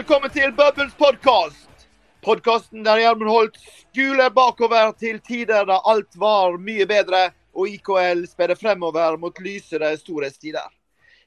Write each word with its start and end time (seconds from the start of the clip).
Velkommen 0.00 0.30
til 0.30 0.52
Bubbles 0.56 0.94
podkast. 0.96 1.82
Podkasten 2.24 2.84
der 2.86 3.02
Gjermund 3.02 3.28
Holt 3.28 3.56
skuler 3.60 4.30
bakover 4.32 4.94
til 4.96 5.18
tider 5.20 5.66
da 5.68 5.76
alt 5.92 6.16
var 6.16 6.56
mye 6.56 6.86
bedre, 6.88 7.18
og 7.52 7.68
IKL 7.68 8.22
spiller 8.30 8.56
fremover 8.56 9.18
mot 9.20 9.36
lysere 9.44 9.90
storhetstider. 10.00 10.70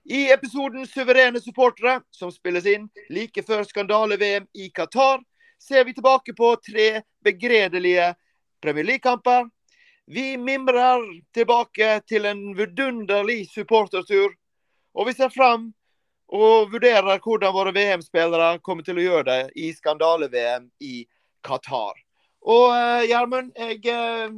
I 0.10 0.24
episoden 0.34 0.88
'Suverene 0.90 1.42
supportere', 1.44 2.02
som 2.10 2.32
spilles 2.32 2.66
inn 2.66 2.90
like 3.14 3.44
før 3.46 3.62
skandale-VM 3.62 4.50
i 4.58 4.72
Qatar, 4.74 5.22
ser 5.62 5.86
vi 5.86 5.94
tilbake 5.94 6.34
på 6.34 6.56
tre 6.56 7.04
begredelige 7.22 8.16
Premier 8.62 8.90
League-kamper. 8.90 9.52
Vi 10.08 10.38
mimrer 10.38 11.06
tilbake 11.34 12.02
til 12.10 12.26
en 12.26 12.58
vidunderlig 12.58 13.52
supportertur, 13.54 14.34
og 14.96 15.08
vi 15.08 15.14
ser 15.14 15.30
fram 15.30 15.74
og 16.34 16.72
vurderer 16.72 17.20
hvordan 17.22 17.54
våre 17.54 17.74
VM-spillere 17.76 18.58
kommer 18.66 18.86
til 18.86 18.98
å 18.98 19.06
gjøre 19.06 19.26
det 19.28 19.42
i 19.62 19.70
skandale-VM 19.76 20.66
i 20.82 21.04
Qatar. 21.46 22.00
Og 22.50 22.72
eh, 22.74 23.06
Gjermund, 23.12 23.52
jeg 23.56 23.84
eh, 23.94 24.34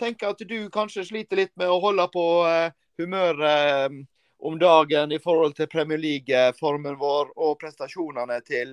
tenker 0.00 0.32
at 0.32 0.42
du 0.42 0.58
kanskje 0.74 1.06
sliter 1.06 1.38
litt 1.38 1.52
med 1.60 1.70
å 1.70 1.78
holde 1.82 2.06
på 2.12 2.24
eh, 2.48 2.72
humøret 3.00 4.00
om 4.40 4.56
dagen 4.58 5.12
i 5.12 5.20
forhold 5.22 5.54
til 5.56 5.70
Premier 5.70 6.00
League-formen 6.00 6.98
vår 6.98 7.30
og 7.36 7.58
prestasjonene 7.60 8.38
til 8.46 8.72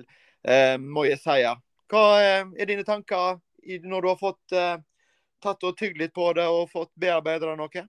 Moyes 0.80 1.20
Seia. 1.26 1.50
Hva 1.92 2.02
er 2.24 2.68
dine 2.68 2.86
tanker 2.88 3.36
når 3.84 4.04
du 4.04 4.08
har 4.08 4.16
fått 4.20 4.54
tatt 5.44 5.66
og 5.68 5.76
tygd 5.76 6.00
litt 6.00 6.14
på 6.16 6.30
det 6.36 6.46
og 6.48 6.70
fått 6.72 6.92
bearbeidet 6.96 7.52
noe? 7.60 7.84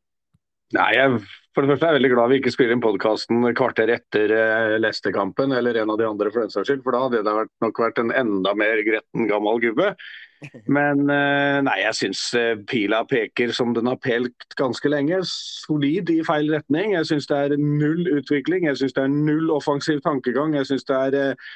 Nei, 0.77 0.89
jeg, 0.93 1.19
For 1.55 1.65
det 1.65 1.71
første 1.71 1.87
er 1.87 1.95
jeg 1.95 1.97
veldig 1.97 2.11
glad 2.13 2.29
vi 2.29 2.39
ikke 2.39 2.53
spiller 2.53 2.75
inn 2.75 2.83
podkasten 2.83 3.45
kvarter 3.57 3.89
etter 3.89 4.33
eh, 4.35 4.77
Leicester-kampen, 4.77 5.55
eller 5.57 5.81
en 5.81 5.93
av 5.95 5.97
de 5.97 6.05
andre 6.05 6.29
for 6.29 6.45
den 6.45 6.53
saks 6.53 6.69
skyld, 6.69 6.83
for 6.85 6.93
da 6.93 7.03
hadde 7.07 7.23
det 7.25 7.37
vært, 7.39 7.53
nok 7.65 7.81
vært 7.81 8.01
en 8.03 8.13
enda 8.13 8.53
mer 8.57 8.83
gretten 8.85 9.29
gammel 9.31 9.61
gubbe. 9.63 9.95
Men 10.77 11.01
eh, 11.11 11.57
nei, 11.65 11.77
jeg 11.81 11.97
syns 11.97 12.21
eh, 12.37 12.53
pila 12.69 13.01
peker 13.09 13.51
som 13.55 13.73
den 13.75 13.89
har 13.89 13.97
pelt 14.03 14.45
ganske 14.59 14.91
lenge. 14.91 15.23
Solid 15.27 16.11
i 16.13 16.19
feil 16.27 16.53
retning. 16.53 16.93
Jeg 16.95 17.09
syns 17.09 17.27
det 17.31 17.39
er 17.47 17.57
null 17.59 18.05
utvikling. 18.19 18.69
Jeg 18.69 18.79
syns 18.79 18.95
det 18.95 19.03
er 19.07 19.11
null 19.15 19.49
offensiv 19.55 20.03
tankegang. 20.05 20.55
Jeg 20.55 20.69
synes 20.69 20.87
det 20.87 21.01
er 21.01 21.19
eh, 21.19 21.49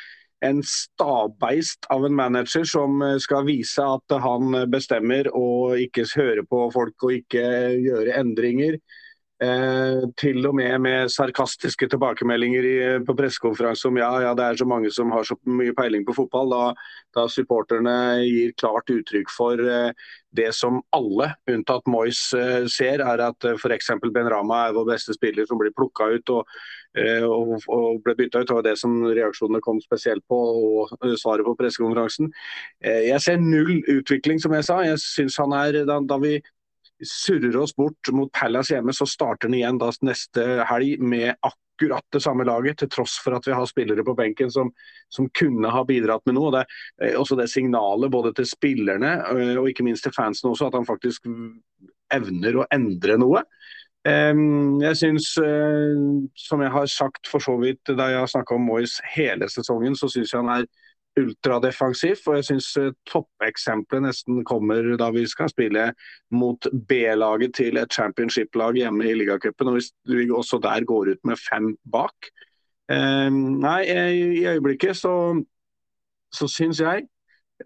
en 0.44 0.60
stabeist 0.68 1.88
av 1.94 2.06
en 2.08 2.16
manager 2.18 2.68
som 2.68 3.02
eh, 3.02 3.18
skal 3.24 3.48
vise 3.48 3.84
at 3.84 4.18
han 4.26 4.58
bestemmer 4.72 5.30
og 5.32 5.80
ikke 5.82 6.08
høre 6.16 6.46
på 6.50 6.66
folk 6.76 7.08
og 7.08 7.18
ikke 7.22 7.46
gjøre 7.84 8.20
endringer. 8.20 8.80
Eh, 9.44 10.04
til 10.20 10.46
og 10.48 10.56
med 10.56 10.82
med 10.84 11.12
sarkastiske 11.12 11.88
tilbakemeldinger 11.92 12.66
i, 12.68 12.76
på 13.06 13.16
pressekonferanse 13.18 13.90
om 13.90 13.98
ja, 13.98 14.10
ja, 14.28 14.34
det 14.38 14.46
er 14.46 14.60
så 14.62 14.68
mange 14.70 14.92
som 14.94 15.12
har 15.12 15.26
så 15.28 15.36
mye 15.50 15.74
peiling 15.76 16.06
på 16.06 16.16
fotball. 16.16 16.54
Da, 16.54 16.90
da 17.18 17.26
supporterne 17.32 17.96
gir 18.24 18.54
klart 18.62 18.94
uttrykk 18.94 19.34
for 19.34 19.60
eh, 19.60 19.92
det 20.38 20.52
som 20.56 20.80
alle, 20.96 21.32
unntatt 21.50 21.90
Moyes, 21.90 22.22
eh, 22.38 22.70
ser, 22.72 23.04
er 23.04 23.26
at 23.28 23.50
eh, 23.50 23.58
f.eks. 23.58 23.92
Ben 24.14 24.30
Rama 24.32 24.68
er 24.68 24.78
vår 24.78 24.90
beste 24.94 25.18
spiller 25.18 25.50
som 25.50 25.60
blir 25.62 25.74
plukka 25.76 26.10
ut 26.16 26.34
og, 26.38 26.56
eh, 26.98 27.26
og, 27.28 27.58
og, 27.68 28.02
ble 28.06 28.16
bytta 28.22 28.44
ut. 28.44 28.50
Det 28.50 28.58
var 28.58 28.68
det 28.70 28.78
som 28.82 28.98
reaksjonene 29.10 29.64
kom 29.66 29.82
spesielt 29.84 30.26
på, 30.30 30.40
og 30.40 30.98
eh, 31.02 31.18
svaret 31.20 31.46
på 31.48 31.58
pressekonferansen. 31.60 32.32
jeg 32.84 33.22
ser 33.22 33.42
null 33.42 33.82
utvikling, 33.92 34.42
som 34.42 34.54
jeg 34.54 34.70
sa. 34.70 34.82
Jeg 34.86 35.02
synes 35.04 35.40
han 35.42 35.56
er, 35.58 35.84
da, 35.90 36.00
da 36.06 36.22
vi 36.22 36.38
surrer 37.04 37.58
oss 37.58 37.76
bort 37.76 38.12
mot 38.12 38.32
Palace 38.32 38.76
hjemme, 38.76 38.94
så 38.96 39.08
starter 39.10 39.50
han 39.50 39.58
igjen 39.58 39.80
da 39.82 39.92
neste 40.06 40.46
helg 40.70 41.02
med 41.02 41.34
akkurat 41.42 42.06
det 42.14 42.22
samme 42.24 42.46
laget, 42.48 42.78
til 42.80 42.92
tross 42.94 43.18
for 43.24 43.38
at 43.38 43.48
vi 43.48 43.56
har 43.56 43.68
spillere 43.70 44.06
på 44.06 44.16
benken 44.18 44.52
som, 44.54 44.72
som 45.10 45.30
kunne 45.38 45.72
ha 45.74 45.84
bidratt 45.88 46.26
med 46.30 46.38
noe. 46.38 46.52
Det 46.54 46.66
er 47.10 47.20
også 47.20 47.38
det 47.40 47.50
signalet 47.52 48.14
både 48.14 48.34
til 48.38 48.48
spillerne 48.50 49.16
eh, 49.34 49.56
og 49.58 49.70
ikke 49.72 49.86
minst 49.88 50.08
til 50.08 50.16
fansen 50.16 50.52
også, 50.52 50.70
at 50.70 50.78
han 50.80 50.90
faktisk 50.90 51.28
evner 52.14 52.62
å 52.62 52.68
endre 52.74 53.18
noe. 53.22 53.44
Jeg 54.04 54.98
syns, 55.00 55.30
eh, 55.40 56.00
som 56.36 56.62
jeg 56.62 56.72
har 56.74 56.88
sagt 56.92 57.30
for 57.32 57.44
så 57.44 57.56
vidt 57.62 57.88
da 57.96 58.10
jeg 58.12 58.20
har 58.20 58.32
snakka 58.32 58.58
om 58.58 58.66
Moyes 58.68 58.98
hele 59.14 59.48
sesongen, 59.48 59.96
så 59.96 60.10
syns 60.12 60.34
jeg 60.34 60.44
han 60.44 60.52
er 60.58 60.68
ultradefensivt. 61.20 62.28
Og 62.28 62.40
jeg 62.40 62.48
syns 62.50 62.70
uh, 62.82 62.92
toppeksempelet 63.10 64.08
nesten 64.08 64.44
kommer 64.48 64.94
da 65.00 65.12
vi 65.14 65.26
skal 65.30 65.52
spille 65.52 65.90
mot 66.34 66.70
B-laget 66.90 67.56
til 67.60 67.78
et 67.82 67.94
championship-lag 67.94 68.80
hjemme 68.82 69.10
i 69.10 69.18
ligacupen. 69.18 69.72
Og 69.72 69.80
hvis 69.80 69.94
vi 70.10 70.30
også 70.32 70.62
der 70.64 70.86
går 70.90 71.14
ut 71.14 71.24
med 71.30 71.42
fem 71.50 71.76
bak. 71.92 72.34
Eh, 72.92 73.30
nei, 73.32 73.82
i 73.88 74.46
øyeblikket 74.46 74.98
så, 75.00 75.44
så 76.36 76.48
syns 76.52 76.82
jeg 76.84 77.06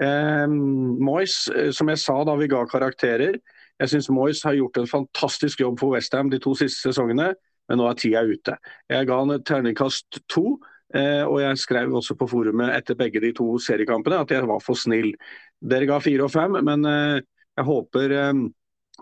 eh, 0.01 0.45
Moyes, 0.47 1.47
eh, 1.55 1.71
som 1.73 1.89
jeg 1.89 1.97
sa 2.03 2.19
da 2.27 2.35
vi 2.37 2.49
ga 2.51 2.61
karakterer 2.69 3.39
Jeg 3.79 3.89
syns 3.89 4.11
Moyes 4.13 4.43
har 4.45 4.53
gjort 4.53 4.77
en 4.77 4.87
fantastisk 4.87 5.61
jobb 5.61 5.79
for 5.79 5.95
Westham 5.95 6.29
de 6.29 6.39
to 6.41 6.53
siste 6.57 6.81
sesongene, 6.85 7.31
men 7.69 7.77
nå 7.77 7.85
er 7.89 7.97
tida 7.97 8.23
ute. 8.25 8.55
Jeg 8.89 9.05
ga 9.05 9.17
han 9.19 9.33
et 9.35 9.45
terningkast 9.45 10.21
to. 10.29 10.57
Eh, 10.95 11.23
og 11.27 11.41
jeg 11.41 11.59
skrev 11.59 11.91
også 11.99 12.15
på 12.15 12.29
forumet 12.31 12.71
etter 12.71 12.95
begge 12.99 13.19
de 13.19 13.33
to 13.35 13.57
seriekampene 13.59 14.21
at 14.23 14.31
jeg 14.31 14.47
var 14.47 14.61
for 14.63 14.79
snill. 14.79 15.11
Dere 15.59 15.89
ga 15.89 15.99
fire 16.03 16.27
og 16.27 16.31
fem, 16.31 16.55
men 16.63 16.87
eh, 16.87 17.19
jeg 17.57 17.67
håper, 17.67 18.15
eh, 18.15 18.43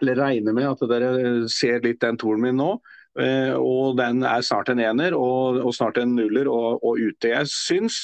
eller 0.01 0.21
regner 0.21 0.55
med 0.57 0.69
at 0.71 0.85
dere 0.89 1.09
ser 1.51 1.83
litt 1.85 2.01
den 2.01 2.17
toren 2.19 2.43
min 2.43 2.57
nå. 2.59 2.75
Og 3.15 3.93
den 3.95 4.25
er 4.27 4.41
snart 4.43 4.67
en 4.73 4.81
ener 4.83 5.13
og, 5.15 5.61
og 5.63 5.71
snart 5.71 6.01
en 6.01 6.17
nuller 6.17 6.49
og, 6.51 6.81
og 6.83 6.97
ute. 6.99 7.29
Jeg 7.31 7.47
syns 7.47 8.01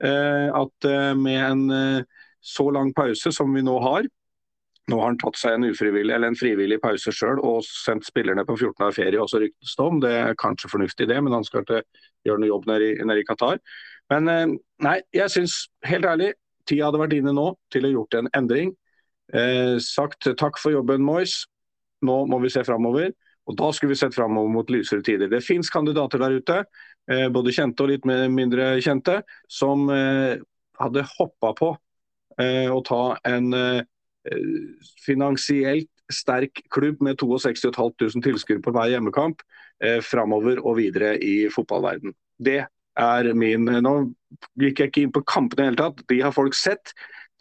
at 0.00 0.86
med 1.20 1.36
en 1.36 2.06
så 2.40 2.64
lang 2.72 2.94
pause 2.96 3.28
som 3.36 3.52
vi 3.52 3.60
nå 3.60 3.74
har, 3.84 4.08
nå 4.90 4.98
har 5.00 5.08
han 5.08 5.18
tatt 5.20 5.38
seg 5.40 5.56
en 5.56 5.66
ufrivillig 5.70 6.12
eller 6.12 6.28
en 6.28 6.36
frivillig 6.38 6.76
pause 6.82 7.12
sjøl 7.14 7.40
og 7.40 7.62
sendt 7.64 8.04
spillerne 8.04 8.44
på 8.44 8.56
14 8.58 8.76
dager 8.82 8.96
ferie, 8.98 9.20
også 9.22 9.40
ryktes 9.40 9.76
det 9.78 9.84
om. 9.84 10.00
Det 10.02 10.12
er 10.18 10.38
kanskje 10.40 10.70
fornuftig 10.72 11.08
det, 11.08 11.18
men 11.24 11.32
han 11.32 11.46
skal 11.46 11.64
ikke 11.64 11.80
gjøre 12.28 12.42
noe 12.42 12.50
jobb 12.50 12.68
nede 12.68 12.90
i, 12.90 12.94
nede 13.00 13.22
i 13.22 13.26
Qatar. 13.28 13.60
Men 14.12 14.28
eh, 14.28 14.56
nei, 14.84 14.98
jeg 15.16 15.32
syns 15.32 15.58
helt 15.88 16.08
ærlig 16.08 16.34
tida 16.68 16.88
hadde 16.88 17.00
vært 17.00 17.16
inne 17.16 17.32
nå 17.36 17.50
til 17.72 17.88
å 17.88 17.92
gjort 17.94 18.18
en 18.18 18.30
endring. 18.36 18.74
Eh, 19.32 19.76
sagt 19.80 20.28
takk 20.40 20.60
for 20.60 20.74
jobben, 20.74 21.04
Moyes. 21.04 21.44
Nå 22.04 22.24
må 22.28 22.40
vi 22.42 22.52
se 22.52 22.64
framover. 22.66 23.12
Og 23.48 23.56
da 23.60 23.70
skulle 23.76 23.92
vi 23.92 24.00
sett 24.00 24.16
framover 24.16 24.52
mot 24.52 24.70
lysere 24.72 25.04
tider. 25.04 25.28
Det 25.28 25.44
fins 25.44 25.68
kandidater 25.72 26.20
der 26.20 26.36
ute, 26.40 26.60
eh, 27.12 27.28
både 27.32 27.52
kjente 27.52 27.84
og 27.84 27.90
litt 27.92 28.04
mindre 28.04 28.74
kjente, 28.84 29.20
som 29.48 29.88
eh, 29.92 30.40
hadde 30.80 31.08
hoppa 31.18 31.52
på 31.56 31.74
eh, 32.40 32.70
å 32.72 32.80
ta 32.84 33.02
en 33.28 33.52
eh, 33.52 33.82
finansielt 35.04 35.90
sterk 36.12 36.62
klubb 36.70 37.02
med 37.02 37.18
62 37.18 37.72
500 37.72 38.22
tilskuere 38.24 38.62
på 38.64 38.72
hver 38.74 38.92
hjemmekamp 38.92 39.42
eh, 39.84 40.00
framover 40.04 40.60
og 40.64 40.78
videre 40.80 41.14
i 41.22 41.48
fotballverden. 41.52 42.14
Det 42.38 42.64
er 43.00 43.30
min 43.34 43.66
Nå 43.66 43.94
gikk 44.60 44.80
jeg 44.80 44.90
ikke 44.90 45.04
inn 45.04 45.14
på 45.14 45.24
kampene 45.26 45.62
i 45.62 45.64
det 45.64 45.70
hele 45.72 45.82
tatt. 45.82 46.02
De 46.10 46.20
har 46.22 46.34
folk 46.34 46.56
sett. 46.58 46.94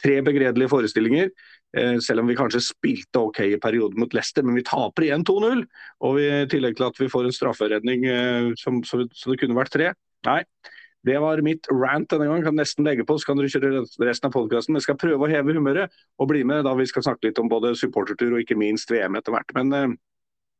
Tre 0.03 0.19
begredelige 0.25 0.71
forestillinger. 0.71 1.29
Eh, 1.77 1.97
selv 2.05 2.23
om 2.23 2.29
vi 2.29 2.37
kanskje 2.37 2.63
spilte 2.63 3.21
OK 3.21 3.41
i 3.45 3.59
perioden 3.61 3.99
mot 4.01 4.13
Leicester, 4.13 4.45
men 4.45 4.57
vi 4.57 4.65
taper 4.67 5.07
igjen 5.07 5.25
2-0. 5.27 5.65
Og 6.07 6.21
i 6.21 6.29
tillegg 6.51 6.77
til 6.77 6.87
at 6.89 7.01
vi 7.01 7.11
får 7.11 7.29
en 7.29 7.35
strafferedning 7.35 8.07
eh, 8.09 8.53
som, 8.59 8.81
som, 8.87 9.05
som 9.13 9.33
det 9.33 9.39
kunne 9.41 9.57
vært 9.57 9.73
tre. 9.75 9.93
Nei, 10.27 10.41
det 11.03 11.19
var 11.19 11.41
mitt 11.43 11.67
rant 11.71 12.07
denne 12.11 12.29
gang. 12.29 12.45
Kan 12.45 12.57
nesten 12.57 12.87
legge 12.87 13.05
på, 13.07 13.17
så 13.19 13.29
kan 13.29 13.39
dere 13.39 13.51
kjøre 13.51 13.83
resten 14.07 14.29
av 14.29 14.35
podkasten. 14.35 14.79
Jeg 14.79 14.87
skal 14.87 14.99
prøve 14.99 15.27
å 15.27 15.31
heve 15.31 15.55
humøret 15.57 15.93
og 16.19 16.31
bli 16.31 16.45
med 16.47 16.63
da 16.67 16.73
vi 16.79 16.87
skal 16.89 17.05
snakke 17.05 17.29
litt 17.29 17.41
om 17.41 17.51
både 17.51 17.75
supportertur 17.79 18.37
og 18.37 18.43
ikke 18.43 18.59
minst 18.59 18.91
VM 18.91 19.19
etter 19.19 19.35
hvert. 19.35 19.51
Men 19.57 19.73
uh, 19.75 19.95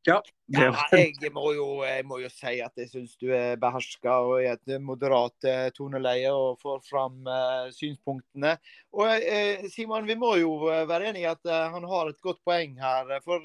ja. 0.04 0.18
ja 0.52 0.72
jeg, 0.92 1.32
må 1.32 1.54
jo, 1.56 1.68
jeg, 1.88 2.04
må 2.08 2.20
jo, 2.20 2.28
si 2.32 2.58
at 2.60 2.76
jeg 2.76 2.90
syns 2.92 3.14
du 3.22 3.30
er 3.32 3.56
beherska 3.60 4.18
og 4.26 4.42
i 4.42 4.50
et 4.52 4.74
moderat 4.84 5.48
uh, 5.48 5.70
toneleie 5.76 6.32
og 6.32 6.60
får 6.60 6.84
fram 6.90 7.24
uh, 7.24 7.70
synspunktene. 7.72 8.58
Og 8.92 9.24
Simon, 9.72 10.04
vi 10.08 10.18
må 10.20 10.36
jo 10.42 10.58
være 10.68 11.08
enige 11.08 11.24
i 11.24 11.32
at 11.32 11.54
han 11.72 11.88
har 11.88 12.12
et 12.12 12.20
godt 12.24 12.44
poeng 12.44 12.76
her. 12.84 13.16
for 13.24 13.40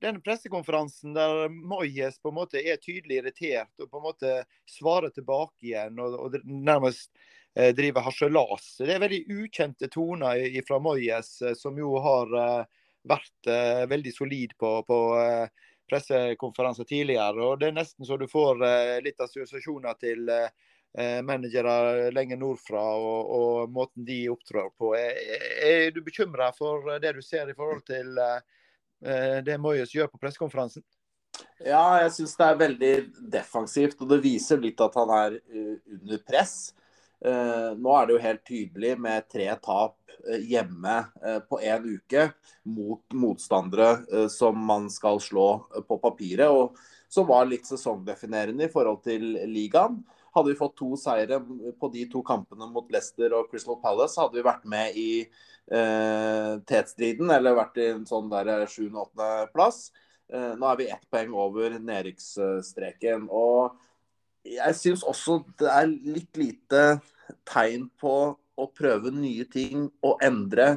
den 0.00 0.20
pressekonferansen 0.20 1.14
der 1.14 1.48
Moyes 1.48 2.18
på 2.18 2.28
en 2.28 2.38
måte 2.40 2.60
er 2.60 2.80
tydelig 2.82 3.20
irritert 3.20 3.72
og 3.80 3.90
på 3.90 4.00
en 4.00 4.04
måte 4.04 4.32
svarer 4.68 5.12
tilbake 5.14 5.70
igjen 5.70 6.00
og, 6.02 6.18
og 6.20 6.36
nærmest 6.44 7.10
eh, 7.56 7.72
driver 7.76 8.04
harselas. 8.04 8.74
Det 8.82 8.92
er 8.92 9.02
veldig 9.02 9.22
ukjente 9.40 9.88
toner 9.92 10.42
fra 10.68 10.80
Moyes, 10.82 11.38
eh, 11.42 11.56
som 11.56 11.78
jo 11.80 11.94
har 12.04 12.36
eh, 12.42 12.82
vært 13.08 13.50
eh, 13.50 13.86
veldig 13.88 14.12
solid 14.12 14.52
på, 14.60 14.72
på 14.86 15.00
eh, 15.22 15.66
pressekonferanser 15.88 16.84
tidligere. 16.84 17.40
og 17.40 17.60
Det 17.60 17.70
er 17.70 17.78
nesten 17.80 18.08
så 18.08 18.18
du 18.20 18.26
får 18.28 18.64
eh, 18.68 18.96
litt 19.06 19.20
assosiasjoner 19.20 20.00
til 20.02 20.32
managere 20.96 22.06
lenger 22.08 22.38
nordfra 22.40 22.80
og, 22.96 23.32
og, 23.36 23.56
måten 23.68 24.06
de 24.08 24.30
opptrår 24.32 24.70
på. 24.80 24.94
Er, 24.96 25.18
er 25.66 25.90
du 25.92 25.98
bekymra 26.00 26.46
for 26.56 26.88
det 27.02 27.10
du 27.12 27.20
ser 27.20 27.50
i 27.52 27.56
forhold 27.58 27.82
til 27.84 28.16
Eh, 28.16 28.38
det 29.00 29.58
Moyes 29.60 29.92
gjør 29.94 30.08
på 30.08 30.18
pressekonferansen? 30.22 30.82
Ja, 31.60 32.00
jeg 32.02 32.12
syns 32.14 32.34
det 32.38 32.46
er 32.46 32.58
veldig 32.62 32.94
defensivt, 33.32 34.00
og 34.00 34.10
det 34.12 34.22
viser 34.24 34.60
litt 34.60 34.80
at 34.80 34.96
han 34.96 35.12
er 35.12 35.36
uh, 35.36 35.76
under 35.98 36.22
press. 36.24 36.56
Uh, 37.20 37.72
nå 37.76 37.92
er 37.96 38.06
det 38.08 38.16
jo 38.16 38.24
helt 38.24 38.42
tydelig 38.48 38.92
med 39.00 39.28
tre 39.32 39.48
tap 39.62 39.96
hjemme 40.26 40.94
på 41.46 41.58
én 41.62 41.84
uke 41.86 42.22
mot 42.72 43.14
motstandere 43.14 44.26
som 44.32 44.56
man 44.58 44.88
skal 44.90 45.20
slå 45.22 45.44
på 45.86 45.98
papiret, 46.02 46.48
og 46.50 46.74
som 47.12 47.28
var 47.28 47.46
litt 47.46 47.68
sesongdefinerende 47.68 48.66
i 48.66 48.72
forhold 48.72 49.04
til 49.04 49.36
ligaen. 49.46 50.00
Hadde 50.36 50.52
vi 50.52 50.58
fått 50.58 50.76
to 50.76 50.90
seire 51.00 51.38
på 51.80 51.88
de 51.94 52.06
to 52.12 52.20
kampene 52.26 52.68
mot 52.68 52.90
Leicester 52.92 53.32
og 53.38 53.48
Crystal 53.50 53.78
Palace, 53.80 54.20
hadde 54.20 54.36
vi 54.36 54.44
vært 54.44 54.66
med 54.68 54.98
i 55.00 55.10
eh, 55.24 56.52
tetstriden, 56.68 57.30
eller 57.32 57.56
vært 57.56 57.80
i 57.80 57.86
en 57.94 58.04
sånn 58.08 58.28
der 58.28 58.66
sjuende-åttendeplass. 58.68 59.86
Eh, 60.28 60.52
nå 60.58 60.68
er 60.68 60.80
vi 60.80 60.88
ett 60.92 61.06
poeng 61.12 61.34
over 61.38 61.78
nedrykksstreken. 61.78 63.28
Og 63.32 63.76
jeg 64.46 64.78
syns 64.78 65.04
også 65.06 65.40
det 65.60 65.70
er 65.72 65.88
litt 65.88 66.38
lite 66.38 66.82
tegn 67.48 67.88
på 68.00 68.16
å 68.36 68.68
prøve 68.76 69.12
nye 69.14 69.46
ting 69.50 69.88
og 70.04 70.22
endre. 70.24 70.76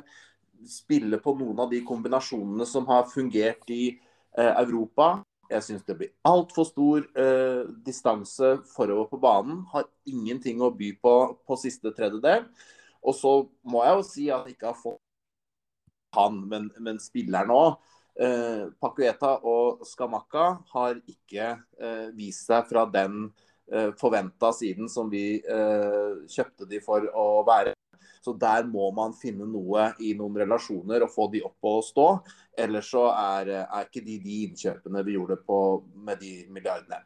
Spille 0.67 1.21
på 1.23 1.35
noen 1.39 1.63
av 1.63 1.71
de 1.71 1.81
kombinasjonene 1.87 2.67
som 2.67 2.87
har 2.89 3.09
fungert 3.11 3.69
i 3.73 3.83
eh, 3.91 4.53
Europa. 4.53 5.17
Jeg 5.49 5.65
syns 5.65 5.85
det 5.87 5.95
blir 5.97 6.11
altfor 6.29 6.67
stor 6.67 7.05
eh, 7.17 7.63
distanse 7.85 8.57
forover 8.69 9.09
på 9.09 9.19
banen. 9.21 9.63
Har 9.71 9.87
ingenting 10.09 10.61
å 10.61 10.69
by 10.75 10.91
på 11.01 11.15
på 11.47 11.57
siste 11.57 11.93
tredjedel. 11.95 12.45
Og 13.01 13.15
så 13.15 13.31
må 13.63 13.81
jeg 13.85 13.95
jo 13.97 14.05
si 14.05 14.27
at 14.29 14.45
jeg 14.45 14.57
ikke 14.57 14.69
har 14.71 14.77
fått 14.77 15.01
han, 16.17 16.41
men, 16.49 16.69
men 16.81 17.01
spilleren 17.01 17.53
òg. 17.53 17.77
Eh, 18.19 18.65
Pacueta 18.81 19.37
og 19.47 19.85
Skamakka 19.87 20.47
har 20.73 20.97
ikke 21.07 21.53
eh, 21.79 22.07
vist 22.17 22.49
seg 22.49 22.65
fra 22.69 22.83
den 22.91 23.29
eh, 23.71 23.93
forventa 23.99 24.51
siden 24.55 24.89
som 24.91 25.09
vi 25.11 25.39
eh, 25.39 26.25
kjøpte 26.27 26.67
de 26.69 26.81
for 26.83 27.05
å 27.13 27.27
være. 27.47 27.75
Så 28.19 28.33
der 28.39 28.65
må 28.67 28.89
man 28.95 29.13
finne 29.15 29.47
noe 29.47 29.89
i 30.03 30.13
noen 30.17 30.35
relasjoner 30.41 31.05
og 31.05 31.13
få 31.13 31.29
de 31.33 31.43
opp 31.47 31.69
og 31.69 31.83
stå. 31.87 32.07
Ellers 32.59 32.89
så 32.91 33.05
er, 33.13 33.53
er 33.63 33.87
ikke 33.87 34.03
de 34.05 34.17
de 34.23 34.41
innkjøpene 34.47 35.05
vi 35.07 35.15
gjorde 35.15 35.39
på, 35.45 35.59
med 36.05 36.19
de 36.21 36.33
milliardene. 36.51 36.99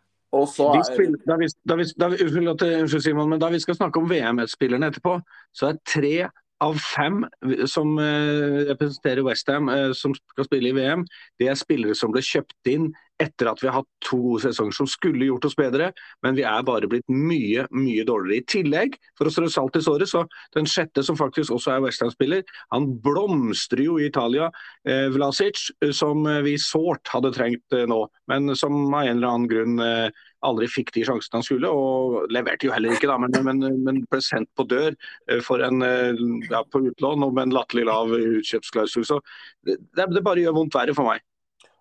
Så. 0.50 0.66
Da, 0.74 1.36
vi, 1.38 1.46
da, 1.70 1.76
vi, 1.78 1.86
da, 1.94 2.08
vi, 2.10 3.02
Simon, 3.06 3.36
da 3.38 3.52
vi 3.54 3.60
skal 3.62 3.78
snakke 3.78 4.02
om 4.02 4.08
VM-spillerne 4.10 4.90
etterpå, 4.90 5.20
så 5.54 5.70
er 5.70 5.78
tre 5.86 6.16
av 6.64 6.80
fem 6.82 7.22
som 7.70 7.92
uh, 8.00 8.64
representerer 8.72 9.22
Westham, 9.28 9.70
uh, 9.70 9.76
eh, 9.90 9.94
som 9.98 10.16
skal 10.16 10.48
spille 10.48 10.72
i 10.72 10.76
VM, 10.78 11.04
det 11.42 11.52
er 11.52 11.60
spillere 11.60 11.98
som 11.98 12.14
ble 12.14 12.24
kjøpt 12.26 12.72
inn 12.72 12.90
etter 13.22 13.50
at 13.52 13.62
vi 13.62 13.70
har 13.70 13.82
hatt 13.82 13.90
to 14.04 14.18
gode 14.24 14.44
sesonger 14.46 14.76
som 14.76 14.90
skulle 14.90 15.28
gjort 15.28 15.46
oss 15.48 15.58
bedre, 15.58 15.92
men 16.26 16.38
vi 16.38 16.46
er 16.48 16.66
bare 16.66 16.90
blitt 16.90 17.08
mye 17.12 17.68
mye 17.74 18.06
dårligere. 18.08 18.42
I 18.42 18.50
tillegg, 18.50 18.98
for 19.20 19.30
å 19.30 19.34
strø 19.34 19.50
salt 19.52 19.78
i 19.78 19.84
såret, 19.86 20.10
så 20.10 20.24
den 20.58 20.68
sjette, 20.70 21.04
som 21.06 21.20
faktisk 21.20 21.54
også 21.56 21.76
er 21.76 21.86
Westham-spiller, 21.86 22.44
han 22.74 22.90
blomstrer 23.04 23.86
jo 23.86 24.00
i 24.00 24.10
Italia. 24.10 24.50
Eh, 24.88 25.08
Vlasic, 25.14 25.70
som 25.96 26.28
vi 26.46 26.58
sårt 26.62 27.12
hadde 27.14 27.34
trengt 27.36 27.78
eh, 27.78 27.88
nå, 27.90 28.06
men 28.32 28.56
som 28.60 28.78
av 28.94 29.04
en 29.04 29.18
eller 29.18 29.30
annen 29.30 29.50
grunn 29.52 29.84
eh, 29.84 30.24
aldri 30.44 30.68
fikk 30.72 30.92
de 30.96 31.06
sjansene 31.08 31.40
han 31.40 31.46
skulle, 31.46 31.72
og 31.72 32.32
leverte 32.34 32.68
jo 32.68 32.74
heller 32.76 32.96
ikke, 32.96 33.10
da, 33.12 33.18
men, 33.22 33.36
men, 33.48 33.64
men 33.86 34.02
ble 34.12 34.22
sendt 34.24 34.52
på 34.58 34.68
dør 34.70 34.92
eh, 34.92 35.40
for 35.44 35.64
en, 35.66 35.84
eh, 35.88 36.24
ja, 36.52 36.64
på 36.68 36.84
utlån 36.90 37.28
og 37.28 37.36
med 37.36 37.48
en 37.48 37.58
latterlig 37.60 37.88
lav 37.90 38.14
utkjøpsklausul. 38.18 39.08
Så 39.08 39.22
det, 39.68 39.80
det 39.96 40.26
bare 40.26 40.44
gjør 40.44 40.60
vondt 40.60 40.76
verre 40.78 40.98
for 40.98 41.12
meg. 41.12 41.24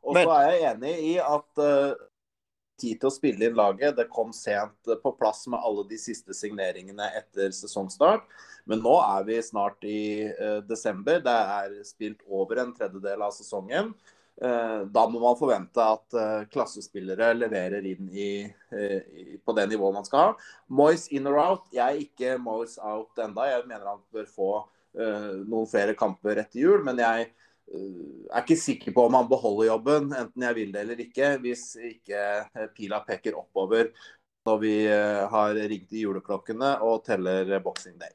Og 0.02 0.18
så 0.18 0.30
er 0.34 0.48
jeg 0.50 0.64
enig 0.72 0.94
i 1.12 1.12
at 1.22 1.62
uh, 1.62 1.92
tid 2.82 3.00
til 3.00 3.08
å 3.08 3.14
spille 3.14 3.48
inn 3.48 3.58
laget 3.58 3.96
det 3.98 4.08
kom 4.12 4.32
sent 4.34 4.94
på 5.02 5.12
plass 5.18 5.44
med 5.50 5.62
alle 5.62 5.84
de 5.90 5.98
siste 6.00 6.34
signeringene 6.36 7.10
etter 7.18 7.52
sesongstart. 7.54 8.24
Men 8.68 8.82
nå 8.84 8.94
er 9.02 9.28
vi 9.28 9.38
snart 9.44 9.84
i 9.86 10.00
uh, 10.30 10.58
desember. 10.66 11.22
Det 11.22 11.36
er 11.58 11.78
spilt 11.86 12.22
over 12.28 12.62
en 12.62 12.74
tredjedel 12.76 13.24
av 13.26 13.34
sesongen. 13.36 13.92
Uh, 14.42 14.88
da 14.90 15.04
må 15.10 15.20
man 15.22 15.38
forvente 15.38 15.84
at 15.84 16.16
uh, 16.16 16.44
klassespillere 16.50 17.32
leverer 17.36 17.84
inn 17.86 18.08
i, 18.10 18.30
i, 18.72 19.24
på 19.38 19.54
det 19.58 19.68
nivået 19.70 19.98
man 19.98 20.08
skal 20.08 20.30
ha. 20.30 20.52
Moyes 20.72 21.08
in 21.14 21.28
or 21.30 21.38
out? 21.42 21.68
Jeg 21.74 21.84
er 21.84 22.06
ikke 22.06 22.38
Moyes 22.42 22.78
out 22.80 23.22
enda. 23.22 23.50
Jeg 23.50 23.66
mener 23.68 23.94
han 23.94 24.06
bør 24.12 24.30
få 24.30 24.52
noen 24.92 25.64
flere 25.70 25.94
kamper 25.96 26.36
etter 26.42 26.58
jul. 26.60 26.82
Men 26.84 26.98
jeg 27.00 27.30
er 27.72 28.42
ikke 28.42 28.58
sikker 28.58 28.94
på 28.96 29.06
om 29.08 29.16
han 29.18 29.28
beholder 29.30 29.70
jobben, 29.70 30.10
enten 30.16 30.48
jeg 30.48 30.58
vil 30.58 30.72
det 30.74 30.82
eller 30.84 31.04
ikke, 31.04 31.36
hvis 31.44 31.68
ikke 31.78 32.24
eh, 32.44 32.66
pila 32.76 33.02
peker 33.06 33.38
oppover 33.38 33.92
når 34.46 34.58
vi 34.62 34.74
eh, 34.90 35.22
har 35.30 35.54
ringt 35.54 35.94
i 35.94 36.02
juleklokkene 36.02 36.74
og 36.84 37.04
teller 37.06 37.54
Boxing 37.62 37.98
Day. 38.00 38.12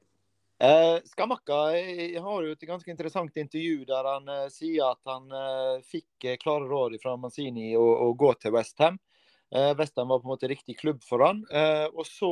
Eh, 0.60 0.98
Skamakka 1.06 1.58
har 2.24 2.46
jo 2.46 2.54
et 2.56 2.66
ganske 2.66 2.90
interessant 2.90 3.36
intervju 3.38 3.84
der 3.86 4.08
han 4.10 4.32
eh, 4.34 4.48
sier 4.50 4.90
at 4.90 5.02
han 5.06 5.30
eh, 5.30 5.84
fikk 5.86 6.26
klare 6.42 6.66
råd 6.66 6.98
fra 7.04 7.14
Manzini 7.22 7.76
å, 7.78 7.86
å 8.08 8.10
gå 8.18 8.34
til 8.42 8.56
Westham. 8.58 8.98
Eh, 9.54 9.74
Westham 9.78 10.10
var 10.10 10.24
på 10.24 10.28
en 10.28 10.34
måte 10.34 10.50
riktig 10.50 10.80
klubb 10.82 11.06
for 11.06 11.24
han. 11.28 11.46
og 11.94 12.04
så 12.10 12.32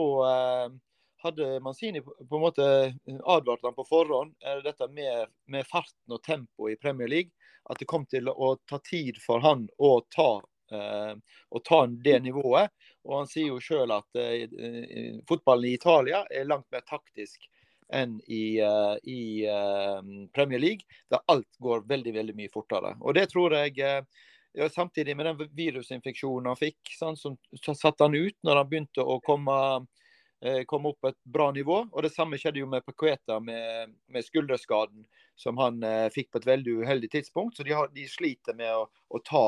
hadde 1.25 1.59
Manzini 1.65 2.01
på 2.05 2.37
en 2.37 2.43
måte 2.43 2.65
advart 3.23 3.63
ham 3.65 3.75
på 3.75 3.85
forhånd, 3.89 4.35
dette 4.63 4.87
med, 4.93 5.31
med, 5.51 5.67
farten 5.67 6.15
og 6.15 6.21
tempoet 6.25 6.75
i 6.75 6.79
Premier 6.81 7.09
League, 7.11 7.33
at 7.69 7.79
det 7.81 7.87
kom 7.89 8.05
til 8.09 8.29
å 8.29 8.55
ta 8.69 8.79
tid 8.85 9.17
for 9.21 9.41
han 9.41 9.65
å 9.81 9.95
ta, 10.13 10.29
eh, 10.71 11.13
å 11.49 11.61
ta 11.65 11.81
det 11.87 12.19
nivået. 12.27 12.69
Og 13.05 13.17
Han 13.19 13.29
sier 13.29 13.49
jo 13.49 13.61
sjøl 13.61 13.93
at 13.95 14.21
eh, 14.21 14.45
fotballen 15.29 15.69
i 15.69 15.75
Italia 15.77 16.25
er 16.29 16.47
langt 16.49 16.69
mer 16.71 16.85
taktisk 16.85 17.49
enn 17.93 18.15
i, 18.25 18.57
uh, 18.65 18.95
i 19.05 19.45
uh, 19.45 20.01
Premier 20.33 20.57
League, 20.57 20.87
der 21.13 21.21
alt 21.29 21.59
går 21.61 21.83
veldig 21.85 22.15
veldig 22.15 22.33
mye 22.33 22.49
fortere. 22.49 22.95
Og 23.01 23.13
Det 23.13 23.27
tror 23.29 23.53
jeg 23.53 23.77
ja, 23.77 24.69
Samtidig 24.73 25.13
med 25.17 25.27
den 25.27 25.51
virusinfeksjonen 25.53 26.47
han 26.49 26.57
fikk, 26.57 26.79
sånn, 26.97 27.17
som 27.19 27.75
satte 27.75 28.07
han 28.07 28.15
ut 28.15 28.37
når 28.41 28.57
han 28.57 28.69
begynte 28.71 29.03
å 29.03 29.19
komme 29.21 29.57
Eh, 30.41 30.63
kom 30.63 30.85
opp 30.85 30.99
på 31.01 31.07
et 31.07 31.23
bra 31.23 31.51
nivå. 31.51 31.85
Og 31.91 32.03
Det 32.03 32.11
samme 32.13 32.37
skjedde 32.37 32.59
jo 32.59 32.67
med 32.69 32.85
Paqueta 32.85 33.39
med, 33.39 33.95
med 34.11 34.25
skulderskaden 34.25 35.05
som 35.35 35.57
han 35.57 35.83
eh, 35.83 36.09
fikk 36.13 36.31
på 36.31 36.41
et 36.41 36.49
veldig 36.49 36.79
uheldig 36.83 37.11
tidspunkt. 37.11 37.57
Så 37.57 37.63
de, 37.63 37.73
har, 37.75 37.89
de 37.95 38.07
sliter 38.09 38.57
med 38.57 38.71
å, 38.75 38.85
å 38.85 39.21
ta 39.23 39.45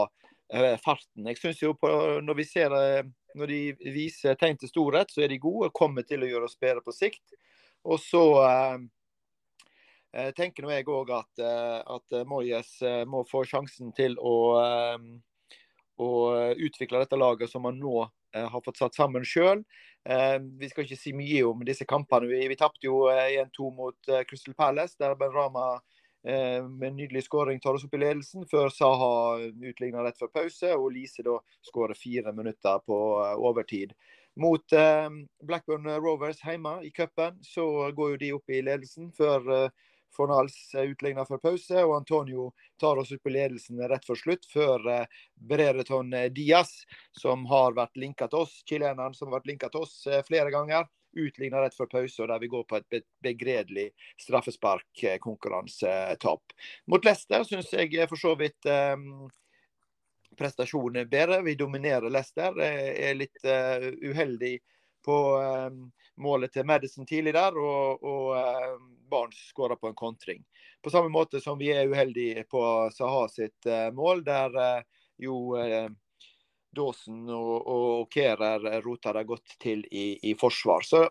eh, 0.54 0.76
farten. 0.84 1.28
Jeg 1.28 1.40
synes 1.42 1.64
jo 1.64 1.74
på, 1.78 1.92
når, 2.24 2.40
vi 2.40 2.48
ser, 2.48 2.76
eh, 2.76 3.04
når 3.36 3.54
de 3.54 3.62
viser 3.96 4.40
tegn 4.40 4.60
til 4.60 4.72
storhet, 4.72 5.12
så 5.12 5.26
er 5.26 5.34
de 5.34 5.42
gode 5.44 5.70
og 5.70 5.76
kommer 5.76 6.08
til 6.08 6.24
å 6.24 6.32
gjøre 6.32 6.48
oss 6.48 6.60
bedre 6.60 6.84
på 6.86 6.96
sikt. 6.96 7.36
Og 7.88 8.00
så 8.04 8.24
eh, 8.48 8.78
eh 10.18 10.32
tenker 10.36 10.64
nå 10.64 10.72
jeg 10.72 10.88
òg 10.88 11.12
at, 11.14 11.42
at 11.84 12.22
Moyes 12.26 12.78
må 13.12 13.26
få 13.28 13.44
sjansen 13.46 13.92
til 13.94 14.16
å, 14.18 14.38
å 16.00 16.12
utvikle 16.56 17.04
dette 17.04 17.20
laget 17.20 17.52
som 17.52 17.68
han 17.68 17.78
nå 17.78 18.08
har 18.34 18.64
fått 18.64 18.80
satt 18.80 18.96
sammen 18.96 19.28
sjøl. 19.28 19.62
Eh, 20.10 20.40
vi 20.60 20.70
skal 20.70 20.86
ikke 20.86 21.00
si 21.00 21.12
mye 21.16 21.44
om 21.50 21.64
disse 21.68 21.86
kampene. 21.88 22.30
Vi, 22.32 22.46
vi 22.48 22.56
tapte 22.60 22.88
jo 22.88 23.08
1-2 23.12 23.68
eh, 23.68 23.74
mot 23.76 24.12
eh, 24.12 24.24
Crystal 24.30 24.56
Palace, 24.56 24.96
der 25.00 25.18
Ben 25.20 25.34
Rama 25.36 25.78
med 26.28 26.84
en 26.84 26.96
nydelig 26.98 27.22
skåring 27.24 27.60
tar 27.64 27.78
oss 27.78 27.86
opp 27.86 27.94
i 27.96 28.00
ledelsen, 28.02 28.44
før 28.52 28.68
Saha 28.74 29.38
utligner 29.48 30.04
rett 30.04 30.18
før 30.20 30.32
pause. 30.34 30.74
Og 30.76 30.90
Lise 30.92 31.24
da 31.24 31.38
skårer 31.64 31.96
fire 31.96 32.34
minutter 32.36 32.82
på 32.84 32.98
overtid. 33.48 33.94
Mot 34.36 34.76
Blackburn 35.48 35.88
Rovers 36.04 36.42
hjemme 36.44 36.82
i 36.84 36.92
cupen 36.92 37.38
så 37.48 37.64
går 37.96 38.12
jo 38.16 38.20
de 38.26 38.34
opp 38.36 38.52
i 38.52 38.60
ledelsen 38.66 39.14
før 39.16 39.70
Fornals 40.16 40.76
utligner 40.76 41.26
for 41.30 41.38
pause, 41.42 41.84
og 41.84 41.96
Antonio 41.98 42.52
tar 42.80 42.98
oss 43.02 43.12
opp 43.16 43.28
i 43.28 43.36
ledelsen 43.36 43.82
rett 43.90 44.06
for 44.08 44.16
slutt, 44.20 44.46
før 44.50 44.88
eh, 44.94 45.08
Brereton 45.36 46.10
Diaz, 46.34 46.72
som 47.12 47.46
har 47.52 47.78
vært 47.78 47.98
linka 48.00 48.28
til 48.32 48.40
oss, 48.46 48.54
chileneren 48.70 49.14
som 49.18 49.28
har 49.30 49.40
vært 49.40 49.52
linka 49.52 49.68
til 49.74 49.82
oss 49.86 49.96
eh, 50.08 50.26
flere 50.28 50.52
ganger, 50.54 50.84
utligner 51.18 51.62
rett 51.62 51.76
for 51.76 51.86
pause, 51.92 52.22
og 52.22 52.28
der 52.30 52.40
vi 52.40 52.48
går 52.52 52.64
på 52.70 52.76
et 52.78 53.04
begredelig 53.24 53.92
straffesparkkonkurransetap. 54.22 56.42
Mot 56.92 57.06
Leicester 57.06 57.44
syns 57.48 57.74
jeg 57.74 58.10
for 58.10 58.18
så 58.22 58.36
vidt 58.40 58.66
um, 58.70 59.30
prestasjonen 60.38 61.10
bedre. 61.10 61.42
Vi 61.48 61.56
dominerer 61.60 62.10
Leicester. 62.14 62.52
Er 62.62 63.14
litt 63.18 63.38
uh, 63.46 63.90
uheldig 64.04 64.56
på 65.06 65.18
um, 65.42 65.92
målet 66.18 66.54
til 66.54 66.66
Madison 66.66 67.06
tidlig 67.06 67.34
der, 67.36 67.58
og, 67.58 68.04
og 68.04 68.32
uh, 68.36 68.76
Barnes 69.10 69.40
skåra 69.50 69.76
på 69.76 69.92
en 69.92 69.98
kontring. 69.98 70.44
På 70.84 70.90
samme 70.94 71.10
måte 71.14 71.42
som 71.44 71.60
vi 71.60 71.72
er 71.74 71.90
uheldige 71.90 72.46
på 72.50 72.62
Saha 72.94 73.28
sitt 73.32 73.70
uh, 73.70 73.90
mål, 73.96 74.24
der 74.26 74.58
uh, 74.58 75.06
jo 75.18 75.58
Dawson 76.78 77.24
og, 77.34 77.56
og 77.74 78.10
Kerer 78.14 78.68
rota 78.86 79.14
det 79.16 79.26
godt 79.26 79.56
til 79.62 79.82
i, 79.90 80.12
i 80.30 80.36
forsvar. 80.38 80.86
Så 80.86 81.08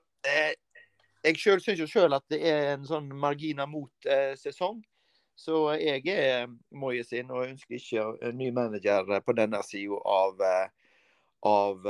jeg 1.27 1.41
syns 1.43 1.81
jo 1.81 1.89
sjøl 1.91 2.15
at 2.15 2.23
det 2.31 2.39
er 2.47 2.77
en 2.77 2.85
sånn 2.87 3.09
marginer 3.19 3.67
mot 3.67 4.07
sesong. 4.39 4.79
Så 5.35 5.75
jeg 5.75 6.07
er 6.07 6.47
Moyes 6.71 7.11
sin, 7.11 7.33
og 7.35 7.49
ønsker 7.49 7.81
ikke 7.81 8.05
en 8.29 8.39
ny 8.39 8.53
manager 8.55 9.11
på 9.27 9.35
denne 9.35 9.59
sida 9.67 9.99
av, 10.07 10.39
av 11.47 11.85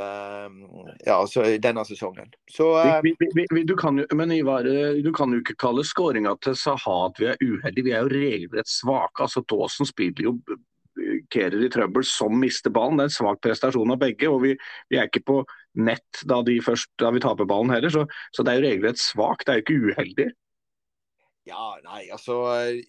ja, 1.06 1.14
altså 1.14 1.44
denne 1.62 1.84
sesongen. 1.88 2.32
Så, 2.50 2.66
vi, 3.04 3.14
vi, 3.20 3.46
vi, 3.54 3.62
du 3.64 3.76
kan 3.78 3.98
jo, 4.00 4.04
men 4.18 4.34
Ivar, 4.34 4.66
du 5.00 5.10
kan 5.16 5.32
jo 5.32 5.40
ikke 5.40 5.56
kalle 5.62 5.84
skåringa 5.86 6.34
til 6.44 6.56
Saha 6.58 6.96
at 7.06 7.20
vi 7.22 7.30
er 7.30 7.40
uheldige. 7.40 7.86
Vi 7.86 7.94
er 7.94 8.04
jo 8.04 8.12
regelrett 8.12 8.68
svake. 8.68 9.22
altså 9.22 9.44
Dawson 9.48 9.88
spiller 9.88 10.28
jo 10.28 10.36
Kerer 11.30 11.60
i 11.60 11.68
trøbbel 11.68 12.04
som 12.08 12.38
mister 12.40 12.72
ballen. 12.72 12.96
Det 12.96 13.06
er 13.06 13.10
en 13.10 13.16
svak 13.18 13.40
prestasjon 13.44 13.92
av 13.92 14.00
begge. 14.00 14.30
og 14.32 14.40
Vi, 14.46 14.54
vi 14.90 14.98
er 15.00 15.10
ikke 15.10 15.26
på 15.28 15.38
nett 15.76 16.22
da, 16.24 16.40
først, 16.64 16.90
da 17.00 17.12
vi 17.12 17.20
taper 17.20 17.48
ballen 17.48 17.72
heller, 17.74 17.92
så, 17.92 18.06
så 18.32 18.44
det 18.44 18.52
er 18.52 18.60
jo 18.60 18.66
regelrett 18.66 19.00
svakt. 19.02 19.46
Det 19.46 19.52
er 19.52 19.60
jo 19.60 19.66
ikke 19.66 19.92
uheldig. 19.92 20.28
Ja, 21.46 21.76
nei, 21.84 22.08
altså, 22.10 22.40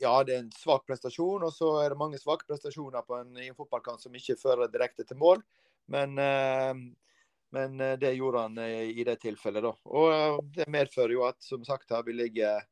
ja, 0.02 0.16
det 0.26 0.34
er 0.34 0.40
en 0.42 0.54
svak 0.56 0.88
prestasjon, 0.90 1.44
og 1.46 1.52
så 1.54 1.76
er 1.84 1.94
det 1.94 2.00
mange 2.00 2.18
svake 2.18 2.48
prestasjoner 2.50 3.04
på 3.06 3.20
en, 3.20 3.36
i 3.38 3.52
en 3.52 3.58
fotballkamp 3.58 4.02
som 4.02 4.16
ikke 4.18 4.40
fører 4.40 4.72
direkte 4.74 5.06
til 5.06 5.20
mål. 5.20 5.44
Men, 5.88 6.18
eh, 6.18 6.74
men 7.56 7.82
eh, 7.82 7.98
det 8.00 8.14
gjorde 8.18 8.46
han 8.48 8.58
eh, 8.58 8.90
i 8.92 9.04
det 9.08 9.20
tilfellet, 9.24 9.64
da. 9.64 9.74
Og 9.86 10.50
det 10.56 10.68
medfører 10.72 11.16
jo 11.16 11.28
at 11.28 11.40
som 11.44 11.64
sagt 11.68 11.92
her, 11.96 12.04
vi 12.08 12.18
ligger 12.18 12.66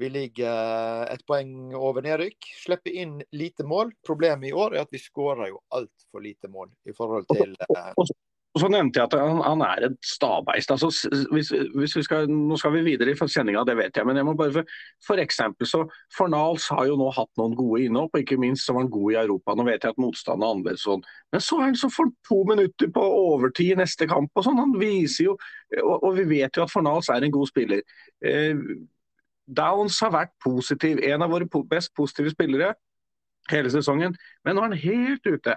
vi 0.00 0.08
ligger 0.08 1.02
et 1.12 1.20
poeng 1.28 1.74
over 1.76 2.00
nedrykk. 2.00 2.46
Slipper 2.62 2.94
inn 2.96 3.18
lite 3.36 3.66
mål. 3.68 3.90
Problemet 4.06 4.48
i 4.48 4.54
år 4.56 4.78
er 4.78 4.86
at 4.86 4.94
vi 4.94 5.00
skårer 5.02 5.50
jo 5.50 5.58
altfor 5.76 6.24
lite 6.24 6.48
mål 6.48 6.70
i 6.88 6.94
forhold 6.96 7.28
til 7.28 7.52
eh... 7.68 7.90
Og 8.00 8.08
så 8.58 8.68
nevnte 8.68 9.00
jeg 9.00 9.08
at 9.08 9.14
han, 9.16 9.38
han 9.40 9.62
er 9.64 9.86
et 9.86 9.94
stabeist. 10.04 10.70
Altså, 10.74 10.90
hvis, 11.32 11.48
hvis 11.72 11.94
vi 11.96 12.02
skal, 12.04 12.26
nå 12.28 12.58
skal 12.60 12.74
vi 12.74 12.82
videre 12.84 13.14
i 13.14 13.16
sendinga, 13.16 13.62
det 13.64 13.78
vet 13.78 13.96
jeg. 13.96 14.04
Men 14.06 14.20
jeg 14.20 14.26
må 14.28 14.34
bare 14.36 14.52
for, 14.58 14.74
for 15.06 15.22
eksempel 15.22 15.68
så 15.68 15.80
Fornals 16.16 16.66
har 16.68 16.84
jo 16.90 16.98
nå 17.00 17.08
hatt 17.16 17.30
noen 17.40 17.56
gode 17.56 17.86
innhopp, 17.86 18.12
og 18.12 18.20
ikke 18.20 18.36
minst 18.40 18.68
så 18.68 18.76
var 18.76 18.84
han 18.84 18.92
god 18.92 19.14
i 19.14 19.18
Europa. 19.22 19.56
Nå 19.56 19.66
vet 19.70 19.86
jeg 19.86 19.96
at 19.96 20.02
motstanden 20.04 20.44
er 20.44 20.52
annerledes 20.52 20.84
sånn. 20.84 21.04
Men 21.32 21.44
så 21.48 21.58
er 21.58 21.70
han 21.70 21.80
så 21.80 21.90
for 21.94 22.12
to 22.28 22.42
minutter 22.50 22.92
på 22.92 23.08
overtid 23.22 23.72
i 23.72 23.80
neste 23.80 24.08
kamp 24.10 24.36
og 24.36 24.44
sånn. 24.44 24.60
Han 24.60 24.76
viser 24.80 25.30
jo 25.30 25.38
og, 25.80 25.96
og, 26.02 26.10
vi 26.18 26.28
vet 26.36 26.56
jo 26.56 26.66
at 26.66 26.72
Fornals 26.72 27.08
er 27.08 27.24
en 27.24 27.32
god 27.32 27.48
spiller. 27.48 27.80
Eh, 28.20 28.52
Downs 29.48 29.96
har 30.04 30.12
vært 30.12 30.36
positiv, 30.44 31.00
en 31.00 31.24
av 31.24 31.32
våre 31.32 31.48
best 31.70 31.94
positive 31.96 32.36
spillere 32.36 32.74
hele 33.50 33.72
sesongen. 33.72 34.12
Men 34.44 34.56
nå 34.56 34.62
er 34.62 34.70
han 34.70 34.82
helt 34.84 35.26
ute. 35.26 35.56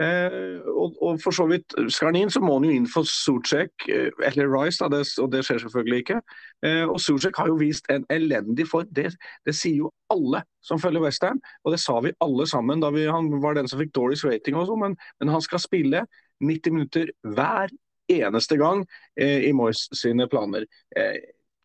Eh, 0.00 0.60
og, 0.72 0.94
og, 1.04 1.18
for 1.20 1.36
så 1.36 1.44
vidt 1.50 1.74
Skal 1.92 2.08
han 2.08 2.16
inn, 2.16 2.30
så 2.32 2.40
må 2.40 2.54
han 2.56 2.64
jo 2.64 2.72
inn 2.72 2.86
for 2.88 3.04
Sucek 3.04 3.84
eh, 3.92 4.08
eller 4.24 4.48
Rice, 4.48 4.80
da, 4.80 4.88
det, 4.88 5.02
og 5.20 5.28
det 5.34 5.42
skjer 5.44 5.60
selvfølgelig 5.66 5.98
ikke. 6.00 6.20
Eh, 6.64 6.84
og 6.86 6.96
Sucek 7.02 7.36
har 7.36 7.50
jo 7.50 7.58
vist 7.60 7.90
en 7.92 8.06
elendig 8.12 8.64
for 8.70 8.88
det, 8.88 9.10
det 9.44 9.54
sier 9.56 9.82
jo 9.82 9.92
alle 10.12 10.40
som 10.64 10.80
følger 10.80 11.04
Westham, 11.04 11.42
og 11.64 11.74
det 11.74 11.80
sa 11.82 11.98
vi 12.00 12.14
alle 12.24 12.46
sammen 12.48 12.80
da 12.80 12.88
vi, 12.94 13.04
han 13.10 13.28
var 13.42 13.58
den 13.58 13.68
som 13.68 13.82
fikk 13.82 13.92
dårligst 13.98 14.24
rating 14.28 14.56
og 14.56 14.70
sånn, 14.70 14.80
men, 14.80 14.96
men, 15.20 15.32
han 15.34 15.44
skal 15.44 15.60
spille 15.60 16.04
90 16.40 16.76
minutter 16.76 17.12
hver 17.36 17.72
eneste 18.12 18.56
gang 18.60 18.86
eh, 19.20 19.44
i 19.48 19.52
Moyes 19.56 19.88
sine 19.96 20.28
planer. 20.30 20.64
Eh, 20.96 21.20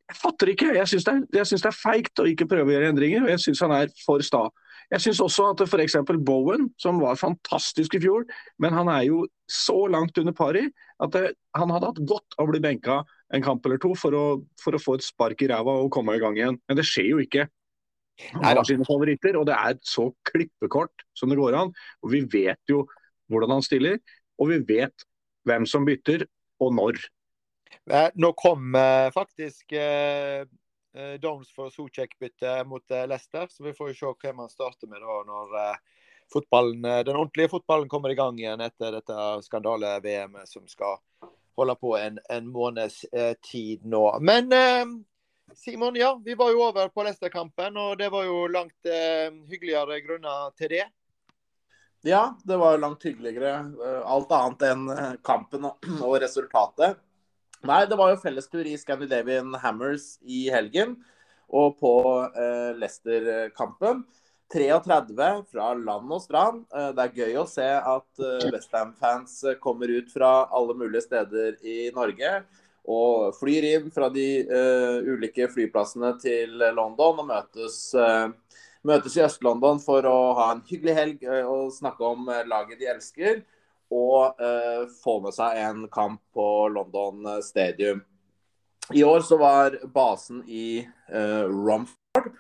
jeg 0.07 0.19
fatter 0.21 0.51
ikke. 0.53 0.69
Jeg 0.75 0.87
syns 0.87 1.07
det, 1.07 1.15
er, 1.31 1.43
det 1.47 1.67
er 1.67 1.75
feigt 1.75 2.21
å 2.23 2.27
ikke 2.29 2.47
prøve 2.47 2.71
å 2.71 2.75
gjøre 2.75 2.91
endringer, 2.93 3.25
og 3.25 3.31
jeg 3.33 3.43
syns 3.43 3.63
han 3.65 3.75
er 3.75 3.91
for 4.05 4.23
sta. 4.23 4.45
Jeg 4.93 5.03
syns 5.03 5.19
også 5.19 5.49
at 5.51 5.61
f.eks. 5.65 5.97
Bowen, 6.25 6.69
som 6.79 7.01
var 7.03 7.19
fantastisk 7.19 7.97
i 7.97 8.01
fjor, 8.05 8.23
men 8.63 8.75
han 8.75 8.87
er 8.91 9.03
jo 9.09 9.25
så 9.51 9.81
langt 9.91 10.17
under 10.19 10.35
pari 10.35 10.63
at 11.03 11.11
det, 11.11 11.33
han 11.55 11.71
hadde 11.73 11.89
hatt 11.91 11.99
godt 12.07 12.37
av 12.37 12.47
å 12.47 12.53
bli 12.53 12.61
benka 12.63 13.01
en 13.35 13.43
kamp 13.43 13.65
eller 13.67 13.81
to 13.83 13.91
for 13.99 14.15
å, 14.15 14.25
for 14.61 14.77
å 14.77 14.81
få 14.81 14.95
et 14.95 15.03
spark 15.03 15.43
i 15.43 15.49
ræva 15.51 15.75
og 15.81 15.91
komme 15.91 16.15
i 16.15 16.21
gang 16.23 16.39
igjen. 16.39 16.59
Men 16.69 16.79
det 16.79 16.87
skjer 16.87 17.11
jo 17.11 17.19
ikke. 17.23 17.49
Han 18.31 18.47
har 18.47 18.63
sine 18.65 18.87
favoritter, 18.87 19.35
og 19.37 19.45
det 19.49 19.57
er 19.57 19.75
så 19.85 20.07
klippekort 20.31 21.05
som 21.17 21.29
det 21.29 21.37
går 21.37 21.57
an. 21.59 21.73
Og 22.01 22.13
vi 22.15 22.23
vet 22.31 22.71
jo 22.71 22.85
hvordan 23.27 23.57
han 23.57 23.65
stiller, 23.65 23.99
og 24.39 24.53
vi 24.53 24.61
vet 24.71 25.05
hvem 25.47 25.67
som 25.69 25.85
bytter, 25.87 26.25
og 26.63 26.73
når. 26.79 27.03
Nå 28.17 28.31
kom 28.39 28.75
eh, 28.75 29.09
faktisk 29.15 29.75
eh, 29.75 30.41
eh 30.41 30.47
Downs 31.21 31.51
for 31.51 31.69
Socek-bytte 31.69 32.63
mot 32.63 32.91
eh, 32.91 33.07
Leicester, 33.07 33.47
så 33.49 33.63
vi 33.63 33.73
får 33.73 33.89
jo 33.89 33.93
se 33.93 34.13
hvem 34.21 34.39
han 34.39 34.49
starter 34.49 34.89
med 34.89 35.01
da 35.01 35.17
når 35.27 35.57
eh, 35.61 35.81
fotballen, 36.33 36.85
eh, 36.85 37.03
den 37.05 37.15
ordentlige 37.15 37.51
fotballen 37.51 37.89
kommer 37.89 38.13
i 38.13 38.17
gang 38.17 38.39
igjen 38.39 38.63
etter 38.65 38.97
dette 38.97 39.27
skandale-VM 39.45 40.39
som 40.45 40.67
skal 40.67 40.97
holde 41.57 41.75
på 41.81 41.95
en, 41.97 42.19
en 42.29 42.49
måneds 42.53 42.99
tid 43.41 43.85
nå. 43.89 44.03
Men 44.21 44.53
Simon, 45.57 45.95
ja, 45.97 46.11
vi 46.25 46.35
var 46.37 46.51
jo 46.53 46.61
over 46.67 46.91
på 46.93 47.05
Leicester-kampen, 47.07 47.79
og 47.81 47.95
det 47.97 48.11
var 48.13 48.27
jo 48.27 48.43
langt 48.53 48.91
hyggeligere 49.49 49.97
grunner 50.05 50.51
til 50.53 50.75
det. 50.75 50.83
Ja, 52.05 52.37
det 52.45 52.59
var 52.61 52.77
langt 52.77 53.07
hyggeligere. 53.09 53.55
Alt 54.05 54.35
annet 54.37 54.67
enn 54.69 54.85
kampen 55.25 55.65
og 55.71 56.13
resultatet. 56.25 57.01
Nei, 57.65 57.85
det 57.89 57.97
var 57.97 58.11
jo 58.11 58.21
fellestur 58.21 58.67
i 58.69 58.77
Scandinavian 58.77 59.55
Hammers 59.63 60.17
i 60.21 60.45
helgen. 60.53 60.95
Og 61.47 61.77
på 61.79 61.93
eh, 62.27 62.75
Leicester-kampen. 62.77 64.03
33 64.53 65.27
fra 65.51 65.73
land 65.75 66.13
og 66.13 66.21
strand. 66.23 66.61
Eh, 66.71 66.91
det 66.95 67.03
er 67.03 67.17
gøy 67.23 67.41
å 67.41 67.47
se 67.49 67.65
at 67.65 68.21
eh, 68.21 68.47
Westham-fans 68.53 69.41
kommer 69.63 69.91
ut 69.91 70.13
fra 70.13 70.47
alle 70.55 70.77
mulige 70.77 71.07
steder 71.07 71.57
i 71.65 71.89
Norge. 71.95 72.39
Og 72.87 73.33
flyr 73.35 73.65
inn 73.73 73.89
fra 73.91 74.07
de 74.07 74.45
uh, 74.47 75.03
ulike 75.03 75.49
flyplassene 75.51 76.13
til 76.21 76.53
London 76.71 77.17
og 77.19 77.25
møtes, 77.27 77.81
uh, 77.99 78.31
møtes 78.87 79.17
i 79.17 79.25
Øst-London 79.25 79.81
for 79.83 80.07
å 80.07 80.13
ha 80.37 80.45
en 80.53 80.61
hyggelig 80.69 80.95
helg 80.95 81.25
og 81.41 81.73
snakke 81.75 82.07
om 82.07 82.31
laget 82.47 82.79
de 82.79 82.87
elsker 82.93 83.41
og 83.93 84.41
eh, 84.41 84.85
få 85.03 85.19
med 85.23 85.35
seg 85.35 85.59
en 85.61 85.85
kamp 85.91 86.21
på 86.35 86.67
London 86.73 87.41
Stadium. 87.43 88.03
I 88.93 89.03
år 89.03 89.23
så 89.27 89.37
var 89.39 89.77
basen 89.93 90.43
i 90.47 90.79
eh, 90.79 91.43
Romford. 91.47 92.33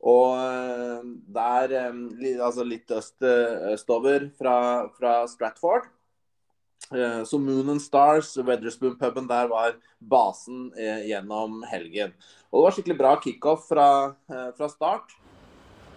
Og 0.00 0.32
uh, 0.32 1.00
der, 1.28 1.74
um, 1.90 2.06
altså 2.40 2.64
litt 2.64 2.88
øst, 2.88 3.18
østover 3.20 4.30
fra, 4.38 4.54
fra 4.96 5.26
Stratford. 5.28 5.90
Så 7.28 7.38
Moon 7.38 7.68
and 7.68 7.82
Stars, 7.84 8.32
Weatherspoon-puben 8.40 9.28
der, 9.28 9.50
var 9.52 9.76
basen 10.00 10.72
gjennom 11.06 11.60
helgen. 11.68 12.16
Og 12.48 12.56
det 12.56 12.64
var 12.64 12.74
skikkelig 12.74 12.96
bra 12.98 13.12
kickoff 13.20 13.68
fra, 13.68 13.86
fra 14.56 14.68
start. 14.72 15.12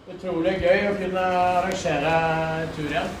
Utrolig 0.04 0.58
gøy 0.60 0.90
å 0.90 0.96
kunne 1.00 1.24
arrangere 1.56 2.16
tur 2.76 2.92
igjen. 2.92 3.14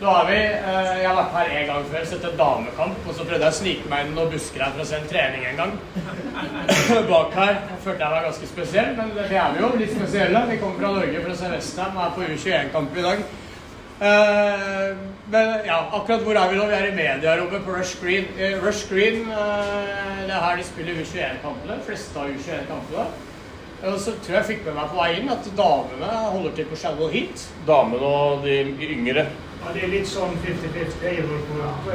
Nå 0.00 0.06
har 0.06 0.26
vi, 0.26 0.36
eh, 0.36 1.00
Jeg 1.00 1.08
har 1.08 1.16
vært 1.16 1.34
her 1.36 1.50
en 1.56 1.66
gang 1.66 1.82
før, 1.92 2.04
sett 2.08 2.24
en 2.24 2.36
damekamp. 2.36 3.02
Og 3.06 3.14
så 3.14 3.24
prøvde 3.24 3.44
jeg 3.44 3.52
å 3.52 3.58
snike 3.58 3.90
meg 3.90 4.06
inn 4.06 4.14
noen 4.16 4.32
busker 4.32 4.64
her 4.64 4.72
for 4.72 4.80
å 4.80 4.86
se 4.88 4.96
en 4.96 5.10
trening 5.10 5.44
en 5.50 5.60
gang. 5.60 5.74
Bak 7.10 7.36
her. 7.36 7.52
Jeg 7.68 7.82
følte 7.84 8.06
jeg 8.06 8.14
meg 8.14 8.24
ganske 8.30 8.48
spesiell, 8.48 8.96
men 8.96 9.12
det 9.18 9.28
er 9.28 9.52
vi 9.52 9.60
jo. 9.60 9.70
Litt 9.76 9.92
spesielle. 9.92 10.42
Vi 10.48 10.58
kommer 10.62 10.80
fra 10.80 10.94
Norge 10.96 11.20
for 11.20 11.34
å 11.34 11.38
se 11.42 11.52
Westham 11.52 12.00
og 12.00 12.04
er 12.06 12.16
på 12.16 12.30
U21-kamp 12.30 12.96
i 12.96 13.06
dag. 13.10 13.24
Uh, 14.00 14.96
men 15.28 15.50
ja, 15.66 15.82
akkurat 15.92 16.22
hvor 16.24 16.38
er 16.40 16.48
vi 16.48 16.56
nå? 16.56 16.68
Vi 16.70 16.76
er 16.78 16.86
i 16.88 16.94
mediarommet 16.96 17.66
på 17.66 17.74
Rush 17.76 18.00
Green. 18.00 18.30
Uh, 18.38 18.56
Rush 18.64 18.88
Green, 18.88 19.26
det 19.28 20.32
er 20.32 20.46
her 20.46 20.56
de 20.56 20.64
spiller 20.64 21.02
U21-kampene. 21.02 21.76
Fleste 21.84 22.22
av 22.22 22.32
U21-kampene. 22.32 23.29
Og 23.80 24.00
så 24.00 24.12
tror 24.20 24.36
jeg 24.36 24.48
fikk 24.48 24.66
med 24.66 24.76
meg 24.76 24.90
på 24.90 24.98
vei 25.00 25.12
inn 25.20 25.30
at 25.32 25.46
damene 25.56 26.10
holder 26.34 26.52
til 26.58 26.68
på 26.68 26.76
Shallow 26.76 27.08
Heat. 27.12 27.46
Damene 27.68 28.10
og 28.10 28.44
de 28.44 28.58
yngre. 28.90 29.24
Ja, 29.60 29.72
det 29.76 29.86
er 29.86 29.92
litt 29.92 30.08
sånn 30.08 30.36
50-50. 30.44 31.00
Jeg 31.04 31.24
har 31.24 31.80
på 31.84 31.94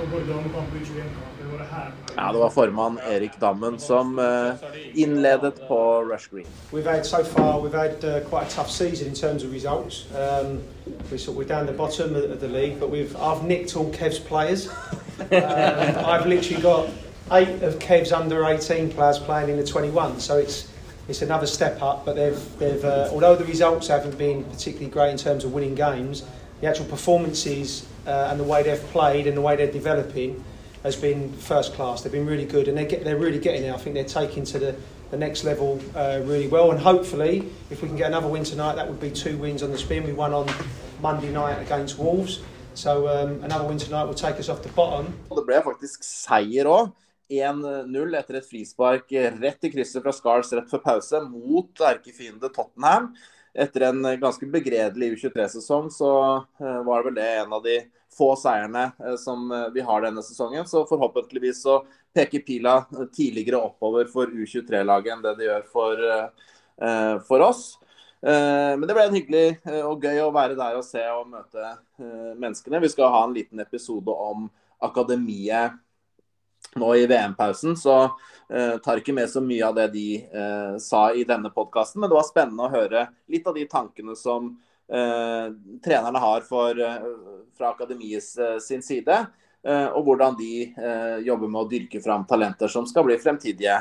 på 0.00 0.08
både 0.14 0.26
damekamp 0.28 0.72
og 0.72 0.80
U21-kamp. 0.80 1.32
Ja, 2.16 2.32
det 2.32 2.38
var 2.38 2.50
formann 2.50 2.98
Erik 3.08 3.40
Dammen 3.40 3.78
som 3.78 4.18
uh, 4.18 4.54
innledet 4.94 5.54
på 5.68 6.02
Rush 6.02 6.30
Green. 6.30 6.46
We've 6.72 6.90
had 6.90 7.06
so 7.06 7.24
far 7.24 7.60
we've 7.60 7.74
had 7.74 8.04
uh, 8.04 8.20
quite 8.28 8.46
a 8.46 8.50
tough 8.50 8.70
season 8.70 9.08
in 9.08 9.14
terms 9.14 9.44
of 9.44 9.52
results. 9.52 10.06
Um, 10.14 10.60
we're, 11.10 11.18
sort, 11.18 11.36
we're 11.36 11.48
down 11.48 11.66
the 11.66 11.72
bottom 11.72 12.14
of 12.14 12.40
the 12.40 12.48
league, 12.48 12.80
but 12.80 12.90
we've 12.90 13.14
I've 13.16 13.44
nicked 13.44 13.76
all 13.76 13.90
Kev's 13.92 14.18
players. 14.18 14.68
um, 15.20 16.04
I've 16.04 16.26
literally 16.26 16.62
got 16.62 16.88
eight 17.32 17.62
of 17.62 17.78
Kev's 17.78 18.12
under 18.12 18.44
18 18.44 18.90
players 18.90 19.18
playing 19.18 19.50
in 19.50 19.56
the 19.56 19.64
21, 19.64 20.20
so 20.20 20.38
it's 20.38 20.71
it's 21.08 21.22
another 21.22 21.46
step 21.46 21.82
up. 21.82 22.04
But 22.04 22.16
they've 22.16 22.58
they've 22.58 22.84
uh, 22.84 23.08
although 23.12 23.36
the 23.36 23.44
results 23.44 23.88
haven't 23.88 24.16
been 24.18 24.44
particularly 24.44 24.90
great 24.90 25.10
in 25.10 25.16
terms 25.16 25.44
of 25.44 25.52
winning 25.52 25.74
games, 25.74 26.24
the 26.60 26.68
actual 26.68 26.86
performances 26.86 27.86
uh, 28.06 28.28
and 28.30 28.38
the 28.38 28.44
way 28.44 28.62
they've 28.62 28.82
played 28.92 29.26
and 29.26 29.36
the 29.36 29.40
way 29.40 29.56
they're 29.56 29.70
developing 29.70 30.42
has 30.82 30.96
been 30.96 31.32
first 31.34 31.74
class. 31.74 32.02
They've 32.02 32.12
been 32.12 32.26
really 32.26 32.44
good, 32.44 32.68
and 32.68 32.76
they 32.76 32.86
get, 32.86 33.04
they're 33.04 33.16
really 33.16 33.38
getting 33.38 33.62
there. 33.62 33.74
I 33.74 33.78
think 33.78 33.94
they're 33.94 34.04
taking 34.04 34.44
to 34.46 34.58
the, 34.58 34.74
the 35.10 35.16
next 35.16 35.44
level 35.44 35.80
uh, 35.94 36.20
really 36.24 36.48
well. 36.48 36.72
And 36.72 36.80
hopefully, 36.80 37.48
if 37.70 37.82
we 37.82 37.88
can 37.88 37.96
get 37.96 38.08
another 38.08 38.26
win 38.26 38.42
tonight, 38.44 38.74
that 38.74 38.88
would 38.88 39.00
be 39.00 39.10
two 39.10 39.36
wins 39.38 39.62
on 39.62 39.70
the 39.70 39.78
spin. 39.78 40.04
We 40.04 40.12
won 40.12 40.32
on 40.32 40.50
Monday 41.00 41.30
night 41.30 41.60
against 41.60 41.98
Wolves. 41.98 42.40
So 42.74 43.06
um, 43.06 43.44
another 43.44 43.64
win 43.64 43.78
tonight 43.78 44.04
will 44.04 44.14
take 44.14 44.36
us 44.36 44.48
off 44.48 44.62
the 44.62 44.70
bottom. 44.70 45.14
Det 45.28 45.44
ble 45.46 45.62
faktisk 45.62 46.02
seier 46.02 46.66
òg. 46.66 46.90
1-0 47.38 48.16
etter 48.18 48.38
et 48.38 48.48
frispark 48.48 49.12
rett 49.38 49.68
i 49.68 49.70
krysset 49.72 50.04
fra 50.04 50.12
Scars 50.14 50.52
rett 50.52 50.70
før 50.70 50.82
pause 50.84 51.22
mot 51.26 51.84
erkefiende 51.88 52.50
Tottenham. 52.52 53.12
Etter 53.52 53.88
en 53.90 54.06
ganske 54.20 54.48
begredelig 54.48 55.10
U23-sesong 55.16 55.90
så 55.92 56.12
var 56.56 57.02
det 57.02 57.08
vel 57.10 57.18
det 57.18 57.26
en 57.42 57.52
av 57.52 57.64
de 57.66 57.74
få 58.12 58.30
seierne 58.40 58.86
som 59.20 59.44
vi 59.74 59.84
har 59.84 60.04
denne 60.04 60.24
sesongen. 60.24 60.64
Så 60.68 60.86
forhåpentligvis 60.88 61.60
så 61.66 61.82
peker 62.16 62.44
pila 62.46 62.78
tidligere 63.12 63.60
oppover 63.60 64.08
for 64.12 64.32
U23-laget 64.32 65.12
enn 65.12 65.24
det 65.26 65.34
det 65.36 65.50
gjør 65.50 65.68
for, 65.74 66.02
for 67.28 67.44
oss. 67.44 67.64
Eh, 68.26 68.78
men 68.78 68.86
det 68.86 68.94
ble 68.94 69.04
en 69.08 69.16
hyggelig 69.16 69.46
eh, 69.66 69.80
og 69.82 70.04
gøy 70.04 70.20
å 70.22 70.32
være 70.34 70.54
der 70.54 70.76
og 70.78 70.84
se 70.86 71.02
og 71.10 71.26
møte 71.32 71.62
eh, 71.66 72.34
menneskene. 72.38 72.78
Vi 72.84 72.92
skal 72.92 73.10
ha 73.10 73.24
en 73.26 73.34
liten 73.34 73.62
episode 73.64 74.14
om 74.14 74.46
akademiet 74.82 75.74
nå 76.74 76.94
i 76.96 77.06
VM-pausen, 77.06 77.76
så 77.76 77.96
uh, 78.04 78.76
tar 78.84 79.00
ikke 79.00 79.14
med 79.16 79.30
så 79.30 79.42
mye 79.44 79.66
av 79.66 79.76
det 79.76 79.88
de 79.94 80.06
uh, 80.32 80.78
sa 80.80 81.10
i 81.12 81.24
denne 81.28 81.52
podkasten. 81.52 82.00
Men 82.00 82.10
det 82.10 82.18
var 82.18 82.28
spennende 82.28 82.66
å 82.68 82.72
høre 82.72 83.06
litt 83.32 83.46
av 83.46 83.56
de 83.58 83.66
tankene 83.70 84.16
som 84.18 84.52
uh, 84.92 85.46
trenerne 85.84 86.24
har 86.24 86.44
for, 86.48 86.82
fra 87.56 87.72
akademiets 87.74 88.34
sin 88.64 88.82
side. 88.82 89.24
og 89.62 90.02
hvordan 90.02 90.34
de 90.34 90.74
jobber 91.22 91.48
med 91.48 91.60
å 91.60 91.68
dyrke 91.70 92.02
fram 92.02 92.26
talenter 92.26 92.68
som 92.68 92.86
skal 92.86 93.06
bli 93.06 93.20
fremtidige 93.22 93.78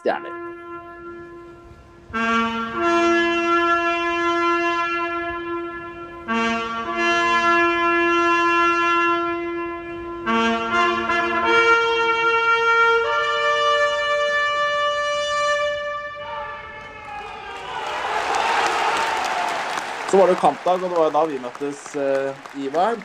stjerner. 0.00 0.47
Var 20.28 20.34
det 20.34 20.40
kampdag, 20.40 20.82
og 20.84 20.90
det 20.90 20.98
var 20.98 21.12
da 21.14 21.20
vi 21.24 21.38
møttes, 21.40 21.78
uh, 21.96 22.60
Ivar. 22.60 22.98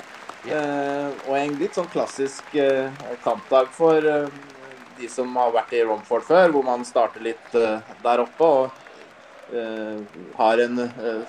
Uh, 0.43 1.07
og 1.29 1.37
en 1.37 1.53
litt 1.55 1.77
sånn 1.77 1.87
klassisk 1.87 2.49
uh, 2.59 2.91
kampdag 3.23 3.69
for 3.71 4.03
de 4.97 5.07
som 5.07 5.31
har 5.39 5.53
vært 5.55 5.71
i 5.77 5.85
Romford 5.87 6.25
før, 6.27 6.51
hvor 6.51 6.65
man 6.67 6.83
starter 6.83 7.23
litt 7.23 7.47
der 7.53 8.21
oppe 8.21 8.45
og 8.45 9.55
har 10.37 10.61
en 10.61 10.83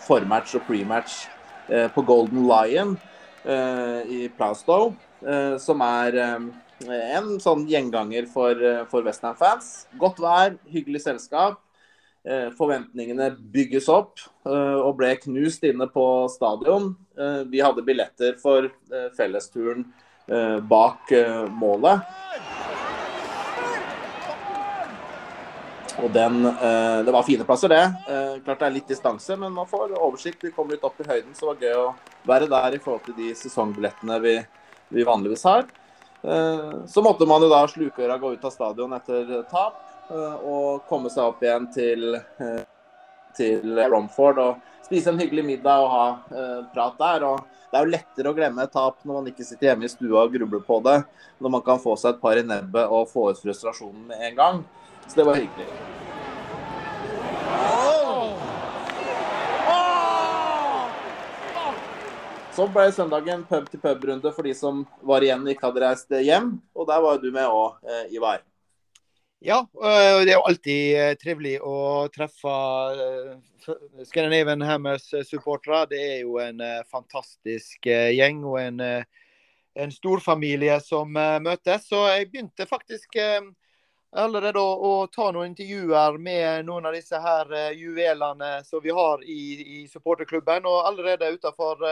formatch 0.04 0.58
og 0.58 0.66
prematch 0.66 1.14
på 1.94 2.04
Golden 2.04 2.44
Lion 2.44 2.92
i 4.04 4.28
Plastow, 4.36 4.92
som 5.64 5.84
er 5.86 6.20
en 6.20 7.32
sånn 7.42 7.64
gjenganger 7.70 8.28
for, 8.30 8.60
for 8.92 9.06
Western-fans. 9.08 9.72
Godt 9.98 10.20
vær, 10.22 10.58
hyggelig 10.68 11.06
selskap. 11.08 11.63
Eh, 12.24 12.46
forventningene 12.56 13.34
bygges 13.52 13.84
opp 13.92 14.22
eh, 14.48 14.78
og 14.80 14.94
ble 14.96 15.10
knust 15.20 15.64
inne 15.68 15.84
på 15.92 16.04
stadion. 16.32 16.94
Eh, 17.20 17.42
vi 17.52 17.60
hadde 17.60 17.84
billetter 17.84 18.38
for 18.40 18.70
fellesturen 19.16 19.84
bak 20.64 21.10
målet. 21.52 22.00
Og 26.00 26.08
den, 26.14 26.38
Det 27.04 27.12
var 27.12 27.26
fine 27.26 27.44
plasser, 27.44 27.68
det. 27.68 28.40
Klart 28.46 28.62
det 28.62 28.66
er 28.66 28.72
litt 28.72 28.88
distanse, 28.88 29.36
men 29.36 29.52
man 29.52 29.68
får 29.68 29.92
oversikt. 29.98 30.40
Vi 30.40 30.54
kom 30.56 30.72
litt 30.72 30.82
opp 30.82 30.96
i 31.04 31.04
høyden, 31.04 31.34
så 31.36 31.44
det 31.44 31.50
var 31.50 31.60
gøy 31.60 31.76
å 31.76 31.94
være 32.24 32.48
der 32.48 32.78
i 32.78 32.80
forhold 32.80 33.04
til 33.04 33.18
de 33.18 33.34
sesongbillettene 33.36 34.16
vi, 34.24 34.38
vi 34.96 35.04
vanligvis 35.04 35.44
har. 35.44 35.68
Så 36.88 37.04
måtte 37.04 37.28
man 37.28 37.44
jo 37.44 37.52
da 37.52 37.60
slukøra 37.68 38.16
gå 38.16 38.32
ut 38.32 38.48
av 38.48 38.56
stadion 38.56 38.96
etter 38.96 39.44
tap. 39.52 39.76
Eh, 40.10 40.36
og 40.44 40.84
komme 40.88 41.08
seg 41.08 41.24
opp 41.24 41.42
igjen 41.42 41.66
til, 41.72 42.14
eh, 42.14 42.62
til 43.36 43.78
Romford 43.88 44.40
og 44.42 44.84
spise 44.84 45.08
en 45.08 45.20
hyggelig 45.20 45.46
middag 45.46 45.80
og 45.80 45.92
ha 45.94 46.04
eh, 46.28 46.60
prat 46.74 46.98
der. 47.00 47.24
og 47.24 47.40
det 47.72 47.80
er 47.80 47.86
jo 47.86 47.94
lettere 47.94 48.30
å 48.30 48.36
glemme 48.36 48.62
et 48.62 48.70
tap 48.70 49.00
når 49.02 49.16
man 49.16 49.30
ikke 49.32 49.46
sitter 49.48 49.72
hjemme 49.72 49.88
i 49.88 49.90
stua 49.90 50.26
og 50.26 50.36
grubler 50.36 50.60
på 50.62 50.76
det, 50.84 51.00
når 51.40 51.54
man 51.56 51.64
kan 51.64 51.80
få 51.82 51.96
seg 51.98 52.12
et 52.12 52.20
par 52.20 52.38
i 52.38 52.44
nebbet 52.46 52.86
og 52.86 53.08
få 53.10 53.32
ut 53.32 53.40
frustrasjonen 53.40 54.04
med 54.12 54.22
en 54.28 54.36
gang. 54.38 54.62
Så 55.08 55.18
det 55.18 55.26
var 55.26 55.40
hyggelig. 55.40 55.66
Så 62.54 62.68
ble 62.70 62.86
søndagen 62.94 63.42
pub-til-pub-runde 63.50 64.30
for 64.30 64.46
de 64.46 64.54
som 64.54 64.84
var 65.02 65.26
igjen 65.26 65.42
og 65.42 65.50
ikke 65.56 65.66
hadde 65.66 65.86
reist 65.88 66.18
hjem. 66.22 66.60
Og 66.78 66.86
der 66.86 67.02
var 67.02 67.18
du 67.18 67.32
med 67.34 67.50
òg, 67.50 67.80
Ivar. 68.14 68.44
Ja, 69.46 69.58
det 70.24 70.30
er 70.30 70.38
jo 70.38 70.44
alltid 70.48 70.84
eh, 70.96 71.10
trivelig 71.20 71.58
å 71.60 72.06
treffe 72.08 72.52
eh, 72.96 73.74
Scandinavian 74.08 74.64
Hammers-supportere. 74.64 75.82
Det 75.90 75.98
er 76.00 76.22
jo 76.22 76.38
en 76.40 76.62
fantastisk 76.88 77.84
gjeng 77.84 78.40
og 78.48 78.56
en, 78.62 78.80
en 78.80 79.92
storfamilie 79.92 80.78
som 80.80 81.12
møtes. 81.12 81.84
Så 81.90 82.00
jeg 82.14 82.30
begynte 82.30 82.64
faktisk 82.70 83.20
allerede 84.16 84.64
å, 84.64 84.72
å, 84.80 84.94
ta 85.12 85.28
noen 85.28 85.52
intervjuer 85.52 86.16
med 86.24 86.64
noen 86.64 86.88
av 86.88 86.96
disse 86.96 87.20
her 87.20 87.52
juvelene 87.76 88.54
som 88.64 88.80
vi 88.80 88.96
har 88.96 89.28
i, 89.28 89.42
i 89.82 89.84
supporterklubben. 89.92 90.64
Og 90.64 90.88
allerede 90.88 91.34
utenfor 91.36 91.84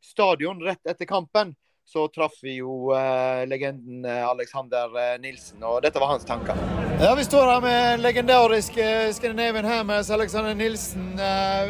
stadion 0.00 0.64
rett 0.64 0.88
etter 0.88 1.12
kampen 1.12 1.52
så 1.86 2.08
traff 2.08 2.32
vi 2.42 2.56
jo 2.56 2.90
uh, 2.90 3.46
legenden 3.46 4.04
eh, 4.04 4.28
Alexander 4.28 4.90
eh, 4.98 5.20
Nilsen, 5.22 5.62
og 5.62 5.78
dette 5.84 6.00
var 6.02 6.10
hans 6.10 6.26
tanker. 6.26 6.58
Ja, 7.00 7.14
Vi 7.14 7.24
står 7.24 7.46
her 7.46 7.60
med 7.62 8.02
legendariske 8.02 9.12
Scandinavian 9.14 9.64
Hammers, 9.64 10.10
Alexander 10.10 10.54
Nilsen. 10.54 11.12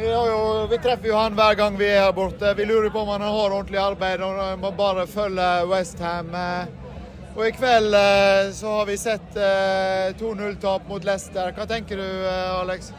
Vi, 0.01 0.09
jo, 0.09 0.41
vi, 0.71 0.79
treffer 0.81 1.11
jo 1.11 1.19
han 1.19 1.37
hver 1.37 1.59
gang 1.61 1.77
vi 1.77 1.91
er 1.91 2.07
her 2.07 2.17
borte. 2.17 2.55
Vi 2.57 2.65
lurer 2.65 2.89
på 2.95 3.05
om 3.05 3.13
han 3.13 3.27
har 3.27 3.57
ordentlig 3.59 3.83
arbeid 3.83 4.25
og 4.25 4.61
må 4.63 4.73
bare 4.79 5.07
følge 5.11 5.49
Westham. 5.69 6.33
Og 7.37 7.43
i 7.49 7.53
kveld 7.53 7.97
så 8.57 8.77
har 8.79 8.87
vi 8.89 8.97
sett 9.01 9.41
2-0-tap 10.23 10.87
mot 10.89 11.05
Leicester. 11.05 11.51
Hva 11.59 11.67
tenker 11.69 12.01
du, 12.01 12.07
Alex? 12.63 12.95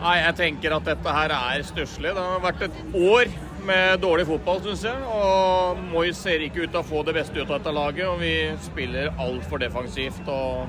Nei, 0.00 0.16
Jeg 0.24 0.38
tenker 0.40 0.74
at 0.80 0.88
dette 0.88 1.20
her 1.20 1.36
er 1.36 1.68
stusslig. 1.68 2.16
Det 2.16 2.24
har 2.32 2.42
vært 2.48 2.66
et 2.66 2.80
år 2.96 3.36
med 3.66 4.00
dårlig 4.00 4.26
fotball, 4.28 4.60
syns 4.64 4.84
jeg. 4.86 5.08
Og 5.10 5.80
Moi 5.90 6.10
ser 6.16 6.44
ikke 6.46 6.64
ut 6.64 6.72
til 6.72 6.80
å 6.80 6.86
få 6.86 7.02
det 7.06 7.16
beste 7.16 7.38
ut 7.38 7.48
av 7.48 7.58
dette 7.58 7.74
laget, 7.74 8.06
og 8.08 8.20
vi 8.22 8.34
spiller 8.64 9.12
altfor 9.22 9.62
defensivt. 9.62 10.22
og 10.28 10.66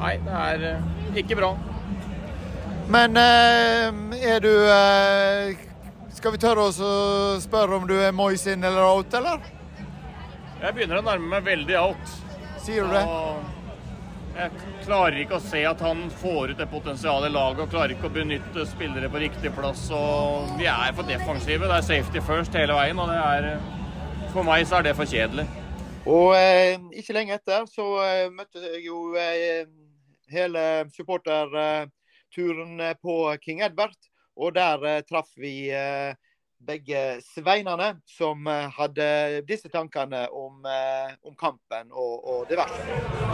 Nei, 0.00 0.16
det 0.24 0.38
er 0.38 0.66
eh, 0.70 1.20
ikke 1.22 1.38
bra. 1.38 1.52
Men 2.92 3.16
eh, 3.16 4.24
er 4.32 4.42
du 4.42 4.50
eh, 4.50 5.52
Skal 6.12 6.34
vi 6.34 6.40
tørre 6.42 6.66
oss 6.68 6.80
å 6.82 6.94
spørre 7.40 7.78
om 7.78 7.86
du 7.88 7.94
er 8.00 8.12
Moi 8.16 8.34
in 8.34 8.64
eller 8.64 8.82
out, 8.82 9.14
eller? 9.14 9.40
Jeg 10.62 10.76
begynner 10.76 11.00
å 11.00 11.06
nærme 11.06 11.30
meg 11.36 11.46
veldig 11.46 11.78
out. 11.80 12.14
Sier 12.62 12.86
du 12.86 12.94
det? 12.94 13.02
Jeg 14.32 14.48
klarer 14.86 15.18
ikke 15.20 15.36
å 15.36 15.44
se 15.44 15.60
at 15.68 15.80
han 15.84 16.06
får 16.22 16.54
ut 16.54 16.60
det 16.60 16.66
potensialet 16.72 17.28
i 17.28 17.34
laget 17.34 17.66
og 17.66 17.72
klarer 17.74 17.92
ikke 17.92 18.08
å 18.08 18.14
benytte 18.14 18.64
spillere 18.70 19.10
på 19.12 19.20
riktig 19.20 19.52
plass. 19.52 19.82
og 19.92 20.54
Vi 20.56 20.64
er 20.72 20.94
for 20.96 21.04
defensive. 21.04 21.68
Det 21.68 21.76
er 21.76 21.84
safety 21.84 22.20
first 22.24 22.56
hele 22.56 22.72
veien. 22.78 22.98
og 22.98 23.12
er, 23.12 23.60
For 24.32 24.42
meg 24.48 24.64
så 24.66 24.78
er 24.78 24.88
det 24.88 24.96
for 24.96 25.04
kjedelig. 25.04 25.44
Og 26.08 26.32
eh, 26.38 26.80
Ikke 26.96 27.12
lenge 27.18 27.36
etter 27.36 27.68
så 27.68 27.86
eh, 28.06 28.32
møtte 28.32 28.58
jeg 28.64 28.86
jo 28.86 29.12
eh, 29.20 29.68
hele 30.32 30.88
supporterturen 30.96 32.80
på 33.04 33.36
King 33.44 33.60
Edward. 33.60 33.98
Og 34.36 34.54
der 34.56 34.88
eh, 34.88 35.02
traff 35.04 35.28
vi 35.36 35.70
eh, 35.70 36.16
begge 36.66 37.20
sveinene 37.34 37.98
som 38.08 38.46
eh, 38.46 38.68
hadde 38.78 39.42
disse 39.48 39.68
tankene 39.68 40.28
om, 40.30 40.64
eh, 40.64 41.14
om 41.22 41.34
kampen 41.36 41.71
diverse. 42.52 43.32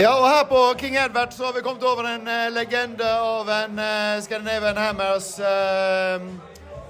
Ja, 0.00 0.12
og 0.16 0.28
her 0.28 0.44
på 0.48 0.60
King 0.78 0.96
Edward 0.96 1.32
så 1.32 1.44
har 1.44 1.52
vi 1.52 1.60
kommet 1.60 1.84
over 1.84 2.06
en 2.08 2.28
uh, 2.28 2.46
legende 2.54 3.08
av 3.20 3.48
en 3.52 3.78
uh, 3.78 4.22
Scandinavian 4.22 4.76
Hammers 4.76 5.34
uh, 5.40 6.24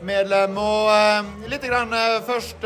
medlem. 0.02 0.56
Og 0.56 1.50
litt 1.50 1.66
grann 1.66 1.92
først 2.26 2.64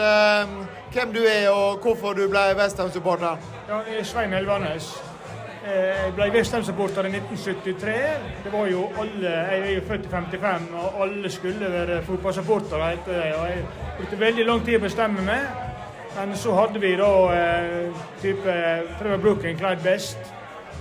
hvem 0.94 1.10
du 1.14 1.24
er 1.26 1.48
og 1.50 1.82
hvorfor 1.82 2.14
du 2.14 2.28
ble 2.30 2.44
Westham-supporter. 2.58 3.40
Ja, 3.68 3.80
jeg 3.88 3.98
er 4.04 4.06
Svein 4.06 4.36
Elvanes. 4.36 4.92
Jeg 5.64 6.12
ble 6.14 6.28
Westham-supporter 6.36 7.08
i 7.08 7.14
1973. 7.16 7.94
Det 8.44 8.52
var 8.52 8.66
jo 8.70 8.84
alle, 9.00 9.30
Jeg 9.30 9.60
er 9.60 9.74
jo 9.74 9.82
født 9.88 10.06
i 10.06 10.12
55, 10.12 10.68
og 10.82 11.02
alle 11.02 11.30
skulle 11.30 11.72
være 11.72 12.02
fotballsupportere. 12.06 12.92
Jeg 13.08 13.64
brukte 13.98 14.20
veldig 14.20 14.46
lang 14.46 14.66
tid 14.66 14.78
å 14.78 14.84
bestemme 14.84 15.24
meg. 15.24 15.73
Men 16.16 16.36
så 16.36 16.54
hadde 16.54 16.78
vi 16.78 16.94
da 16.96 17.10
eh, 17.34 17.94
type 18.22 18.54
Trevor 19.00 19.16
Brooken, 19.18 19.58
Clyde 19.58 19.82
Best. 19.82 20.18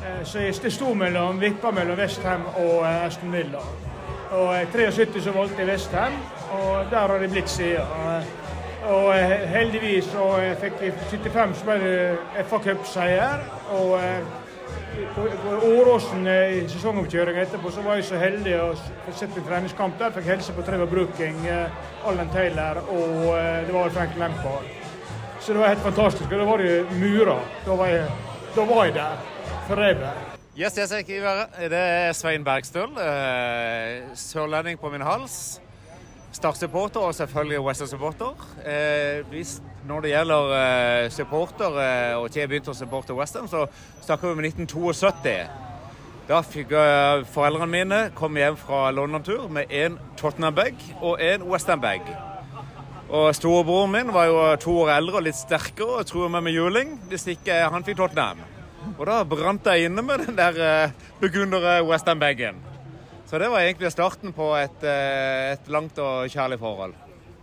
Eh, 0.05 0.25
så 0.25 0.39
det 0.63 0.73
sto 0.73 0.93
mellom, 0.93 1.39
vippa 1.41 1.71
mellom 1.71 1.97
Westham 1.97 2.45
og 2.55 2.85
Aston 2.87 3.33
Villa. 3.33 3.63
Og 4.31 4.53
i 4.61 4.65
73 4.73 5.23
så 5.23 5.31
valgte 5.33 5.61
jeg 5.61 5.69
Westham, 5.71 6.13
og 6.51 6.85
der 6.91 7.07
har 7.07 7.17
det 7.17 7.31
blitt 7.31 7.49
siden. 7.49 8.29
Og 8.83 9.13
heldigvis 9.47 10.05
så 10.11 10.29
fikk 10.59 10.81
vi 10.81 10.91
75 11.09 11.53
så 11.55 11.65
ble 11.65 11.75
det 11.81 12.45
FA 12.49 12.59
Cup-seier. 12.65 13.45
Og 13.71 13.99
på, 15.15 15.27
på 15.45 15.55
Åråsen 15.69 16.27
i 16.27 16.65
sesongoppkjøringa 16.67 17.45
etterpå 17.45 17.71
så 17.71 17.85
var 17.85 18.01
jeg 18.01 18.09
så 18.09 18.21
heldig 18.21 18.57
å 18.59 18.69
få 18.75 19.15
sett 19.17 19.37
en 19.39 19.49
treningskamp 19.49 19.97
der. 20.01 20.13
Fikk 20.17 20.29
helse 20.35 20.57
på 20.57 20.67
Trevor 20.67 20.91
Brooking, 20.93 21.41
Allen 22.05 22.33
Taylor 22.35 22.83
og 22.83 23.19
det 23.67 23.73
var 23.73 23.93
Frank 23.95 24.17
Lampard. 24.19 24.82
Så 25.43 25.53
det 25.53 25.59
var 25.59 25.73
helt 25.73 25.83
fantastisk. 25.83 26.31
Og 26.31 26.39
da 26.39 26.45
var 26.47 26.57
det 26.57 26.85
murer. 26.95 27.39
Da 27.65 27.75
var 27.75 27.89
jeg, 27.91 28.05
da 28.55 28.65
var 28.65 28.85
jeg 28.85 28.93
der. 28.95 29.17
Forever. 29.67 30.13
Yes, 30.57 30.77
yes, 30.79 30.91
jeg 30.91 31.05
Det 31.69 31.79
er 31.79 32.13
Svein 32.13 32.43
Bergstøl. 32.43 32.95
Sørlending 34.15 34.79
på 34.79 34.89
min 34.89 35.01
hals. 35.01 35.61
Start-supporter 36.31 36.99
og 36.99 37.15
selvfølgelig 37.15 37.59
Western-supporter. 37.59 38.47
Eh, 38.65 39.45
når 39.87 40.01
det 40.01 40.09
gjelder 40.09 40.53
eh, 40.57 41.11
supporter, 41.11 41.77
eh, 41.77 42.17
og 42.17 42.31
til 42.31 42.39
jeg 42.39 42.49
begynte 42.49 42.71
å 42.71 42.77
supporte 42.77 43.13
Western, 43.13 43.47
så 43.47 43.67
snakker 44.01 44.27
vi 44.27 44.33
om 44.33 44.43
1972. 44.47 45.37
Da 46.29 46.41
fikk 46.41 46.71
eh, 46.71 47.25
foreldrene 47.35 47.71
mine 47.71 48.03
komme 48.15 48.39
hjem 48.39 48.57
fra 48.57 48.91
London-tur 48.91 49.49
med 49.51 49.69
en 49.69 49.99
Tottenham-bag 50.17 50.79
og 51.01 51.19
en 51.21 51.43
Western-bag. 51.51 52.32
Og 53.13 53.29
Storebroren 53.37 53.91
min 53.93 54.09
var 54.09 54.25
jo 54.25 54.37
to 54.57 54.73
år 54.87 54.95
eldre 54.95 55.19
og 55.19 55.27
litt 55.27 55.37
sterkere 55.37 55.99
og 55.99 56.07
truet 56.09 56.31
meg 56.33 56.47
med 56.47 56.55
juling 56.55 56.95
hvis 57.11 57.27
ikke 57.35 57.59
han 57.69 57.85
fikk 57.85 57.99
Tottenham. 57.99 58.41
Og 58.95 59.05
da 59.05 59.19
brant 59.27 59.69
jeg 59.69 59.85
inne 59.85 60.01
med 60.01 60.23
den 60.25 60.37
der 60.39 60.55
begunnere 60.57 61.19
burgundere 61.21 61.75
Western-bagen. 61.85 62.57
Så 63.29 63.37
det 63.37 63.51
var 63.53 63.61
egentlig 63.61 63.91
starten 63.93 64.33
på 64.33 64.49
et, 64.57 64.83
eh, 64.83 65.53
et, 65.53 65.69
langt 65.69 65.97
og 66.01 66.25
kjærlig 66.29 66.57
forhold. 66.59 66.93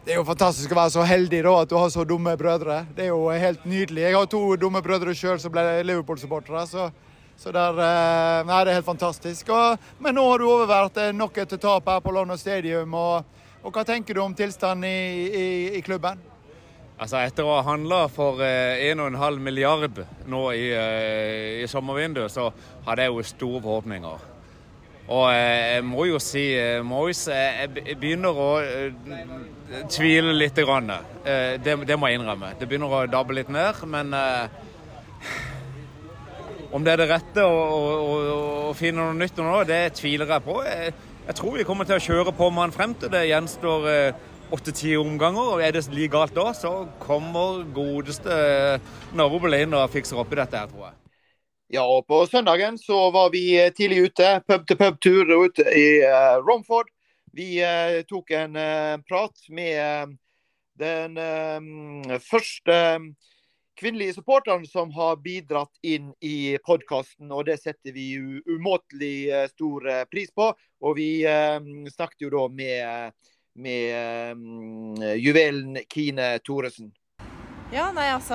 Det 0.05 0.13
er 0.13 0.19
jo 0.19 0.27
fantastisk 0.27 0.73
å 0.73 0.81
være 0.81 0.91
så 0.91 1.07
heldig 1.07 1.43
da, 1.47 1.55
at 1.63 1.71
du 1.71 1.77
har 1.79 1.89
så 1.91 2.05
dumme 2.05 2.37
brødre. 2.37 2.85
Det 2.97 3.05
er 3.05 3.09
jo 3.15 3.29
helt 3.31 3.65
nydelig. 3.65 4.03
Jeg 4.03 4.17
har 4.17 4.27
to 4.27 4.57
dumme 4.57 4.83
brødre 4.83 5.15
sjøl 5.15 5.39
som 5.39 5.53
ble 5.55 5.85
Liverpool-supportere. 5.87 6.67
så, 6.67 6.91
så 7.37 7.53
der, 7.55 7.79
eh, 7.79 8.47
nei, 8.47 8.65
det 8.65 8.73
er 8.73 8.81
helt 8.81 8.91
fantastisk. 8.91 9.49
Og, 9.49 9.79
men 10.01 10.15
nå 10.15 10.27
har 10.31 10.39
du 10.39 10.49
overvært 10.51 10.99
eh, 10.99 11.13
nok 11.15 11.39
et 11.39 11.61
tap 11.61 11.87
her 11.89 12.01
på 12.01 12.11
London 12.11 12.39
Stadium. 12.39 12.95
Og, 12.95 13.25
og 13.61 13.75
hva 13.75 13.85
tenker 13.85 14.17
du 14.17 14.23
om 14.25 14.35
tilstanden 14.37 14.89
i, 14.89 15.27
i, 15.29 15.47
i 15.79 15.81
klubben? 15.85 16.21
Altså 17.01 17.23
Etter 17.25 17.47
å 17.49 17.55
ha 17.57 17.65
handla 17.65 18.03
for 18.13 18.43
1,5 18.45 19.39
milliard 19.41 20.03
nå 20.29 20.41
i, 20.53 20.67
i 21.65 21.69
sommervinduet, 21.69 22.33
så 22.33 22.51
hadde 22.85 23.07
jeg 23.07 23.15
jo 23.15 23.25
store 23.25 23.63
forhåpninger. 23.65 24.27
Og 25.11 25.25
eh, 25.33 25.77
jeg 25.77 25.87
må 25.89 26.05
jo 26.07 26.21
si 26.23 26.45
Mois, 26.87 27.25
eh, 27.33 27.65
Jeg 27.65 27.97
begynner 27.99 28.37
å 28.37 28.51
tvile 29.91 30.37
litt. 30.37 30.61
Grann. 30.61 30.93
Det, 31.25 31.79
det, 31.89 31.97
må 31.97 32.11
jeg 32.11 32.21
innrømme. 32.21 32.53
Det 32.61 32.69
begynner 32.69 32.93
å 32.93 33.07
dabbe 33.11 33.35
litt 33.39 33.49
ned, 33.51 33.81
men 33.89 34.13
om 36.71 36.85
det 36.85 36.93
er 36.93 37.01
det 37.01 37.09
rette 37.11 37.43
å, 37.43 37.63
å, 37.81 38.19
å 38.71 38.75
finne 38.79 39.03
noe 39.03 39.17
nytt 39.19 39.41
nå, 39.41 39.63
det 39.67 39.81
tviler 39.99 40.31
jeg 40.37 40.45
på. 40.45 40.61
Jeg, 41.27 41.37
tror 41.39 41.57
vi 41.57 41.67
kommer 41.69 41.87
til 41.87 41.99
å 41.99 42.03
kjøre 42.03 42.33
på 42.35 42.49
med 42.51 42.67
han 42.69 42.75
frem 42.75 42.95
til 42.99 43.13
det 43.13 43.27
gjenstår 43.29 43.87
åtte-ti 44.51 44.97
omganger. 44.99 45.55
og 45.55 45.63
Er 45.63 45.73
det 45.73 45.87
like 45.95 46.13
galt 46.13 46.35
da, 46.35 46.51
så 46.57 46.89
kommer 47.03 47.63
godeste 47.75 48.81
Narvo 49.15 49.43
inn 49.55 49.75
og 49.75 49.91
fikser 49.93 50.19
opp 50.19 50.33
i 50.33 50.41
dette 50.41 50.59
her, 50.59 50.73
tror 50.73 50.91
jeg. 50.91 50.97
Ja, 51.71 51.85
og 51.87 52.09
på 52.11 52.25
søndagen 52.27 52.79
så 52.83 53.13
var 53.15 53.31
vi 53.31 53.55
eh, 53.55 53.71
tidlig 53.71 54.09
ute. 54.11 54.41
Pub-til-pub-tur 54.49 55.29
ute 55.45 55.63
i 55.71 56.03
uh, 56.03 56.43
Romford. 56.43 56.91
Vi 57.31 57.61
uh, 57.63 58.03
tok 58.11 58.33
en 58.35 58.59
uh, 58.59 58.99
prat 59.07 59.45
med 59.55 60.17
den 60.81 61.19
første 62.25 62.75
kvinnelige 63.81 64.19
supporterne 64.19 64.69
som 64.69 64.93
har 64.95 65.19
bidratt 65.25 65.73
inn 65.83 66.13
i 66.21 66.59
podkasten, 66.67 67.31
og 67.33 67.47
det 67.49 67.59
setter 67.63 67.95
vi 67.97 68.13
umåtelig 68.47 69.49
stor 69.55 69.89
pris 70.13 70.33
på. 70.37 70.51
Og 70.85 70.97
vi 70.97 71.11
snakket 71.93 72.27
jo 72.27 72.33
da 72.33 72.47
med, 72.53 73.13
med 73.61 75.15
juvelen 75.21 75.81
Kine 75.89 76.35
Thoresen. 76.45 76.93
Ja, 77.71 77.85
nei, 77.95 78.09
altså 78.11 78.35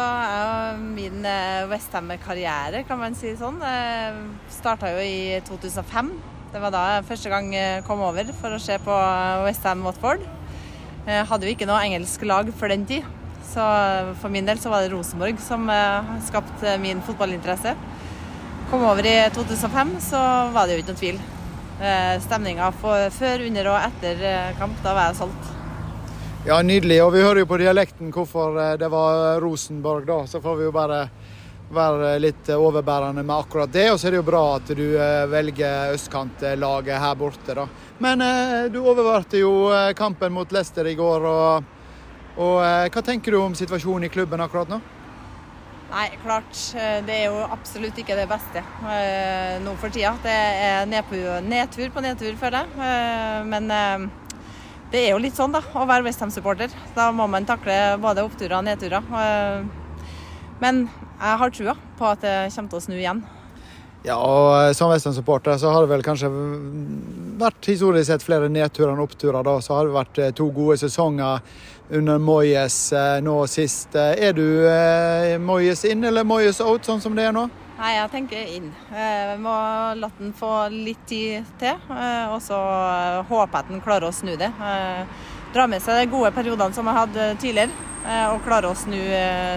Min 0.79 1.25
eh, 1.27 1.65
Westham-karriere, 1.67 2.85
kan 2.87 3.01
man 3.01 3.17
si 3.19 3.33
sånn, 3.35 3.57
eh, 3.67 4.21
starta 4.47 4.93
jo 4.93 5.01
i 5.03 5.41
2005. 5.43 6.13
Det 6.53 6.61
var 6.63 6.71
da 6.71 6.83
jeg 6.93 7.07
første 7.09 7.33
gang 7.33 7.49
kom 7.83 7.99
over 8.05 8.31
for 8.39 8.55
å 8.55 8.61
se 8.63 8.77
på 8.79 8.99
Westham 9.43 9.83
Watford. 9.83 10.23
Jeg 11.03 11.27
hadde 11.27 11.45
jo 11.45 11.51
ikke 11.51 11.67
noe 11.67 11.83
engelsk 11.83 12.23
lag 12.23 12.47
for 12.55 12.71
den 12.71 12.87
tid, 12.87 13.03
så 13.55 13.65
for 14.21 14.33
min 14.33 14.45
del 14.47 14.59
så 14.61 14.69
var 14.73 14.83
det 14.83 14.93
Rosenborg 14.93 15.41
som 15.43 15.65
eh, 15.71 16.13
skapte 16.27 16.77
min 16.83 17.03
fotballinteresse. 17.07 17.73
Kom 18.69 18.85
over 18.85 19.07
i 19.07 19.17
2005, 19.33 19.97
så 20.11 20.21
var 20.53 20.67
det 20.67 20.75
jo 20.75 20.83
ikke 20.83 20.93
noen 20.93 21.03
tvil. 21.03 21.23
Stemninga 22.23 22.69
før, 22.79 23.43
under 23.49 23.67
og 23.73 23.83
etter 23.83 24.25
kamp, 24.57 24.79
da 24.81 24.95
var 24.95 25.11
jeg 25.11 25.19
solgt. 25.19 25.55
Ja, 26.47 26.61
nydelig. 26.61 26.99
Og 27.03 27.09
vi 27.13 27.23
hører 27.25 27.39
jo 27.41 27.47
på 27.49 27.57
dialekten 27.57 28.11
hvorfor 28.13 28.59
eh, 28.61 28.75
det 28.77 28.85
var 28.93 29.39
Rosenborg, 29.41 30.03
da. 30.05 30.17
Så 30.29 30.37
får 30.41 30.59
vi 30.59 30.67
jo 30.67 30.73
bare 30.75 30.99
være 31.73 32.11
litt 32.21 32.51
overbærende 32.53 33.23
med 33.25 33.33
akkurat 33.33 33.71
det. 33.73 33.87
Og 33.89 33.97
så 33.97 34.07
er 34.07 34.13
det 34.13 34.19
jo 34.19 34.27
bra 34.27 34.43
at 34.59 34.69
du 34.77 34.83
eh, 34.93 35.23
velger 35.31 35.95
østkantlaget 35.95 37.01
her 37.01 37.15
borte, 37.17 37.55
da. 37.57 37.65
Men 37.97 38.21
eh, 38.21 38.67
du 38.69 38.77
overvarte 38.83 39.41
jo 39.41 39.55
kampen 39.97 40.37
mot 40.37 40.53
Leicester 40.53 40.85
i 40.85 40.93
går. 40.99 41.25
Og, 41.31 41.73
og 42.35 42.91
hva 42.91 43.03
tenker 43.05 43.31
du 43.35 43.39
om 43.39 43.55
situasjonen 43.57 44.07
i 44.07 44.11
klubben 44.11 44.43
akkurat 44.43 44.71
nå? 44.71 44.79
Nei, 45.91 46.09
klart. 46.23 46.51
Det 47.07 47.13
er 47.13 47.29
jo 47.29 47.43
absolutt 47.45 47.97
ikke 48.01 48.17
det 48.17 48.25
beste 48.27 48.63
nå 49.63 49.75
for 49.79 49.93
tida. 49.93 50.15
Det 50.23 50.33
er 50.33 50.89
nedtur 50.89 51.93
på 51.93 52.03
nedtur, 52.03 52.33
føler 52.41 52.65
jeg. 52.65 53.45
Men 53.47 53.69
det 54.91 55.03
er 55.03 55.13
jo 55.13 55.21
litt 55.21 55.37
sånn 55.37 55.55
da, 55.55 55.61
å 55.77 55.85
være 55.87 56.03
Westham-supporter. 56.09 56.73
Da 56.97 57.11
må 57.15 57.29
man 57.31 57.47
takle 57.47 57.95
både 58.01 58.25
oppturer 58.25 58.57
og 58.57 58.67
nedturer. 58.67 59.07
Men 60.59 60.85
jeg 61.19 61.39
har 61.41 61.55
trua 61.55 61.77
på 61.99 62.11
at 62.11 62.21
det 62.25 62.35
kommer 62.55 62.73
til 62.73 62.81
å 62.81 62.85
snu 62.89 62.97
igjen. 62.97 63.23
Ja, 64.05 64.19
og 64.21 64.51
eh, 64.59 64.73
Som 64.77 64.91
Westham-supporter 64.91 65.57
så 65.57 65.71
har 65.73 65.85
det 65.85 65.89
vel 65.89 66.03
kanskje 66.05 66.29
vært 67.41 67.71
historisk 67.71 68.11
sett 68.11 68.25
flere 68.25 68.51
nedturer 68.51 68.93
enn 68.93 69.01
oppturer. 69.01 69.41
da, 69.43 69.57
Så 69.65 69.73
har 69.73 69.87
det 69.87 69.95
vært 69.95 70.19
eh, 70.21 70.33
to 70.37 70.51
gode 70.53 70.77
sesonger 70.77 71.41
under 71.89 72.17
Moyes 72.19 72.93
eh, 72.93 73.19
nå 73.21 73.35
sist. 73.47 73.95
Er 73.95 74.33
du 74.33 74.45
Moyes 75.41 75.85
inn 75.85 76.03
eller 76.03 76.23
Moyes 76.23 76.61
out, 76.61 76.85
sånn 76.85 77.01
som 77.03 77.15
det 77.15 77.29
er 77.29 77.35
nå? 77.35 77.47
Nei, 77.75 77.91
jeg 77.97 78.11
tenker 78.13 78.51
inn. 78.55 78.67
Eh, 78.95 79.33
vi 79.33 79.39
må 79.43 79.53
la 79.99 80.09
den 80.15 80.31
få 80.35 80.51
litt 80.71 81.01
tid 81.09 81.43
til. 81.59 81.75
Eh, 81.91 82.31
og 82.31 82.39
så 82.43 82.55
håper 83.27 83.51
jeg 83.51 83.65
at 83.65 83.73
den 83.73 83.83
klarer 83.83 84.07
å 84.07 84.15
snu 84.15 84.31
det. 84.39 84.47
Eh, 84.47 85.25
dra 85.55 85.65
med 85.67 85.83
seg 85.83 85.99
de 85.99 86.11
gode 86.13 86.31
periodene 86.35 86.75
som 86.75 86.87
jeg 86.87 86.99
hadde 87.01 87.27
tidligere, 87.43 87.83
og 88.05 88.43
klare 88.45 88.69
å 88.69 88.75
snu, 88.77 88.99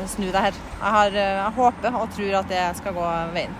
snu 0.08 0.28
det 0.32 0.40
her. 0.40 0.54
Jeg, 0.56 0.92
har, 0.94 1.10
jeg, 1.12 1.50
håper 1.58 1.96
og 1.98 2.14
tror 2.14 2.36
at 2.38 2.46
det 2.48 2.62
skal 2.78 2.94
gå 2.96 3.08
veien. 3.34 3.56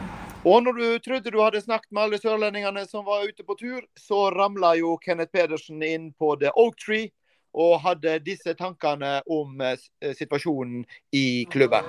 Og 0.48 0.62
når 0.64 0.78
du 0.78 0.86
trodde 1.04 1.32
du 1.34 1.40
hadde 1.42 1.60
snakket 1.60 1.90
med 1.90 2.06
alle 2.06 2.20
sørlendingene 2.22 2.86
som 2.88 3.04
var 3.04 3.26
ute 3.26 3.44
på 3.44 3.58
tur, 3.58 3.82
så 3.98 4.30
ramla 4.32 4.70
jo 4.78 4.94
Kenneth 5.02 5.34
Pedersen 5.34 5.82
inn 5.84 6.08
på 6.16 6.38
The 6.40 6.54
Oak 6.54 6.78
Tree 6.80 7.10
og 7.54 7.80
hadde 7.80 8.18
disse 8.24 8.54
tankene 8.54 9.18
om 9.30 9.60
eh, 9.64 9.78
situasjonen 10.16 10.84
i 11.12 11.46
klubben. 11.50 11.86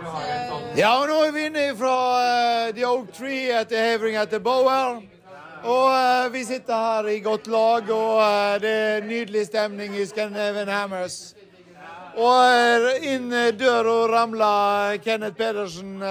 Ja, 0.77 0.95
og 1.01 1.09
nå 1.09 1.19
er 1.25 1.33
vi 1.35 1.45
inne 1.49 1.65
fra 1.77 1.95
uh, 2.19 2.75
The 2.75 2.85
Oak 2.87 3.11
Tree 3.15 3.49
etter 3.59 3.91
heving 3.91 4.17
etter 4.19 4.41
Bower. 4.43 5.01
Og 5.59 5.89
uh, 5.91 6.29
vi 6.31 6.45
sitter 6.47 6.73
her 6.73 7.09
i 7.11 7.19
godt 7.19 7.49
lag, 7.51 7.89
og 7.91 8.21
uh, 8.21 8.55
det 8.61 8.71
er 8.71 9.05
nydelig 9.07 9.49
stemning 9.49 9.97
i 9.97 10.07
Scandinavian 10.07 10.71
Hammers. 10.71 11.19
Og 12.19 13.03
inn 13.05 13.29
døra 13.55 13.97
ramler 14.11 14.97
Kenneth 15.03 15.37
Pedersen. 15.37 16.01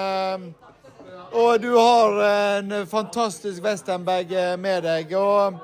og 1.32 1.60
du 1.60 1.74
har 1.76 2.14
en 2.58 2.86
fantastisk 2.86 3.62
Western-bag 3.62 4.32
med 4.58 4.82
deg. 4.86 5.12
og 5.12 5.58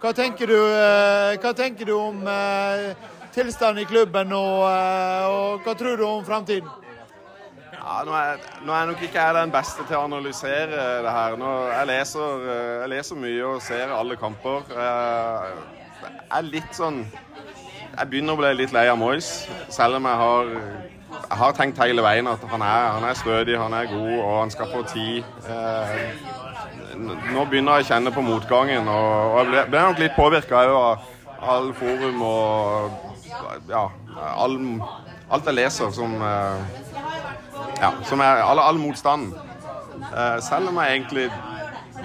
hva 0.00 0.12
tenker 0.12 0.50
du, 0.50 0.56
eh, 0.56 1.36
hva 1.40 1.52
tenker 1.56 1.88
du 1.88 1.94
om 1.96 2.26
eh, 2.28 2.90
tilstanden 3.32 3.80
i 3.80 3.88
klubben 3.88 4.28
nå, 4.28 4.42
eh, 4.68 5.28
og 5.32 5.64
hva 5.64 5.72
tror 5.78 5.96
du 5.96 6.04
om 6.04 6.24
framtiden? 6.24 6.68
Ja, 7.72 8.02
nå, 8.04 8.12
er, 8.12 8.42
nå 8.66 8.74
er 8.74 8.90
nok 8.90 9.02
ikke 9.06 9.22
jeg 9.22 9.36
den 9.38 9.54
beste 9.54 9.86
til 9.86 9.96
å 9.96 10.04
analysere 10.08 10.84
det 11.06 11.12
her. 11.14 11.36
Nå, 11.40 11.52
jeg, 11.70 11.88
leser, 11.88 12.46
jeg, 12.50 12.90
leser, 12.92 13.20
mye 13.22 13.44
og 13.46 13.62
ser 13.62 13.94
alle 13.94 14.18
kamper. 14.20 14.66
Jeg, 14.74 15.60
er 16.26 16.44
litt 16.44 16.72
sånn 16.76 17.04
Jeg 17.06 18.08
begynner 18.10 18.34
å 18.34 18.40
bli 18.40 18.50
litt 18.58 18.74
lei 18.76 18.84
av 18.90 18.98
Moyes, 19.00 19.46
selv 19.72 19.96
om 19.96 20.08
jeg 20.10 20.20
har, 20.20 20.50
jeg 21.16 21.38
har 21.40 21.54
tenkt 21.56 21.80
hele 21.80 22.04
veien 22.04 22.28
at 22.28 22.42
han 22.50 22.64
er, 22.66 22.88
han 22.98 23.06
er 23.08 23.16
stødig, 23.16 23.56
han 23.56 23.72
er 23.78 23.88
god 23.88 24.16
og 24.18 24.34
han 24.42 24.52
skal 24.52 24.74
få 24.74 24.82
tid 24.90 25.24
nå 26.98 27.44
begynner 27.50 27.80
jeg 27.80 27.86
å 27.86 27.88
kjenne 27.90 28.12
på 28.14 28.24
motgangen. 28.24 28.88
Og, 28.88 29.38
jeg 29.40 29.50
ble, 29.50 29.64
ble 29.72 29.84
nok 29.88 30.00
litt 30.02 30.16
påvirka 30.16 30.62
av 30.64 31.04
all 31.46 31.72
forum 31.76 32.22
og 32.24 33.66
ja, 33.68 33.82
all, 34.36 34.56
alt 35.28 35.50
jeg 35.50 35.58
leser 35.58 35.92
som 35.94 36.14
eh, 36.22 36.78
ja, 37.80 37.92
som 38.08 38.22
er 38.24 38.42
all, 38.44 38.62
all 38.62 38.80
motstanden. 38.80 39.34
Eh, 40.06 40.38
selv 40.44 40.70
om 40.70 40.80
jeg 40.80 40.96
egentlig 40.96 41.26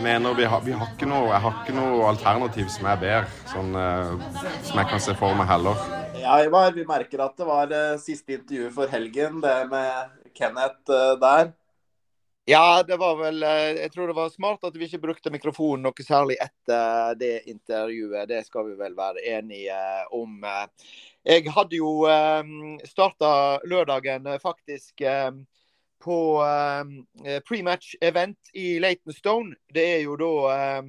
mener 0.02 0.36
vi 0.36 0.48
har, 0.48 0.62
vi 0.66 0.76
har 0.76 0.92
ikke 0.94 1.10
noe, 1.10 1.30
jeg 1.30 1.44
har 1.46 1.58
ikke 1.62 1.78
noe 1.78 2.10
alternativ 2.10 2.70
som 2.72 2.88
er 2.92 3.02
bedre, 3.02 3.42
sånn, 3.52 3.74
eh, 3.76 4.46
som 4.68 4.82
jeg 4.82 4.92
kan 4.92 5.04
se 5.04 5.16
for 5.20 5.38
meg 5.38 5.50
heller. 5.52 5.88
Ja, 6.22 6.38
Ivar, 6.46 6.72
vi 6.76 6.86
merker 6.88 7.24
at 7.26 7.40
det 7.40 7.48
var 7.48 7.72
siste 8.02 8.38
intervju 8.38 8.70
for 8.76 8.92
helgen, 8.92 9.40
det 9.44 9.58
med 9.72 10.20
Kenneth 10.38 10.92
der. 11.22 11.52
Ja, 12.46 12.84
det 12.88 12.98
var 12.98 13.16
vel 13.16 13.44
eh, 13.44 13.50
Jeg 13.84 13.92
tror 13.92 14.08
det 14.08 14.16
var 14.18 14.30
smart 14.34 14.64
at 14.66 14.76
vi 14.76 14.88
ikke 14.88 15.04
brukte 15.04 15.32
mikrofonen 15.34 15.84
noe 15.86 16.06
særlig 16.06 16.40
etter 16.42 17.14
det 17.20 17.44
intervjuet. 17.52 18.26
Det 18.32 18.42
skal 18.48 18.72
vi 18.72 18.78
vel 18.80 18.96
være 18.98 19.22
enige 19.36 19.78
om. 20.18 20.42
Jeg 21.22 21.46
hadde 21.54 21.78
jo 21.78 21.92
starta 22.90 23.62
lørdagen 23.70 24.26
faktisk 24.42 25.04
på 26.02 26.18
pre-match-event 27.46 28.56
i 28.58 28.80
Leighton 28.82 29.14
Stone. 29.14 29.54
Det 29.70 29.86
er 29.86 30.02
jo 30.08 30.18
da 30.18 30.82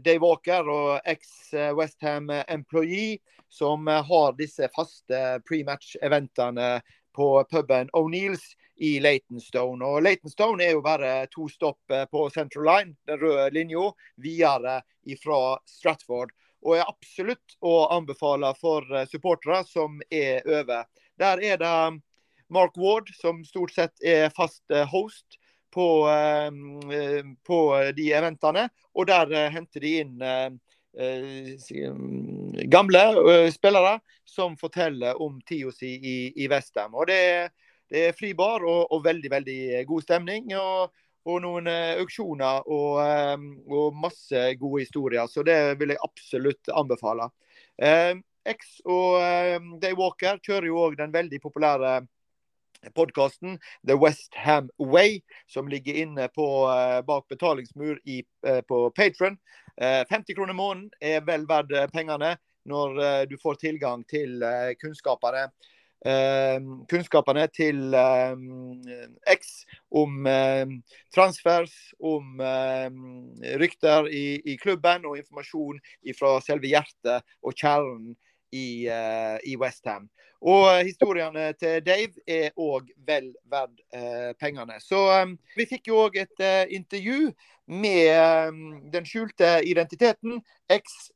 Dave 0.00 0.22
Walker 0.22 0.70
og 0.72 1.10
eks-Westham 1.12 2.32
employee 2.48 3.18
som 3.52 3.84
har 3.84 4.32
disse 4.40 4.70
faste 4.72 5.20
pre-match-eventene 5.44 6.78
på 7.12 7.28
puben 7.52 7.92
O'Neills 7.92 8.54
i 8.78 8.98
Leightonstone. 9.00 9.84
Og 9.84 10.02
Leightonstone 10.02 10.64
er 10.64 10.76
jo 10.76 10.82
bare 10.84 11.12
to 11.32 11.48
stopp 11.50 11.92
eh, 11.92 12.04
på 12.10 12.28
Central 12.34 12.66
Line, 12.68 12.96
den 13.08 13.20
røde 13.20 13.48
linja, 13.54 13.88
videre 14.22 14.80
fra 15.22 15.40
Stratford. 15.68 16.34
Og 16.66 16.76
er 16.76 16.90
absolutt 16.90 17.58
å 17.64 17.88
anbefale 17.94 18.52
for 18.58 18.86
eh, 18.94 19.08
supportere 19.10 19.64
som 19.68 19.98
er 20.10 20.46
over. 20.46 20.86
Der 21.18 21.42
er 21.42 21.60
det 21.60 21.74
Mark 22.54 22.78
Ward, 22.80 23.10
som 23.18 23.42
stort 23.44 23.74
sett 23.74 23.94
er 24.02 24.32
fast 24.34 24.64
eh, 24.70 24.86
host 24.88 25.40
på, 25.74 25.84
på 27.44 27.58
de 27.92 28.04
eventene. 28.16 28.62
Og 28.96 29.04
der 29.10 29.50
henter 29.52 29.84
de 29.84 29.90
inn 30.00 30.22
gamle 32.72 33.02
spillere 33.52 33.92
som 34.24 34.56
forteller 34.56 35.20
om 35.22 35.36
tida 35.44 35.70
si 35.76 35.92
i, 36.00 36.16
i 36.40 36.48
Vestham. 36.48 36.96
Og 36.96 37.10
det 37.12 37.18
er 37.20 37.52
det 37.90 38.08
er 38.08 38.16
fri 38.16 38.34
bar 38.36 38.64
og, 38.66 38.88
og 38.92 39.04
veldig 39.04 39.30
veldig 39.32 39.60
god 39.88 40.04
stemning. 40.04 40.52
og, 40.56 40.94
og 41.28 41.42
noen 41.44 41.68
uh, 41.68 41.98
auksjoner 42.00 42.68
og, 42.72 43.00
um, 43.36 43.48
og, 43.68 43.96
masse 44.00 44.44
gode 44.60 44.84
historier. 44.84 45.26
Så 45.28 45.44
det 45.44 45.58
vil 45.80 45.92
jeg 45.92 46.04
absolutt 46.04 46.70
anbefale. 46.72 47.28
Eh, 47.78 48.14
X 48.48 48.78
og 48.88 49.18
Day 49.82 49.92
Walker 49.98 50.38
kjører 50.40 50.66
jo 50.70 50.78
òg 50.86 50.96
den 50.96 51.12
veldig 51.12 51.40
populære 51.42 51.98
podkasten 52.96 53.58
The 53.86 53.98
West 53.98 54.38
Ham 54.40 54.70
Way, 54.80 55.18
som 55.46 55.68
ligger 55.68 55.98
inne 56.00 56.30
på, 56.32 56.46
bak 57.04 57.26
betalingsmur 57.28 57.98
i, 58.08 58.22
på 58.70 58.78
Patron. 58.96 59.36
50 59.76 60.38
kroner 60.38 60.56
måneden 60.56 60.88
er 61.02 61.20
vel 61.28 61.44
verdt 61.50 61.92
pengene 61.92 62.38
når 62.64 63.26
du 63.28 63.36
får 63.42 63.60
tilgang 63.60 64.06
til 64.08 64.40
kunnskapene 64.80 65.44
Eh, 65.44 65.77
kunnskapene 66.88 67.48
til 67.50 67.94
eh, 67.94 68.36
X 69.34 69.64
om 69.90 70.26
eh, 70.30 70.66
transfers, 71.14 71.74
om 71.98 72.38
rykter 73.58 74.06
i, 74.06 74.38
i, 74.44 74.56
klubben 74.56 75.06
og 75.08 75.18
informasjon 75.18 75.80
fra 76.18 76.38
selve 76.44 76.70
hjertet 76.70 77.26
og 77.42 77.56
kjernen 77.58 78.14
i, 78.54 78.86
i 79.44 79.56
Westham. 79.60 80.08
Og 80.38 80.84
historiene 80.86 81.50
til 81.58 81.82
Dave 81.82 82.14
er 82.30 82.54
òg 82.54 82.92
vel 83.06 83.32
verdt 83.50 83.82
eh, 83.90 84.30
pengene. 84.38 84.78
Så 84.78 85.00
vi 85.58 85.66
fikk 85.66 85.90
jo 85.90 86.04
òg 86.06 86.20
et 86.22 86.44
intervju 86.70 87.32
med 87.66 88.62
den 88.94 89.04
skjulte 89.04 89.58
identiteten, 89.66 90.38
X 90.70 91.10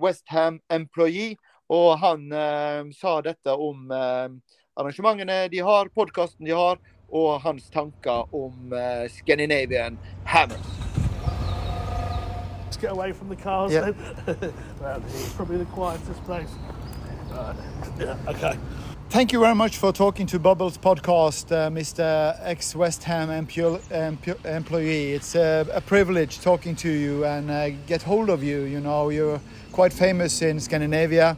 Westham 0.00 0.60
employee, 0.70 1.36
og 1.68 1.98
han 1.98 2.32
eh, 2.32 2.82
sa 2.96 3.20
dette 3.24 3.52
om 3.52 3.90
eh, 3.90 4.28
arrangementene 4.76 5.48
de 5.48 5.62
har, 5.64 5.88
podkasten 5.94 6.46
de 6.46 6.52
har, 6.52 6.78
og 7.08 7.40
hans 7.44 7.70
tanker 7.70 8.34
om 8.34 8.72
eh, 8.72 9.08
Scandinavian 9.10 9.98
Hammers. 10.24 10.66
Let's 12.66 12.76
get 12.76 12.90
away 12.90 13.12
from 13.12 13.28
the 13.28 13.36
cars 13.36 13.72
yeah. 13.72 13.92
then. 13.92 13.94
it's 15.06 15.32
probably 15.32 15.58
the 15.58 15.70
quietest 15.72 16.24
place. 16.24 16.50
Right. 17.30 17.56
Yeah, 17.98 18.16
okay. 18.28 18.58
Thank 19.10 19.32
you 19.32 19.38
very 19.38 19.54
much 19.54 19.76
for 19.76 19.92
talking 19.92 20.26
to 20.26 20.40
Bubbles 20.40 20.76
podcast, 20.76 21.52
uh, 21.52 21.70
Mr. 21.70 22.36
Ex 22.42 22.74
West 22.74 23.04
Ham 23.04 23.30
employee. 23.30 25.12
It's 25.12 25.36
a, 25.36 25.66
a, 25.72 25.80
privilege 25.80 26.40
talking 26.40 26.74
to 26.76 26.88
you 26.88 27.24
and 27.24 27.48
uh, 27.48 27.70
get 27.86 28.02
hold 28.02 28.28
of 28.28 28.42
you. 28.42 28.62
You 28.62 28.80
know, 28.80 29.10
you're 29.10 29.40
quite 29.70 29.92
famous 29.92 30.42
in 30.42 30.58
Scandinavia. 30.58 31.36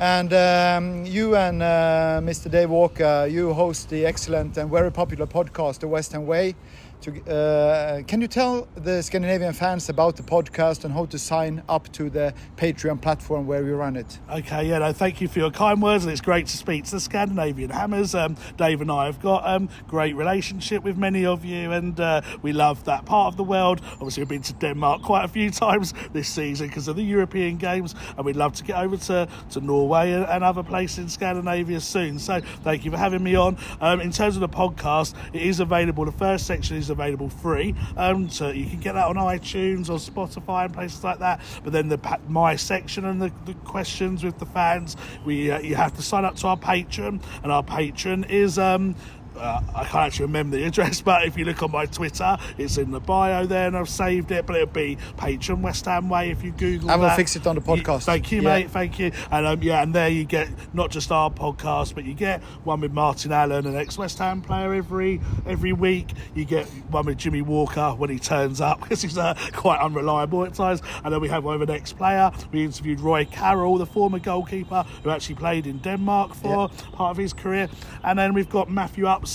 And 0.00 0.32
um, 0.32 1.04
you 1.04 1.36
and 1.36 1.62
uh, 1.62 2.20
Mr. 2.22 2.50
Dave 2.50 2.70
Walker, 2.70 3.28
you 3.30 3.52
host 3.52 3.90
the 3.90 4.06
excellent 4.06 4.56
and 4.56 4.70
very 4.70 4.90
popular 4.90 5.26
podcast, 5.26 5.80
The 5.80 5.88
Western 5.88 6.26
Way. 6.26 6.54
To, 7.02 7.32
uh, 7.32 8.02
can 8.02 8.20
you 8.20 8.28
tell 8.28 8.68
the 8.74 9.02
Scandinavian 9.02 9.54
fans 9.54 9.88
about 9.88 10.16
the 10.16 10.22
podcast 10.22 10.84
and 10.84 10.92
how 10.92 11.06
to 11.06 11.18
sign 11.18 11.62
up 11.66 11.90
to 11.92 12.10
the 12.10 12.34
Patreon 12.58 13.00
platform 13.00 13.46
where 13.46 13.64
we 13.64 13.70
run 13.70 13.96
it? 13.96 14.18
Okay, 14.30 14.68
yeah, 14.68 14.80
no, 14.80 14.92
thank 14.92 15.22
you 15.22 15.26
for 15.26 15.38
your 15.38 15.50
kind 15.50 15.80
words, 15.80 16.04
and 16.04 16.12
it's 16.12 16.20
great 16.20 16.46
to 16.48 16.58
speak 16.58 16.84
to 16.84 16.90
the 16.90 17.00
Scandinavian 17.00 17.70
Hammers. 17.70 18.14
Um, 18.14 18.36
Dave 18.58 18.82
and 18.82 18.92
I 18.92 19.06
have 19.06 19.18
got 19.22 19.44
a 19.44 19.56
um, 19.56 19.70
great 19.88 20.14
relationship 20.14 20.82
with 20.82 20.98
many 20.98 21.24
of 21.24 21.42
you, 21.42 21.72
and 21.72 21.98
uh, 21.98 22.20
we 22.42 22.52
love 22.52 22.84
that 22.84 23.06
part 23.06 23.32
of 23.32 23.38
the 23.38 23.44
world. 23.44 23.80
Obviously, 23.92 24.20
we've 24.22 24.28
been 24.28 24.42
to 24.42 24.52
Denmark 24.52 25.00
quite 25.00 25.24
a 25.24 25.28
few 25.28 25.50
times 25.50 25.94
this 26.12 26.28
season 26.28 26.66
because 26.66 26.86
of 26.86 26.96
the 26.96 27.02
European 27.02 27.56
Games, 27.56 27.94
and 28.18 28.26
we'd 28.26 28.36
love 28.36 28.52
to 28.56 28.62
get 28.62 28.76
over 28.76 28.98
to, 28.98 29.26
to 29.52 29.60
Norway 29.62 30.12
and, 30.12 30.26
and 30.26 30.44
other 30.44 30.62
places 30.62 30.98
in 30.98 31.08
Scandinavia 31.08 31.80
soon. 31.80 32.18
So, 32.18 32.42
thank 32.62 32.84
you 32.84 32.90
for 32.90 32.98
having 32.98 33.22
me 33.22 33.36
on. 33.36 33.56
Um, 33.80 34.02
in 34.02 34.10
terms 34.12 34.36
of 34.36 34.42
the 34.42 34.50
podcast, 34.50 35.14
it 35.32 35.40
is 35.40 35.60
available. 35.60 36.04
The 36.04 36.12
first 36.12 36.46
section 36.46 36.76
is 36.76 36.89
available 36.90 37.28
free. 37.28 37.74
Um, 37.96 38.28
so 38.28 38.50
you 38.50 38.66
can 38.66 38.80
get 38.80 38.94
that 38.94 39.06
on 39.06 39.16
iTunes 39.16 39.88
or 39.88 39.98
Spotify 39.98 40.66
and 40.66 40.74
places 40.74 41.02
like 41.02 41.20
that. 41.20 41.40
But 41.64 41.72
then 41.72 41.88
the 41.88 42.18
my 42.28 42.56
section 42.56 43.04
and 43.04 43.20
the, 43.20 43.32
the 43.46 43.54
questions 43.54 44.22
with 44.24 44.38
the 44.38 44.46
fans, 44.46 44.96
we 45.24 45.50
uh, 45.50 45.60
you 45.60 45.74
have 45.76 45.94
to 45.96 46.02
sign 46.02 46.24
up 46.24 46.36
to 46.36 46.48
our 46.48 46.56
Patreon, 46.56 47.22
and 47.42 47.52
our 47.52 47.62
Patreon 47.62 48.28
is 48.28 48.58
um, 48.58 48.94
uh, 49.36 49.60
I 49.74 49.84
can't 49.84 50.06
actually 50.06 50.26
remember 50.26 50.56
the 50.56 50.64
address, 50.70 51.00
but 51.00 51.26
if 51.26 51.36
you 51.36 51.44
look 51.44 51.62
on 51.62 51.70
my 51.70 51.86
Twitter, 51.86 52.36
it's 52.58 52.78
in 52.78 52.90
the 52.90 53.00
bio 53.00 53.46
there, 53.46 53.66
and 53.66 53.76
I've 53.76 53.88
saved 53.88 54.30
it. 54.30 54.46
But 54.46 54.56
it'll 54.56 54.68
be 54.68 54.96
Patreon 55.16 55.60
West 55.60 55.84
Ham 55.86 56.08
Way 56.08 56.30
if 56.30 56.42
you 56.42 56.52
Google. 56.52 56.90
And 56.90 57.00
we'll 57.00 57.10
fix 57.16 57.36
it 57.36 57.46
on 57.46 57.56
the 57.56 57.60
podcast. 57.60 58.00
You, 58.00 58.00
thank 58.00 58.32
you, 58.32 58.42
yeah. 58.42 58.48
mate. 58.48 58.70
Thank 58.70 58.98
you. 58.98 59.12
And 59.30 59.46
um, 59.46 59.62
yeah, 59.62 59.82
and 59.82 59.94
there 59.94 60.08
you 60.08 60.24
get 60.24 60.48
not 60.74 60.90
just 60.90 61.10
our 61.10 61.30
podcast, 61.30 61.94
but 61.94 62.04
you 62.04 62.14
get 62.14 62.42
one 62.64 62.80
with 62.80 62.92
Martin 62.92 63.32
Allen, 63.32 63.66
an 63.66 63.76
ex 63.76 63.96
West 63.96 64.18
Ham 64.18 64.42
player, 64.42 64.74
every 64.74 65.20
every 65.46 65.72
week. 65.72 66.12
You 66.34 66.44
get 66.44 66.66
one 66.90 67.06
with 67.06 67.18
Jimmy 67.18 67.42
Walker 67.42 67.90
when 67.90 68.10
he 68.10 68.18
turns 68.18 68.60
up 68.60 68.80
because 68.82 69.02
he's 69.02 69.18
uh, 69.18 69.34
quite 69.52 69.80
unreliable 69.80 70.44
at 70.44 70.54
times. 70.54 70.82
And 71.04 71.12
then 71.12 71.20
we 71.20 71.28
have 71.28 71.44
one 71.44 71.58
with 71.58 71.70
an 71.70 71.76
ex 71.76 71.92
player. 71.92 72.30
We 72.52 72.64
interviewed 72.64 73.00
Roy 73.00 73.24
Carroll, 73.24 73.78
the 73.78 73.86
former 73.86 74.18
goalkeeper 74.18 74.84
who 75.02 75.10
actually 75.10 75.36
played 75.36 75.66
in 75.66 75.78
Denmark 75.78 76.34
for 76.34 76.70
yeah. 76.70 76.84
part 76.92 77.10
of 77.12 77.16
his 77.16 77.32
career. 77.32 77.68
And 78.04 78.18
then 78.18 78.34
we've 78.34 78.50
got 78.50 78.70
Matthew 78.70 79.06
Ups 79.06 79.29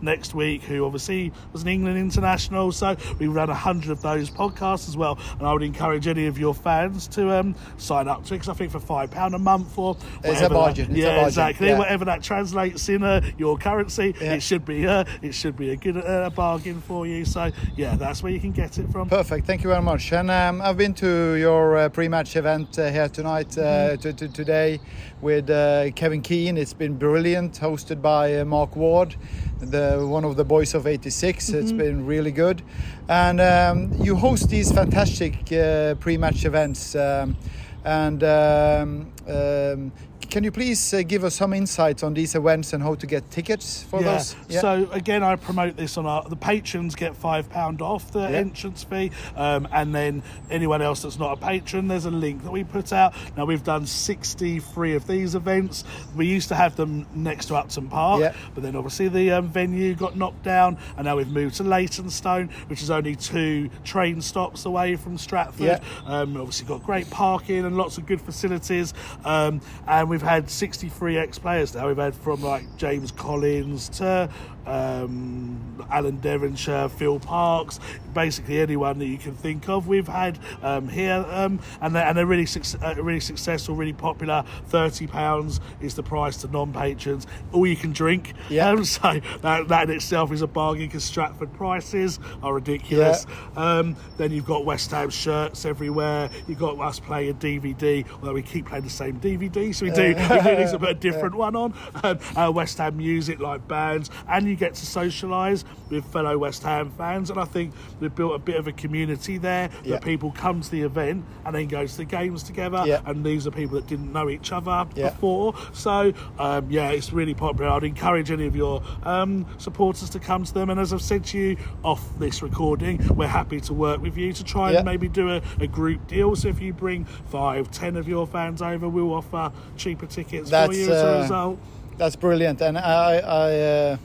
next 0.00 0.34
week, 0.34 0.62
who 0.62 0.84
obviously 0.84 1.32
was 1.52 1.62
an 1.62 1.68
England 1.68 1.98
international. 1.98 2.72
So 2.72 2.96
we 3.18 3.26
run 3.26 3.50
a 3.50 3.54
hundred 3.54 3.90
of 3.90 4.02
those 4.02 4.30
podcasts 4.30 4.88
as 4.88 4.96
well, 4.96 5.18
and 5.38 5.46
I 5.46 5.52
would 5.52 5.62
encourage 5.62 6.06
any 6.06 6.26
of 6.26 6.38
your 6.38 6.54
fans 6.54 7.08
to 7.08 7.38
um, 7.38 7.54
sign 7.76 8.08
up 8.08 8.24
to 8.24 8.34
it 8.34 8.38
because 8.38 8.48
I 8.48 8.54
think 8.54 8.72
for 8.72 8.80
five 8.80 9.10
pound 9.10 9.34
a 9.34 9.38
month 9.38 9.76
or 9.78 9.96
it's 10.24 10.40
a 10.40 10.48
margin. 10.48 10.94
yeah, 10.94 11.26
exactly. 11.26 11.68
Yeah. 11.68 11.78
Whatever 11.78 12.04
that 12.06 12.22
translates 12.22 12.88
in 12.88 13.02
uh, 13.02 13.20
your 13.36 13.58
currency, 13.58 14.14
yeah. 14.20 14.34
it 14.34 14.42
should 14.42 14.64
be 14.64 14.86
uh, 14.86 15.04
it 15.22 15.32
should 15.32 15.56
be 15.56 15.70
a 15.70 15.76
good 15.76 15.96
uh, 15.96 16.30
bargain 16.30 16.80
for 16.80 17.06
you. 17.06 17.24
So 17.24 17.50
yeah, 17.76 17.96
that's 17.96 18.22
where 18.22 18.32
you 18.32 18.40
can 18.40 18.52
get 18.52 18.78
it 18.78 18.90
from. 18.90 19.08
Perfect. 19.08 19.46
Thank 19.46 19.62
you 19.62 19.70
very 19.70 19.82
much. 19.82 20.12
And 20.12 20.30
um, 20.30 20.60
I've 20.60 20.76
been 20.76 20.94
to 20.94 21.34
your 21.34 21.76
uh, 21.76 21.88
pre-match 21.88 22.36
event 22.36 22.78
uh, 22.78 22.90
here 22.90 23.08
tonight 23.08 23.56
uh, 23.58 23.96
mm-hmm. 23.96 24.32
today 24.32 24.80
with 25.20 25.48
Kevin 25.94 26.22
Keane. 26.22 26.56
It's 26.56 26.74
been 26.74 26.96
brilliant, 26.96 27.54
hosted 27.54 28.00
by 28.02 28.42
Mark 28.44 28.76
Ward 28.76 29.16
the 29.60 30.06
one 30.08 30.24
of 30.24 30.36
the 30.36 30.44
boys 30.44 30.74
of 30.74 30.86
86 30.86 31.46
mm-hmm. 31.46 31.58
it's 31.58 31.72
been 31.72 32.06
really 32.06 32.30
good 32.30 32.62
and 33.08 33.40
um, 33.40 33.92
you 34.02 34.14
host 34.14 34.48
these 34.48 34.70
fantastic 34.72 35.52
uh, 35.52 35.94
pre-match 35.96 36.44
events 36.44 36.94
um, 36.94 37.36
and 37.84 38.22
um, 38.22 39.12
um 39.28 39.92
can 40.30 40.44
you 40.44 40.50
please 40.52 40.92
uh, 40.92 41.02
give 41.02 41.24
us 41.24 41.34
some 41.36 41.52
insights 41.54 42.02
on 42.02 42.12
these 42.14 42.34
events 42.34 42.72
and 42.72 42.82
how 42.82 42.94
to 42.94 43.06
get 43.06 43.30
tickets 43.30 43.82
for 43.84 44.00
yeah. 44.00 44.12
those? 44.18 44.36
So 44.60 44.88
again, 44.92 45.22
I 45.22 45.36
promote 45.36 45.76
this 45.76 45.96
on 45.96 46.06
our 46.06 46.22
the 46.28 46.36
patrons 46.36 46.94
get 46.94 47.16
five 47.16 47.48
pound 47.48 47.80
off 47.80 48.10
the 48.12 48.20
Yeah. 48.20 48.38
entrance 48.38 48.84
fee, 48.84 49.10
um, 49.36 49.66
and 49.72 49.94
then 49.94 50.22
anyone 50.50 50.82
else 50.82 51.02
that's 51.02 51.18
not 51.18 51.32
a 51.38 51.40
patron, 51.40 51.88
there's 51.88 52.04
a 52.04 52.10
link 52.10 52.44
that 52.44 52.50
we 52.52 52.64
put 52.64 52.92
out. 52.92 53.14
Now 53.36 53.46
we've 53.46 53.64
done 53.64 53.86
63 53.86 54.94
of 54.94 55.06
these 55.06 55.34
events. 55.34 55.84
We 56.14 56.26
used 56.26 56.48
to 56.48 56.54
have 56.54 56.76
them 56.76 57.06
next 57.14 57.46
to 57.46 57.56
Upton 57.56 57.88
Park, 57.88 58.20
Yeah. 58.20 58.34
but 58.54 58.62
then 58.62 58.76
obviously 58.76 59.08
the 59.08 59.30
um, 59.32 59.48
venue 59.48 59.94
got 59.94 60.16
knocked 60.16 60.42
down, 60.42 60.78
and 60.96 61.06
now 61.06 61.16
we've 61.16 61.30
moved 61.30 61.56
to 61.56 61.64
Leytonstone, 61.64 62.50
which 62.68 62.82
is 62.82 62.90
only 62.90 63.16
two 63.16 63.70
train 63.84 64.20
stops 64.20 64.64
away 64.66 64.96
from 64.96 65.16
Stratford. 65.16 65.66
Yeah. 65.66 65.80
Um, 66.06 66.36
obviously 66.36 66.66
got 66.66 66.82
great 66.84 67.08
parking 67.10 67.64
and 67.64 67.76
lots 67.76 67.96
of 67.98 68.06
good 68.06 68.20
facilities. 68.20 68.92
Um, 69.24 69.60
and 69.86 70.08
we've 70.08 70.17
had 70.22 70.50
63 70.50 71.18
ex-players 71.18 71.74
now. 71.74 71.88
We've 71.88 71.96
had 71.96 72.14
from 72.14 72.42
like 72.42 72.64
James 72.76 73.10
Collins 73.10 73.88
to 73.90 74.30
um, 74.68 75.86
Alan 75.90 76.18
Devonshire, 76.18 76.88
Phil 76.88 77.18
Parks, 77.18 77.80
basically 78.14 78.60
anyone 78.60 78.98
that 78.98 79.06
you 79.06 79.18
can 79.18 79.34
think 79.34 79.68
of. 79.68 79.86
We've 79.86 80.08
had 80.08 80.38
um, 80.62 80.88
here, 80.88 81.24
um, 81.28 81.60
and 81.80 81.94
they're, 81.94 82.04
and 82.04 82.16
they're 82.16 82.26
really 82.26 82.46
suc- 82.46 82.82
uh, 82.82 83.02
really 83.02 83.20
successful, 83.20 83.74
really 83.74 83.92
popular. 83.92 84.44
Thirty 84.66 85.06
pounds 85.06 85.60
is 85.80 85.94
the 85.94 86.02
price 86.02 86.36
to 86.38 86.48
non-patrons. 86.48 87.26
All 87.52 87.66
you 87.66 87.76
can 87.76 87.92
drink. 87.92 88.34
Yeah. 88.48 88.70
Um, 88.70 88.84
so 88.98 89.20
that, 89.42 89.68
that 89.68 89.90
in 89.90 89.96
itself 89.96 90.32
is 90.32 90.42
a 90.42 90.46
bargain 90.46 90.86
because 90.86 91.04
Stratford 91.04 91.52
prices 91.54 92.18
are 92.42 92.54
ridiculous. 92.54 93.26
Um, 93.56 93.96
then 94.16 94.32
you've 94.32 94.46
got 94.46 94.64
West 94.64 94.90
Ham 94.90 95.10
shirts 95.10 95.64
everywhere. 95.64 96.30
You've 96.46 96.58
got 96.58 96.78
us 96.78 97.00
playing 97.00 97.30
a 97.30 97.34
DVD, 97.34 98.04
although 98.14 98.34
we 98.34 98.42
keep 98.42 98.66
playing 98.66 98.84
the 98.84 98.90
same 98.90 99.20
DVD, 99.20 99.74
so 99.74 99.86
we 99.86 99.92
do, 99.92 100.08
we 100.08 100.14
do 100.14 100.56
need 100.56 100.70
to 100.70 100.78
put 100.78 100.88
a 100.90 100.94
different 101.08 101.34
one 101.34 101.56
on. 101.56 101.74
Um, 102.02 102.18
uh, 102.36 102.50
West 102.52 102.78
Ham 102.78 102.96
music, 102.96 103.40
like 103.40 103.66
bands, 103.68 104.10
and 104.28 104.46
you 104.46 104.56
get 104.58 104.74
to 104.74 104.84
socialise 104.84 105.64
with 105.90 106.04
fellow 106.06 106.36
West 106.36 106.62
Ham 106.62 106.90
fans. 106.90 107.30
And 107.30 107.38
I 107.40 107.44
think 107.44 107.72
we've 108.00 108.14
built 108.14 108.34
a 108.34 108.38
bit 108.38 108.56
of 108.56 108.66
a 108.66 108.72
community 108.72 109.38
there 109.38 109.70
Yeah. 109.84 109.92
that 109.92 110.02
people 110.02 110.32
come 110.32 110.60
to 110.60 110.70
the 110.70 110.82
event 110.82 111.24
and 111.44 111.54
then 111.54 111.68
go 111.68 111.86
to 111.86 111.96
the 111.96 112.04
games 112.04 112.42
together. 112.42 112.82
Yeah. 112.86 113.00
And 113.06 113.24
these 113.24 113.46
are 113.46 113.50
people 113.50 113.76
that 113.76 113.86
didn't 113.86 114.12
know 114.12 114.28
each 114.28 114.52
other 114.52 114.86
Yeah. 114.94 115.10
before. 115.10 115.54
So 115.72 116.12
um, 116.38 116.66
yeah, 116.70 116.90
it's 116.90 117.12
really 117.12 117.34
popular. 117.34 117.70
I'd 117.70 117.84
encourage 117.84 118.30
any 118.30 118.46
of 118.46 118.56
your 118.56 118.82
um, 119.04 119.46
supporters 119.58 120.10
to 120.10 120.18
come 120.18 120.44
to 120.44 120.52
them. 120.52 120.70
And 120.70 120.78
as 120.80 120.92
I've 120.92 121.02
said 121.02 121.24
to 121.26 121.38
you 121.38 121.56
off 121.84 122.06
this 122.18 122.42
recording, 122.42 123.00
we're 123.16 123.26
happy 123.28 123.60
to 123.62 123.72
work 123.74 124.02
with 124.02 124.16
you 124.16 124.32
to 124.32 124.44
try 124.44 124.72
and 124.72 124.84
maybe 124.84 125.08
do 125.08 125.30
a, 125.30 125.42
a 125.60 125.66
group 125.66 126.06
deal. 126.06 126.34
So 126.36 126.48
if 126.48 126.60
you 126.60 126.72
bring 126.72 127.04
five, 127.04 127.70
ten 127.70 127.96
of 127.96 128.08
your 128.08 128.26
fans 128.26 128.60
over, 128.62 128.88
we'll 128.88 129.14
offer 129.14 129.52
cheaper 129.76 130.06
tickets 130.06 130.50
for 130.50 130.72
you 130.72 130.82
as 130.82 130.88
a 130.88 131.16
uh, 131.18 131.22
result. 131.22 131.58
That's 131.96 132.16
brilliant, 132.16 132.60
and 132.60 132.78
I 132.78 133.18
I, 133.18 133.60
uh, 133.60 133.96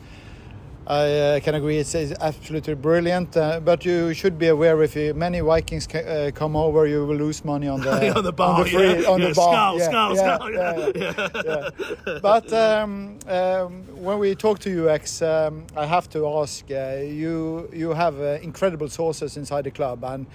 I 0.85 1.11
uh, 1.19 1.39
can 1.39 1.55
agree. 1.55 1.77
It's, 1.77 1.95
it's 1.95 2.11
absolutely 2.19 2.75
brilliant. 2.75 3.37
Uh, 3.37 3.61
but 3.61 3.85
you 3.85 4.13
should 4.13 4.37
be 4.37 4.47
aware 4.47 4.83
if 4.83 4.95
you, 4.97 5.13
many 5.13 5.39
Vikings 5.39 5.87
ca- 5.87 5.99
uh, 5.99 6.31
come 6.31 6.57
over, 6.57 6.85
you 6.85 7.05
will 7.05 7.15
lose 7.15 7.45
money 7.45 7.69
on 7.69 7.79
the 7.81 8.13
On 8.17 8.23
the 8.23 8.33
bar, 8.33 8.59
on 8.59 8.63
the 8.65 8.69
free, 8.69 9.01
yeah. 9.03 9.09
on 9.09 9.21
Yeah, 9.21 9.29
the 9.29 9.33
bar. 9.33 9.79
skull, 9.79 9.79
skull, 9.79 10.15
skull, 10.15 10.51
yeah, 10.53 10.91
yeah. 10.95 11.69
yeah. 12.07 12.19
But 12.21 12.51
um, 12.51 13.17
um, 13.27 13.83
when 14.03 14.19
we 14.19 14.35
talk 14.35 14.59
to 14.59 14.89
UX, 14.89 15.21
um, 15.21 15.65
I 15.77 15.85
have 15.85 16.09
to 16.09 16.27
ask. 16.27 16.65
Uh, 16.69 16.97
you 17.03 17.69
you 17.71 17.93
have 17.93 18.19
uh, 18.19 18.39
incredible 18.41 18.89
sources 18.89 19.37
inside 19.37 19.63
the 19.63 19.71
club, 19.71 20.03
and 20.03 20.25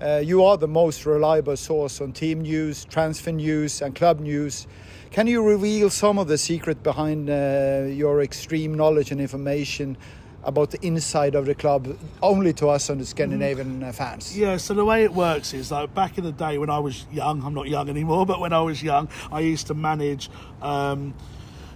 uh, 0.00 0.20
you 0.22 0.44
are 0.44 0.56
the 0.56 0.68
most 0.68 1.04
reliable 1.04 1.56
source 1.56 2.00
on 2.00 2.12
team 2.12 2.42
news, 2.42 2.84
transfer 2.84 3.32
news, 3.32 3.82
and 3.82 3.94
club 3.96 4.20
news. 4.20 4.68
Can 5.10 5.26
you 5.28 5.42
reveal 5.42 5.88
some 5.88 6.18
of 6.18 6.26
the 6.28 6.36
secret 6.36 6.82
behind 6.82 7.30
uh, 7.30 7.86
your 7.88 8.20
extreme 8.22 8.74
knowledge 8.74 9.12
and 9.12 9.20
information 9.20 9.95
about 10.46 10.70
the 10.70 10.86
inside 10.86 11.34
of 11.34 11.44
the 11.44 11.54
club, 11.54 11.98
only 12.22 12.52
to 12.54 12.68
us 12.68 12.88
and 12.88 13.00
the 13.00 13.04
Scandinavian 13.04 13.82
uh, 13.82 13.92
fans? 13.92 14.36
Yeah, 14.36 14.56
so 14.56 14.72
the 14.74 14.84
way 14.84 15.04
it 15.04 15.12
works 15.12 15.52
is 15.52 15.70
like 15.70 15.92
back 15.94 16.16
in 16.16 16.24
the 16.24 16.32
day 16.32 16.56
when 16.56 16.70
I 16.70 16.78
was 16.78 17.04
young, 17.12 17.42
I'm 17.42 17.52
not 17.52 17.68
young 17.68 17.90
anymore, 17.90 18.24
but 18.32 18.40
when 18.40 18.52
I 18.52 18.60
was 18.60 18.82
young, 18.82 19.08
I 19.30 19.40
used 19.40 19.66
to 19.66 19.74
manage. 19.74 20.30
Um, 20.62 21.14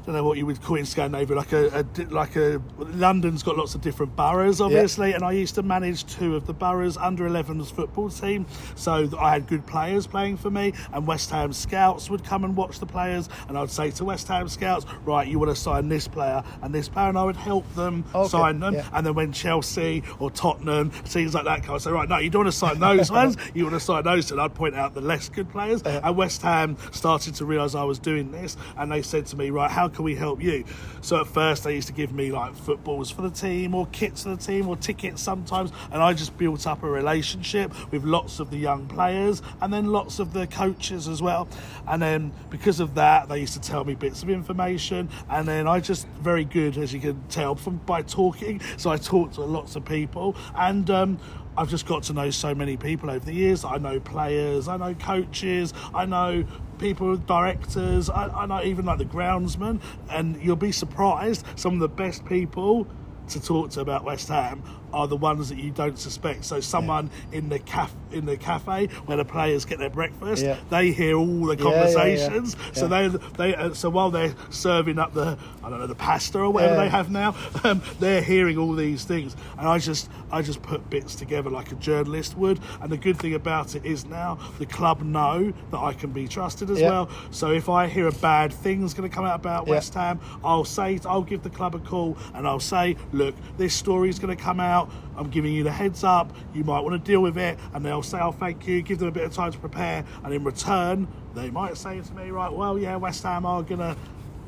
I 0.03 0.07
don't 0.07 0.15
know 0.15 0.25
what 0.25 0.39
you 0.39 0.47
would 0.47 0.61
call 0.63 0.77
it 0.77 0.81
in 0.81 0.87
Scandinavia, 0.87 1.37
like 1.37 1.53
a, 1.53 1.81
a 1.99 2.03
like 2.05 2.35
a 2.37 2.61
London's 2.79 3.43
got 3.43 3.57
lots 3.57 3.75
of 3.75 3.81
different 3.83 4.17
boroughs, 4.17 4.61
obviously, 4.61 5.13
and 5.13 5.23
I 5.23 5.33
used 5.33 5.55
to 5.57 5.63
manage 5.63 6.07
two 6.07 6.37
of 6.37 6.47
the 6.47 6.55
boroughs 6.55 6.97
under 6.97 7.29
11s 7.29 7.71
football 7.71 8.09
team. 8.09 8.47
So 8.77 9.09
I 9.19 9.31
had 9.33 9.47
good 9.47 9.67
players 9.67 10.07
playing 10.07 10.39
for 10.39 10.51
me, 10.51 10.73
and 10.93 11.07
West 11.07 11.31
Ham 11.31 11.53
scouts 11.53 12.09
would 12.11 12.25
come 12.25 12.45
and 12.45 12.57
watch 12.57 12.79
the 12.81 12.87
players, 12.87 13.29
and 13.49 13.59
I'd 13.59 13.71
say 13.71 13.91
to 13.93 14.05
West 14.05 14.27
Ham 14.29 14.49
scouts, 14.49 14.87
right, 15.05 15.27
you 15.29 15.39
want 15.39 15.51
to 15.51 15.57
sign 15.57 15.89
this 15.89 16.09
player 16.09 16.43
and 16.63 16.75
this 16.75 16.89
player, 16.89 17.09
and 17.09 17.19
I 17.19 17.25
would 17.25 17.37
help 17.37 17.71
them 17.75 18.05
Okay, 18.15 18.29
sign 18.29 18.59
them. 18.61 18.75
yeah. 18.75 18.89
And 18.93 19.05
then 19.07 19.15
when 19.15 19.33
Chelsea 19.33 20.03
or 20.19 20.31
Tottenham, 20.31 20.91
teams 21.05 21.35
like 21.35 21.45
that 21.45 21.63
come, 21.63 21.75
I'd 21.75 21.83
say, 21.83 21.91
right, 21.91 22.09
no, 22.09 22.19
you 22.19 22.31
don't 22.31 22.45
want 22.45 22.53
to 22.53 22.59
sign 22.59 22.79
those 22.81 23.11
ones, 23.13 23.37
you 23.55 23.65
want 23.65 23.75
to 23.77 23.81
sign 23.81 24.05
those. 24.05 24.31
And 24.31 24.41
I'd 24.41 24.55
point 24.55 24.75
out 24.75 24.95
the 24.95 25.01
less 25.03 25.29
good 25.29 25.51
players. 25.51 25.83
Uh-huh. 25.83 26.01
And 26.05 26.17
West 26.17 26.41
Ham 26.43 26.77
started 26.93 27.35
to 27.37 27.45
realise 27.45 27.75
I 27.75 27.85
was 27.85 27.99
doing 27.99 28.31
this, 28.33 28.57
and 28.77 28.91
they 28.91 29.03
said 29.03 29.27
to 29.27 29.37
me, 29.37 29.51
right, 29.51 29.71
how 29.71 29.89
can 29.89 30.00
we 30.03 30.15
help 30.15 30.43
you? 30.43 30.65
So 31.01 31.21
at 31.21 31.27
first, 31.27 31.65
they 31.65 31.75
used 31.75 31.89
to 31.89 31.93
give 31.93 32.13
me 32.13 32.31
like 32.31 32.55
footballs 32.55 33.11
for 33.11 33.23
the 33.23 33.31
team, 33.31 33.75
or 33.75 33.87
kits 33.87 34.25
for 34.25 34.31
the 34.31 34.37
team, 34.37 34.69
or 34.69 34.77
tickets 34.77 35.23
sometimes. 35.23 35.73
And 35.93 36.03
I 36.03 36.13
just 36.13 36.37
built 36.37 36.67
up 36.67 36.83
a 36.83 36.89
relationship 36.89 37.73
with 37.91 38.05
lots 38.05 38.41
of 38.41 38.51
the 38.51 38.59
young 38.59 38.87
players, 38.87 39.43
and 39.61 39.73
then 39.73 39.87
lots 39.87 40.19
of 40.19 40.33
the 40.33 40.47
coaches 40.47 41.09
as 41.09 41.23
well. 41.23 41.49
And 41.87 42.01
then 42.01 42.33
because 42.51 42.81
of 42.81 42.95
that, 42.95 43.29
they 43.29 43.41
used 43.41 43.55
to 43.55 43.61
tell 43.61 43.85
me 43.85 43.95
bits 43.95 44.23
of 44.23 44.31
information, 44.31 45.09
and 45.29 45.47
then 45.47 45.67
I 45.67 45.81
just 45.81 46.07
very 46.21 46.45
good, 46.45 46.77
as 46.79 46.93
you 46.93 47.01
can 47.01 47.23
tell 47.29 47.55
from 47.55 47.79
by 47.79 48.03
talking. 48.03 48.61
So 48.77 48.91
I 48.91 48.97
talked 48.97 49.35
to 49.35 49.43
lots 49.43 49.77
of 49.77 49.85
people, 49.85 50.37
and 50.55 50.89
um, 50.91 51.19
I've 51.57 51.69
just 51.69 51.87
got 51.87 52.05
to 52.05 52.13
know 52.13 52.31
so 52.31 52.55
many 52.55 52.77
people 52.77 53.11
over 53.11 53.25
the 53.25 53.35
years. 53.35 53.65
I 53.65 53.79
know 53.79 54.01
players, 54.01 54.69
I 54.69 54.77
know 54.77 54.95
coaches, 54.95 55.75
I 55.95 56.07
know 56.07 56.45
people, 56.79 57.17
directors, 57.17 58.09
I, 58.09 58.29
I 58.29 58.47
know 58.47 58.63
even 58.63 58.87
like 58.87 58.99
the 58.99 59.05
groundsman, 59.05 59.81
and 60.09 60.41
you'll 60.43 60.57
be 60.57 60.73
surprised. 60.73 61.45
Some 61.57 61.75
of 61.75 61.81
the 61.81 61.89
best 61.89 62.25
people 62.25 62.87
to 63.29 63.43
talk 63.43 63.71
to 63.71 63.81
about 63.81 64.05
West 64.05 64.29
Ham 64.29 64.63
are 64.93 65.07
the 65.09 65.17
ones 65.17 65.49
that 65.49 65.59
you 65.59 65.71
don't 65.71 65.99
suspect. 65.99 66.45
So 66.45 66.61
someone 66.61 67.11
in 67.33 67.49
the 67.49 67.59
caf 67.59 67.95
in 68.13 68.27
the 68.27 68.37
cafe 68.37 68.87
where 69.07 69.17
the 69.17 69.25
players 69.25 69.65
get 69.65 69.79
their 69.79 69.91
breakfast, 69.91 70.45
Yeah. 70.45 70.57
they 70.69 70.91
hear 70.91 71.17
all 71.17 71.27
the 71.27 71.57
Yeah, 71.57 71.65
yeah, 71.65 71.71
yeah. 71.71 71.71
conversations. 71.71 72.57
So 72.73 72.89
they 72.89 73.09
they 73.37 73.55
uh, 73.55 73.73
so 73.75 73.89
while 73.91 74.11
they're 74.11 74.35
serving 74.51 74.99
up 74.99 75.15
the 75.15 75.39
I 75.63 75.71
don't 75.71 75.79
know 75.79 75.87
the 75.87 75.95
pasta 75.95 76.39
or 76.41 76.51
whatever 76.51 76.75
Yeah. 76.75 76.81
they 76.85 76.89
have 76.89 77.11
now, 77.11 77.35
um, 77.65 77.83
they're 78.01 78.23
hearing 78.23 78.59
all 78.59 78.73
these 78.75 79.05
things, 79.05 79.37
and 79.59 79.69
I 79.69 79.79
just 79.79 80.09
I 80.33 80.43
just 80.43 80.63
put 80.63 80.89
bits 80.91 81.15
together 81.15 81.51
like 81.51 81.73
a 81.73 81.77
journalist 81.77 82.37
would. 82.37 82.59
And 82.81 82.91
the 82.91 82.97
good 82.97 83.19
thing 83.19 83.35
about 83.35 83.75
it 83.75 83.85
is 83.85 84.05
now 84.07 84.39
the 84.59 84.67
club 84.67 85.03
know 85.03 85.53
that 85.71 85.79
I 85.79 85.93
can 85.93 86.11
be 86.11 86.27
trusted 86.29 86.71
as 86.71 86.81
Yeah. 86.81 86.89
well. 86.91 87.09
So 87.31 87.51
if 87.51 87.69
I 87.69 87.87
hear 87.87 88.07
a 88.09 88.13
bad 88.13 88.53
thing's 88.53 88.95
going 88.95 89.09
to 89.09 89.15
come 89.15 89.25
out 89.25 89.37
about 89.41 89.67
Yeah. 89.67 89.75
West 89.75 89.95
Ham, 89.95 90.21
I'll 90.45 90.65
say 90.65 90.99
I'll 91.07 91.23
give 91.23 91.43
the 91.43 91.51
club 91.51 91.75
a 91.75 91.79
call 91.79 92.17
and 92.35 92.47
I'll 92.47 92.61
say, 92.61 92.97
look, 93.13 93.35
this 93.59 93.75
story's 93.75 94.19
going 94.19 94.37
to 94.37 94.43
come 94.43 94.61
out. 94.61 94.80
I'm 95.17 95.31
giving 95.31 95.53
you 95.53 95.65
the 95.65 95.73
heads 95.73 96.05
up. 96.05 96.33
You 96.55 96.65
might 96.65 96.81
want 96.81 96.93
to 96.93 97.11
deal 97.11 97.21
with 97.21 97.37
it, 97.37 97.59
and 97.75 97.85
they'll 97.85 98.03
say, 98.03 98.19
"Oh, 98.21 98.33
thank 98.33 98.67
you." 98.67 98.83
Give 98.83 98.99
them 98.99 99.09
a 99.09 99.13
bit 99.13 99.25
of 99.25 99.33
time 99.33 99.53
to 99.53 99.59
prepare, 99.59 100.05
and 100.25 100.33
in 100.33 100.45
return, 100.45 101.09
they 101.35 101.51
might 101.51 101.77
say 101.77 102.01
to 102.01 102.15
me, 102.15 102.31
"Right, 102.31 102.53
well, 102.53 102.79
yeah, 102.79 102.97
West 102.97 103.23
Ham 103.25 103.45
are 103.45 103.63
going 103.63 103.81
to 103.81 103.97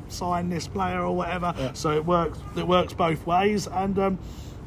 sign 0.07 0.49
this 0.49 0.67
player 0.67 1.01
or 1.01 1.15
whatever." 1.15 1.53
So 1.73 1.91
it 1.91 2.05
works. 2.05 2.39
It 2.55 2.67
works 2.67 2.93
both 2.93 3.25
ways, 3.25 3.67
and. 3.67 3.99
Um, 3.99 4.19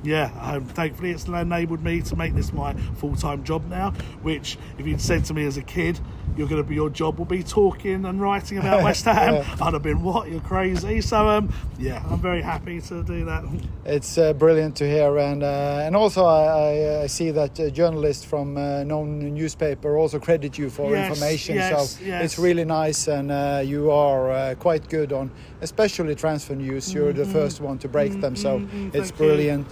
yeah, 0.03 0.31
um, 0.41 0.65
thankfully 0.67 1.11
it's 1.11 1.27
enabled 1.27 1.83
me 1.83 2.03
to 2.03 2.17
make 2.17 2.35
this 2.35 2.53
my 2.53 2.75
full-time 2.97 3.45
job 3.45 3.69
now. 3.69 3.91
Which, 4.23 4.59
if 4.79 4.87
you'd 4.87 5.01
said 5.01 5.25
to 5.27 5.35
me 5.35 5.47
as 5.47 5.57
a 5.57 5.63
kid, 5.63 5.99
you're 6.37 6.49
going 6.49 6.63
to 6.63 6.69
be 6.69 6.75
your 6.75 6.91
job 6.91 7.19
will 7.19 7.25
be 7.25 7.43
talking 7.43 8.05
and 8.05 8.21
writing 8.21 8.59
about 8.59 8.83
West 8.85 9.05
Ham, 9.07 9.35
Yeah. 9.35 9.57
I'd 9.61 9.73
have 9.73 9.83
been 9.83 10.03
what? 10.03 10.29
You're 10.31 10.41
crazy. 10.41 11.01
So, 11.01 11.29
um, 11.29 11.53
yeah, 11.79 12.05
I'm 12.11 12.21
very 12.21 12.43
happy 12.43 12.81
to 12.83 13.03
do 13.03 13.25
that. 13.25 13.45
It's 13.87 14.19
uh, 14.19 14.33
brilliant 14.35 14.77
to 14.77 14.87
hear, 14.89 15.17
and 15.19 15.43
uh, 15.43 15.81
and 15.85 15.95
also 15.97 16.25
I, 16.25 16.45
I, 16.45 17.03
I 17.03 17.07
see 17.07 17.31
that 17.31 17.59
uh, 17.59 17.71
journalists 17.71 18.25
from 18.25 18.57
uh, 18.57 18.83
known 18.85 19.21
newspaper 19.35 19.97
also 19.97 20.19
credit 20.19 20.59
you 20.59 20.69
for 20.71 20.91
Yes, 20.91 21.09
information. 21.09 21.55
yes, 21.57 21.93
so 21.97 22.05
yes. 22.05 22.25
it's 22.25 22.39
really 22.39 22.65
nice, 22.65 23.09
and 23.09 23.31
uh, 23.31 23.63
you 23.65 23.91
are 23.91 24.31
uh, 24.31 24.55
quite 24.57 24.89
good 24.89 25.13
on, 25.13 25.31
especially 25.61 26.15
transfer 26.15 26.55
news. 26.55 26.93
You're 26.93 27.13
the 27.13 27.25
Mhm. 27.25 27.33
first 27.33 27.61
one 27.61 27.79
to 27.79 27.89
break 27.89 28.21
them, 28.21 28.37
so 28.37 28.59
Mhm, 28.61 28.95
it's 28.95 29.09
thank 29.11 29.21
you. 29.21 29.27
brilliant. 29.27 29.67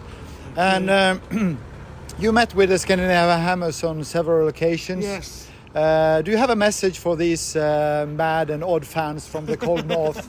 And 0.57 0.91
um, 0.91 1.59
you 2.19 2.33
met 2.33 2.55
with 2.55 2.69
the 2.71 2.79
Scandinavian 2.79 3.41
Hammers 3.41 3.83
on 3.85 4.05
several 4.05 4.49
occasions. 4.49 5.05
Yes. 5.05 5.49
Uh, 5.75 6.23
do 6.23 6.31
you 6.31 6.37
have 6.37 6.51
a 6.51 6.55
message 6.57 7.01
for 7.01 7.17
these 7.17 7.57
uh, 7.57 8.07
mad 8.09 8.49
and 8.51 8.63
odd 8.63 8.87
fans 8.87 9.27
from 9.27 9.45
the 9.45 9.57
cold 9.57 9.85
north? 9.97 10.29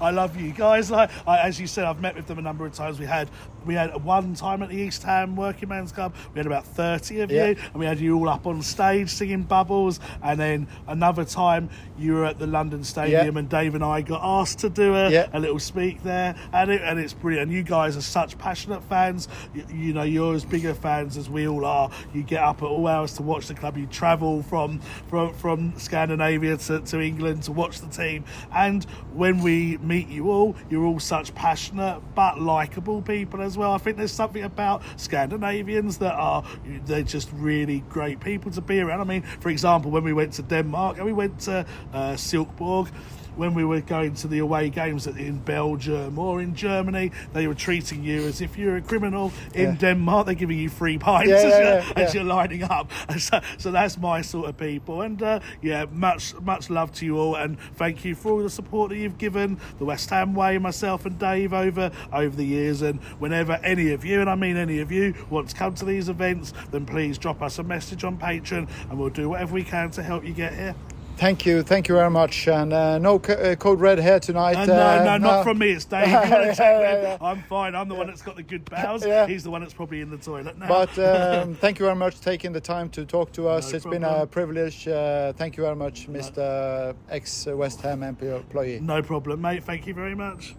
I 0.00 0.12
love 0.12 0.36
you 0.40 0.52
guys. 0.52 0.88
Like 0.88 1.10
I, 1.26 1.38
as 1.48 1.58
you 1.58 1.66
said, 1.66 1.84
I've 1.84 2.00
met 2.00 2.14
with 2.14 2.28
them 2.28 2.38
a 2.38 2.42
number 2.42 2.64
of 2.64 2.72
times. 2.72 3.00
We 3.00 3.06
had 3.06 3.28
we 3.66 3.74
had 3.74 4.02
one 4.04 4.34
time 4.34 4.62
at 4.62 4.68
the 4.70 4.76
East 4.76 5.02
Ham 5.02 5.36
Working 5.36 5.68
Men's 5.68 5.92
Club. 5.92 6.14
We 6.34 6.38
had 6.38 6.46
about 6.46 6.64
thirty 6.66 7.20
of 7.20 7.30
Yeah. 7.30 7.48
you, 7.48 7.56
and 7.72 7.74
we 7.74 7.86
had 7.86 7.98
you 8.00 8.16
all 8.18 8.28
up 8.28 8.46
on 8.46 8.62
stage 8.62 9.10
singing 9.10 9.42
Bubbles. 9.42 10.00
And 10.22 10.38
then 10.38 10.66
another 10.86 11.24
time 11.24 11.68
you 11.98 12.14
were 12.14 12.24
at 12.24 12.38
the 12.38 12.46
London 12.46 12.84
Stadium, 12.84 13.34
Yeah. 13.34 13.38
and 13.38 13.48
Dave 13.48 13.74
and 13.74 13.84
I 13.84 14.00
got 14.02 14.20
asked 14.22 14.58
to 14.60 14.70
do 14.70 14.94
a, 14.94 15.10
Yeah. 15.10 15.26
a 15.32 15.40
little 15.40 15.58
speak 15.58 16.02
there, 16.02 16.34
and 16.52 16.70
it, 16.70 16.82
and 16.82 16.98
it's 16.98 17.12
brilliant. 17.12 17.48
And 17.48 17.56
you 17.56 17.62
guys 17.62 17.96
are 17.96 18.00
such 18.02 18.38
passionate 18.38 18.82
fans. 18.84 19.28
You, 19.54 19.64
you 19.72 19.92
know, 19.92 20.02
you're 20.02 20.34
as 20.34 20.44
big 20.44 20.64
a 20.64 20.74
fans 20.74 21.16
as 21.16 21.28
we 21.30 21.46
all 21.48 21.64
are. 21.64 21.90
You 22.14 22.22
get 22.22 22.42
up 22.42 22.62
at 22.62 22.66
all 22.68 22.86
hours 22.86 23.14
to 23.14 23.22
watch 23.22 23.46
the 23.48 23.54
club. 23.54 23.76
You 23.76 23.86
travel 23.86 24.42
from 24.42 24.80
from 25.08 25.32
from 25.34 25.74
Scandinavia 25.78 26.56
to, 26.56 26.80
to 26.80 27.00
England 27.00 27.42
to 27.44 27.52
watch 27.52 27.80
the 27.80 27.88
team. 27.88 28.24
And 28.52 28.84
when 29.12 29.40
we 29.42 29.78
meet 29.78 30.08
you 30.08 30.30
all, 30.30 30.56
you're 30.70 30.84
all 30.84 31.00
such 31.00 31.34
passionate 31.34 32.00
but 32.14 32.40
likable 32.40 33.02
people 33.02 33.40
as 33.42 33.51
well. 33.56 33.72
I 33.72 33.78
think 33.78 33.96
there's 33.96 34.12
something 34.12 34.42
about 34.42 34.82
Scandinavians 34.96 35.98
that 35.98 36.14
are 36.14 36.44
they're 36.86 37.02
just 37.02 37.30
really 37.32 37.80
great 37.88 38.20
people 38.20 38.50
to 38.52 38.60
be 38.60 38.80
around. 38.80 39.00
I 39.00 39.04
mean, 39.04 39.22
for 39.22 39.48
example, 39.48 39.90
when 39.90 40.04
we 40.04 40.12
went 40.12 40.32
to 40.34 40.42
Denmark 40.42 40.96
and 40.96 41.06
we 41.06 41.12
went 41.12 41.40
to 41.40 41.66
uh, 41.92 42.12
Silkeborg 42.12 42.88
when 43.36 43.54
we 43.54 43.64
were 43.64 43.80
going 43.80 44.14
to 44.14 44.28
the 44.28 44.38
away 44.38 44.70
games 44.70 45.06
in 45.06 45.38
Belgium 45.38 46.18
or 46.18 46.40
in 46.40 46.54
Germany, 46.54 47.10
they 47.32 47.46
were 47.46 47.54
treating 47.54 48.02
you 48.04 48.22
as 48.26 48.40
if 48.40 48.58
you're 48.58 48.76
a 48.76 48.82
criminal. 48.82 49.32
In 49.54 49.70
Yeah. 49.70 49.76
Denmark, 49.76 50.26
they're 50.26 50.34
giving 50.34 50.58
you 50.58 50.68
free 50.68 50.98
pints 50.98 51.30
Yeah, 51.30 51.36
as, 51.46 51.86
you're, 51.88 51.98
as 52.04 52.14
you're 52.14 52.24
lining 52.24 52.62
up. 52.64 52.90
So, 53.18 53.40
so 53.58 53.70
that's 53.70 53.98
my 53.98 54.20
sort 54.22 54.48
of 54.48 54.56
people. 54.56 55.02
And 55.02 55.22
uh, 55.22 55.40
yeah, 55.60 55.84
much 55.92 56.34
much 56.40 56.70
love 56.70 56.92
to 56.94 57.04
you 57.06 57.18
all, 57.18 57.36
and 57.36 57.58
thank 57.76 58.04
you 58.04 58.14
for 58.14 58.32
all 58.32 58.42
the 58.42 58.50
support 58.50 58.88
that 58.90 58.96
you've 58.96 59.18
given 59.18 59.58
the 59.78 59.84
West 59.84 60.10
Ham 60.10 60.34
way, 60.34 60.58
myself 60.58 61.06
and 61.06 61.18
Dave 61.18 61.52
over 61.52 61.90
over 62.12 62.34
the 62.34 62.44
years. 62.44 62.82
And 62.82 63.00
whenever 63.20 63.52
any 63.62 63.92
of 63.92 64.04
you, 64.04 64.20
and 64.20 64.28
I 64.30 64.34
mean 64.34 64.56
any 64.56 64.80
of 64.80 64.90
you, 64.90 65.14
want 65.30 65.48
to 65.50 65.56
come 65.56 65.74
to 65.74 65.84
these 65.84 66.08
events, 66.08 66.52
then 66.70 66.84
please 66.86 67.18
drop 67.18 67.42
us 67.42 67.58
a 67.58 67.62
message 67.62 68.02
on 68.04 68.16
Patreon, 68.18 68.68
and 68.90 68.98
we'll 68.98 69.10
do 69.10 69.28
whatever 69.28 69.54
we 69.54 69.64
can 69.64 69.90
to 69.92 70.02
help 70.02 70.24
you 70.24 70.32
get 70.32 70.54
here. 70.54 70.74
Thank 71.16 71.46
you, 71.46 71.62
thank 71.62 71.88
you 71.88 71.94
very 71.94 72.10
much. 72.10 72.48
And 72.48 72.72
uh, 72.72 72.98
no 72.98 73.18
co- 73.18 73.34
uh, 73.34 73.54
code 73.54 73.80
red 73.80 73.98
hair 73.98 74.18
tonight. 74.18 74.56
Uh, 74.56 74.66
no, 74.66 74.74
uh, 74.74 75.04
no, 75.04 75.16
not 75.18 75.44
from 75.44 75.58
me. 75.58 75.70
It's 75.70 75.84
Dave. 75.84 76.08
You 76.08 76.14
want 76.14 76.30
to 76.30 76.54
check 76.56 76.58
Yeah, 76.58 77.02
yeah, 77.02 77.16
I'm 77.20 77.42
fine. 77.42 77.74
I'm 77.76 77.88
the 77.88 77.94
one 77.94 78.08
that's 78.08 78.22
got 78.22 78.36
the 78.36 78.42
good 78.42 78.64
bows. 78.64 79.04
Yeah. 79.12 79.26
He's 79.26 79.44
the 79.44 79.50
one 79.50 79.60
that's 79.60 79.74
probably 79.74 80.00
in 80.00 80.10
the 80.10 80.16
toilet 80.18 80.58
now. 80.58 80.68
But 80.68 80.98
um, 81.10 81.54
thank 81.54 81.78
you 81.78 81.84
very 81.84 81.96
much 81.96 82.16
for 82.16 82.24
taking 82.24 82.52
the 82.52 82.60
time 82.60 82.88
to 82.90 83.04
talk 83.04 83.32
to 83.32 83.48
us. 83.48 83.70
No 83.70 83.76
It's 83.76 83.86
been 83.86 84.04
a 84.04 84.26
privilege. 84.26 84.88
Uh, 84.88 85.32
thank 85.34 85.56
you 85.56 85.62
very 85.62 85.76
much, 85.76 86.08
Mr. 86.08 86.94
Ex 87.08 87.46
West 87.46 87.80
Ham 87.82 88.02
employee. 88.02 88.80
no 88.80 89.02
problem, 89.02 89.40
mate. 89.40 89.62
Thank 89.64 89.86
you 89.86 89.94
very 89.94 90.14
much. 90.14 90.54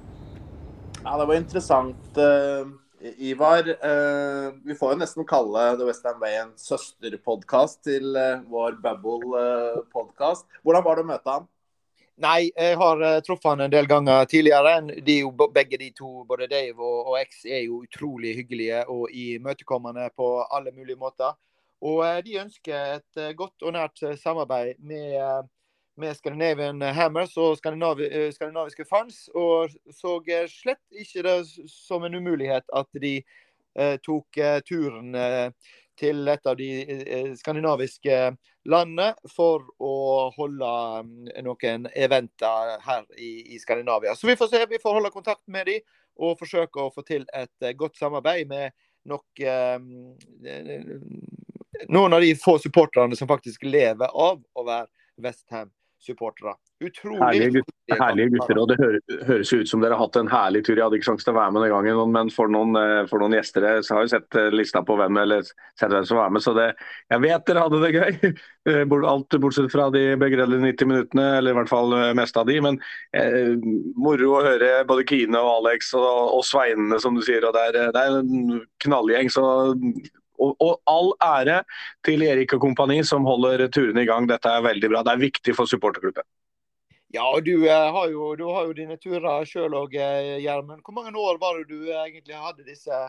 Ja, 1.03 1.17
det 1.17 1.25
var 1.25 1.35
interessant, 1.35 1.95
eh, 2.17 2.67
Ivar. 3.03 3.67
Eh, 3.69 4.53
vi 4.63 4.75
får 4.79 4.93
jo 4.93 4.99
nesten 5.01 5.27
kalle 5.27 5.63
The 5.77 5.87
West 5.87 6.05
Ham 6.07 6.21
Way 6.23 6.37
en 6.39 6.53
søsterpodkast 6.59 7.81
til 7.87 8.15
eh, 8.15 8.43
vår 8.47 8.77
Bubble-podkast. 8.83 10.47
Hvordan 10.63 10.85
var 10.85 10.95
det 10.99 11.03
å 11.03 11.09
møte 11.11 11.35
han? 11.35 11.49
Nei, 12.23 12.51
jeg 12.53 12.77
har 12.77 12.99
uh, 13.01 13.19
truffet 13.25 13.49
han 13.49 13.63
en 13.65 13.71
del 13.73 13.87
ganger 13.89 14.27
tidligere. 14.29 14.75
De 15.01 15.15
jo, 15.23 15.31
begge 15.33 15.79
de 15.81 15.89
to, 15.97 16.21
både 16.29 16.45
Dave 16.51 16.77
og, 16.77 17.09
og 17.09 17.17
X, 17.23 17.41
er 17.49 17.63
jo 17.65 17.81
utrolig 17.87 18.35
hyggelige 18.37 18.83
og 18.93 19.09
imøtekommende 19.09 20.11
på 20.15 20.27
alle 20.45 20.71
mulige 20.75 20.99
måter. 20.99 21.33
Og 21.81 22.03
uh, 22.05 22.19
de 22.23 22.37
ønsker 22.43 22.99
et 22.99 23.17
uh, 23.17 23.31
godt 23.35 23.65
og 23.65 23.73
nært 23.75 24.03
eh, 24.05 24.15
samarbeid 24.19 24.77
med, 24.79 25.17
eh, 25.17 25.41
med 25.99 26.17
Scandinavian 26.17 26.81
Hammers 26.81 27.35
og 27.37 27.57
skandinavi, 27.59 28.07
eh, 28.07 28.31
skandinaviske 28.33 28.85
fans. 28.89 29.27
Og 29.35 29.73
så 29.93 30.17
eh, 30.27 30.47
slett 30.49 30.81
ikke 30.89 31.23
det 31.25 31.37
som 31.69 32.03
en 32.03 32.15
umulighet 32.15 32.65
at 32.73 32.89
de 33.01 33.19
eh, 33.19 33.97
tok 34.05 34.37
eh, 34.37 34.59
turen 34.65 35.13
til 35.99 36.27
et 36.27 36.47
av 36.49 36.57
de 36.57 37.35
skandinaviske 37.37 38.15
landene 38.65 39.11
for 39.29 39.67
å 39.83 39.97
holde 40.33 40.71
mm, 41.05 41.27
noen 41.45 41.85
eventer 41.93 42.79
her 42.81 43.03
i, 43.13 43.53
i 43.53 43.59
Skandinavia. 43.61 44.15
Så 44.17 44.25
vi 44.25 44.37
får 44.39 44.49
se. 44.49 44.63
Vi 44.71 44.81
får 44.81 44.97
holde 44.97 45.13
kontakt 45.13 45.45
med 45.45 45.69
dem 45.69 45.85
og 46.17 46.39
forsøke 46.39 46.81
å 46.81 46.93
få 46.93 47.05
til 47.05 47.27
et 47.33 47.69
godt 47.77 47.97
samarbeid 48.01 48.49
med 48.49 48.73
nok 49.09 49.39
eh, 49.45 49.77
noen 51.89 52.13
av 52.13 52.21
de 52.21 52.33
få 52.39 52.57
supporterne 52.59 53.15
som 53.15 53.29
faktisk 53.29 53.65
lever 53.67 54.09
av 54.09 54.41
å 54.53 54.65
være 54.65 54.89
Westham-supportere. 56.03 56.55
Utrolig 56.83 57.19
Herlige, 57.21 57.51
gut- 57.61 57.97
herlige 57.99 58.29
gutter, 58.33 58.57
og 58.59 58.67
det 58.67 58.75
høres 59.27 59.53
ut 59.53 59.67
som 59.69 59.79
dere 59.81 59.93
har 59.95 60.01
hatt 60.03 60.15
en 60.19 60.27
herlig 60.27 60.63
tur. 60.65 60.75
Jeg 60.75 60.83
hadde 60.83 60.97
ikke 60.97 61.07
sjanse 61.07 61.23
til 61.23 61.33
å 61.33 61.37
være 61.37 61.51
med 61.55 61.63
den 61.63 61.71
gangen, 61.71 62.11
men 62.11 62.29
for 62.33 62.47
noen, 62.51 62.75
eh, 62.75 63.05
for 63.07 63.19
noen 63.23 63.35
gjester 63.37 63.63
eh, 63.63 63.81
så 63.81 63.95
har 63.95 64.01
jeg 64.03 64.09
sett 64.15 64.35
eh, 64.35 64.49
lista 64.51 64.81
på 64.83 64.97
hvem 64.99 65.17
eller 65.21 65.43
sett 65.43 65.89
hvem 65.93 66.05
som 66.05 66.17
var 66.19 66.29
med. 66.33 66.43
Så 66.43 66.53
det, 66.57 66.73
jeg 67.11 67.21
vet 67.23 67.45
dere 67.47 67.63
hadde 67.65 67.81
det 67.85 67.93
gøy. 67.95 68.33
Eh, 68.63 68.87
Alt 68.87 69.35
bortsett 69.43 69.67
fra 69.73 69.89
de 69.91 70.15
begredelige 70.15 70.63
90 70.63 70.87
minuttene, 70.87 71.23
eller 71.37 71.51
i 71.51 71.55
hvert 71.57 71.67
fall 71.67 71.89
meste 71.91 72.15
mest 72.15 72.37
av 72.39 72.45
de. 72.47 72.61
Men 72.63 72.77
eh, 73.11 73.57
moro 73.99 74.37
å 74.37 74.43
høre 74.45 74.85
både 74.87 75.03
Kine 75.09 75.35
og 75.35 75.65
Alex 75.67 75.89
og, 75.99 76.37
og 76.37 76.45
Sveinene, 76.47 76.95
som 77.03 77.17
du 77.17 77.19
sier. 77.27 77.43
og 77.43 77.51
Det 77.57 77.63
er, 77.67 77.79
eh, 77.81 77.91
det 77.91 78.03
er 78.05 78.15
en 78.21 78.61
knallgjeng. 78.85 79.27
så 79.35 79.43
og, 80.39 80.55
og 80.61 80.79
all 80.89 81.11
ære 81.23 81.59
til 82.05 82.23
Erik 82.25 82.53
og 82.57 82.61
kompani 82.65 83.01
som 83.05 83.25
holder 83.27 83.67
turene 83.73 84.03
i 84.03 84.09
gang. 84.09 84.27
Dette 84.29 84.49
er 84.49 84.65
veldig 84.65 84.89
bra. 84.93 85.03
Det 85.03 85.13
er 85.13 85.25
viktig 85.25 85.55
for 85.57 85.69
supporterklubben. 85.69 86.25
Ja, 87.13 87.27
og 87.29 87.43
du, 87.45 87.65
eh, 87.67 87.91
har 87.93 88.07
jo, 88.09 88.31
du 88.35 88.47
har 88.49 88.65
jo 88.65 88.73
dine 88.73 88.97
turer 88.97 89.45
sjøl 89.45 89.75
òg, 89.77 89.93
Gjermund. 90.41 90.81
Hvor 90.81 90.95
mange 90.97 91.13
år 91.13 91.37
var 91.41 91.59
det 91.59 91.67
du 91.69 91.91
eh, 91.91 92.07
egentlig 92.07 92.39
hadde 92.41 92.65
disse, 92.65 93.01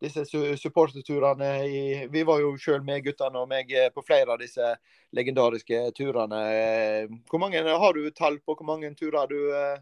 disse 0.00 0.24
su- 0.24 0.56
supporterturene 0.56 1.50
i 1.68 1.82
Vi 2.08 2.22
var 2.24 2.40
jo 2.40 2.54
sjøl 2.56 2.80
med 2.86 3.04
guttene 3.04 3.42
og 3.42 3.50
meg 3.50 3.68
eh, 3.76 3.90
på 3.92 4.00
flere 4.06 4.32
av 4.32 4.40
disse 4.40 4.64
legendariske 5.12 5.82
turene. 5.92 6.40
Eh, 6.56 7.12
Hvor 7.28 7.42
mange 7.42 7.60
Har 7.60 7.92
du 7.92 8.10
tall 8.16 8.40
på 8.40 8.56
hvor 8.56 8.64
mange 8.64 8.94
turer 8.96 9.28
du, 9.28 9.52
eh, 9.52 9.76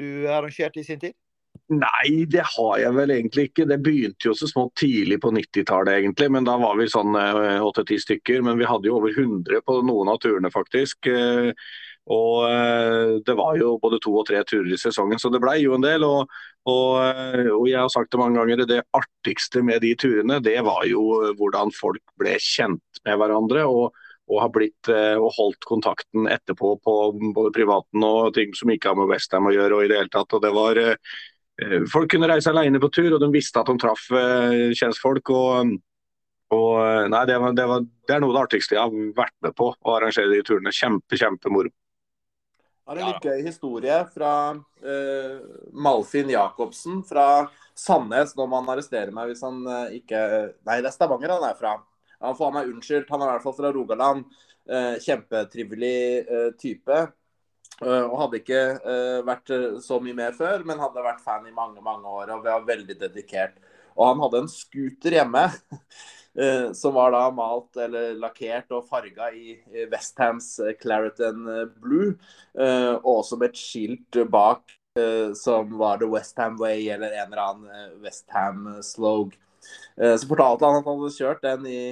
du 0.00 0.26
arrangerte 0.32 0.80
i 0.80 0.84
sin 0.88 1.00
tid? 1.04 1.12
Nei, 1.70 2.24
det 2.26 2.42
har 2.56 2.78
jeg 2.82 2.94
vel 2.96 3.12
egentlig 3.14 3.44
ikke. 3.48 3.66
Det 3.70 3.78
begynte 3.82 4.26
jo 4.26 4.32
så 4.34 4.48
smått 4.50 4.72
tidlig 4.80 5.20
på 5.22 5.30
90-tallet, 5.34 6.00
egentlig. 6.00 6.26
Men 6.34 6.48
da 6.48 6.56
var 6.58 6.74
vi 6.80 6.88
sånn 6.90 7.14
åtte-ti 7.14 7.98
stykker. 8.02 8.42
Men 8.46 8.58
vi 8.58 8.66
hadde 8.66 8.90
jo 8.90 8.96
over 8.98 9.14
100 9.14 9.62
på 9.66 9.78
noen 9.86 10.10
av 10.10 10.18
turene, 10.22 10.50
faktisk. 10.54 11.06
Eh, 11.10 11.54
Og 12.10 12.46
eh, 12.50 13.20
det 13.26 13.34
var 13.38 13.58
jo 13.60 13.76
både 13.82 14.00
to 14.02 14.14
og 14.18 14.26
tre 14.26 14.40
turer 14.48 14.72
i 14.74 14.78
sesongen, 14.80 15.20
så 15.20 15.30
det 15.30 15.40
blei 15.42 15.60
jo 15.62 15.76
en 15.76 15.84
del. 15.84 16.02
Og, 16.06 16.30
og, 16.66 16.94
eh, 17.04 17.50
og 17.52 17.68
jeg 17.70 17.78
har 17.78 17.90
sagt 17.92 18.10
det 18.10 18.20
mange 18.20 18.40
ganger, 18.40 18.64
det 18.66 18.82
artigste 18.96 19.62
med 19.62 19.84
de 19.84 19.92
turene, 20.00 20.40
det 20.42 20.58
var 20.66 20.86
jo 20.90 21.04
hvordan 21.38 21.70
folk 21.76 22.02
ble 22.20 22.34
kjent 22.42 23.04
med 23.06 23.20
hverandre. 23.20 23.66
og 23.68 23.92
og 24.30 24.38
har 24.44 24.50
blitt 24.54 24.86
eh, 24.86 25.16
og 25.18 25.32
holdt 25.34 25.66
kontakten 25.66 26.28
etterpå 26.30 26.76
på 26.84 26.92
både 27.34 27.50
privaten 27.50 28.04
og 28.06 28.28
ting 28.36 28.52
som 28.54 28.70
ikke 28.70 28.92
har 28.92 28.98
med 29.00 29.10
Westham 29.10 29.48
å 29.50 29.54
gjøre. 29.56 29.74
og 29.74 29.82
i 29.82 29.88
det 29.90 29.96
hele 29.98 30.12
tatt, 30.12 30.36
og 30.36 30.44
det 30.44 30.52
var 30.54 30.78
eh, 30.78 30.92
eh, 30.94 31.29
Folk 31.92 32.10
kunne 32.12 32.28
reise 32.30 32.52
alene 32.52 32.80
på 32.80 32.88
tur, 32.94 33.10
og 33.14 33.20
de 33.22 33.28
visste 33.34 33.60
at 33.60 33.68
de 33.68 33.76
traff 33.80 34.06
eh, 34.16 34.70
kjentfolk. 34.76 35.32
og, 35.34 35.74
eh, 36.56 37.04
nei, 37.12 37.24
det, 37.28 37.36
var, 37.42 37.54
det, 37.56 37.66
var, 37.68 37.84
det 37.84 38.16
er 38.16 38.22
noe 38.22 38.32
av 38.32 38.38
det 38.38 38.46
artigste 38.46 38.76
jeg 38.76 38.82
har 38.82 39.12
vært 39.16 39.36
med 39.44 39.56
på 39.58 39.68
å 39.74 39.94
arrangere 39.98 40.32
de 40.32 40.42
turene. 40.46 40.72
Kjempe, 40.74 41.20
kjempemoro. 41.20 41.72
Jeg 42.90 42.96
har 42.96 43.00
en 43.04 43.12
litt 43.12 43.26
gøy 43.28 43.42
historie 43.46 43.96
fra 44.10 44.30
uh, 44.58 45.34
Malfinn 45.70 46.32
Jacobsen 46.32 47.04
fra 47.06 47.26
Sandnes. 47.78 48.32
Nå 48.34 48.48
må 48.50 48.58
han 48.58 48.72
arrestere 48.72 49.14
meg 49.14 49.30
hvis 49.30 49.44
han 49.46 49.60
uh, 49.62 49.92
ikke 49.94 50.18
Nei, 50.66 50.80
det 50.80 50.90
er 50.90 50.96
Stavanger 50.96 51.36
han 51.36 51.46
er 51.46 51.60
fra. 51.60 51.76
Han 52.24 52.34
får 52.34 52.56
meg 52.56 52.72
unnskyldt. 52.72 53.12
Han 53.12 53.22
er 53.22 53.30
i 53.30 53.36
hvert 53.36 53.46
fall 53.46 53.56
fra 53.60 53.70
Rogaland. 53.76 54.26
Uh, 54.70 54.98
kjempetrivelig 55.02 56.00
eh, 56.20 56.50
type. 56.60 56.98
Eh, 57.80 58.04
og 58.04 58.18
hadde 58.20 58.42
ikke 58.42 58.60
eh, 58.76 59.18
vært 59.24 59.50
eh, 59.56 59.78
så 59.80 59.96
mye 60.04 60.16
med 60.16 60.34
før, 60.36 60.64
men 60.68 60.82
hadde 60.82 61.04
vært 61.04 61.22
fan 61.24 61.46
i 61.48 61.54
mange 61.56 61.80
mange 61.84 62.04
år 62.12 62.32
og 62.34 62.44
var 62.44 62.66
veldig 62.68 62.96
dedikert. 63.06 63.56
Og 63.96 64.04
han 64.10 64.20
hadde 64.24 64.42
en 64.44 64.50
scooter 64.52 65.16
hjemme 65.16 65.44
som 66.78 66.94
var 66.94 67.10
da 67.10 67.24
malt 67.34 67.74
eller 67.82 68.14
lakkert 68.22 68.70
og 68.76 68.86
farga 68.86 69.32
i 69.34 69.56
Westhams 69.90 70.60
Clariton 70.78 71.48
Blue. 71.82 72.14
og 72.54 73.10
også 73.16 73.36
med 73.36 73.50
et 73.50 73.58
skilt 73.58 74.14
bak 74.30 74.62
som 75.34 75.74
var 75.82 75.98
The 75.98 76.06
Westham 76.06 76.54
Way 76.62 76.86
eller 76.94 77.10
en 77.18 77.32
eller 77.32 77.42
annen 77.42 77.98
Westham-slog. 78.04 79.34
Så 79.98 80.30
fortalte 80.30 80.70
han 80.70 80.78
at 80.78 80.86
han 80.86 81.02
hadde 81.02 81.18
kjørt 81.18 81.42
den 81.48 81.66
i 81.66 81.82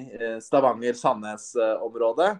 Stavanger-Sandnes-området. 0.46 2.30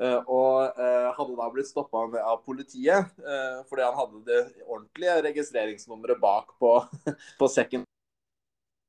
Eh, 0.00 0.20
Og 0.26 0.78
eh, 0.80 1.08
hadde 1.16 1.38
da 1.38 1.48
blitt 1.52 1.70
stoppa 1.70 2.04
av 2.20 2.42
politiet 2.46 3.10
eh, 3.24 3.58
fordi 3.68 3.86
han 3.86 3.98
hadde 3.98 4.22
det 4.28 4.42
ordentlige 4.66 5.16
registreringsnummeret 5.28 6.20
bak 6.22 6.54
på, 6.60 6.76
på 7.40 7.50
sekken. 7.50 7.84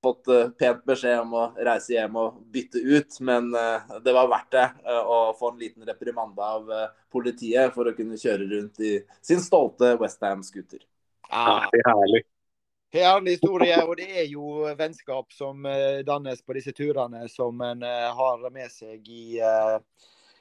fått 0.06 0.28
uh, 0.30 0.50
pent 0.54 0.84
beskjed 0.86 1.18
om 1.24 1.32
å 1.34 1.44
reise 1.66 1.96
hjem 1.96 2.18
og 2.22 2.36
bytte 2.54 2.78
ut, 2.78 3.16
men 3.26 3.48
uh, 3.58 3.96
det 4.06 4.14
var 4.14 4.30
verdt 4.30 4.52
det 4.54 4.66
uh, 4.86 5.02
å 5.02 5.18
få 5.34 5.50
en 5.50 5.58
liten 5.58 5.88
reprimande 5.88 6.46
av 6.46 6.70
politiet 7.10 7.74
for 7.74 7.90
å 7.90 7.96
kunne 7.98 8.20
kjøre 8.22 8.46
rundt 8.52 8.84
i 8.86 9.00
sin 9.26 9.42
stolte 9.42 9.96
Westham-scooter. 9.98 10.84
Ah, 11.32 11.66
det 11.74 11.82
er 11.82 11.90
herlig. 11.90 12.22
Herlig 12.94 13.40
historie, 13.40 13.80
og 13.82 13.98
det 13.98 14.12
er 14.22 14.28
jo 14.30 14.70
vennskap 14.78 15.34
som 15.34 15.66
dannes 16.06 16.46
på 16.46 16.54
disse 16.56 16.72
turene, 16.78 17.26
som 17.34 17.66
en 17.66 17.82
har 17.82 18.46
med 18.54 18.70
seg 18.72 19.10
i, 19.10 19.42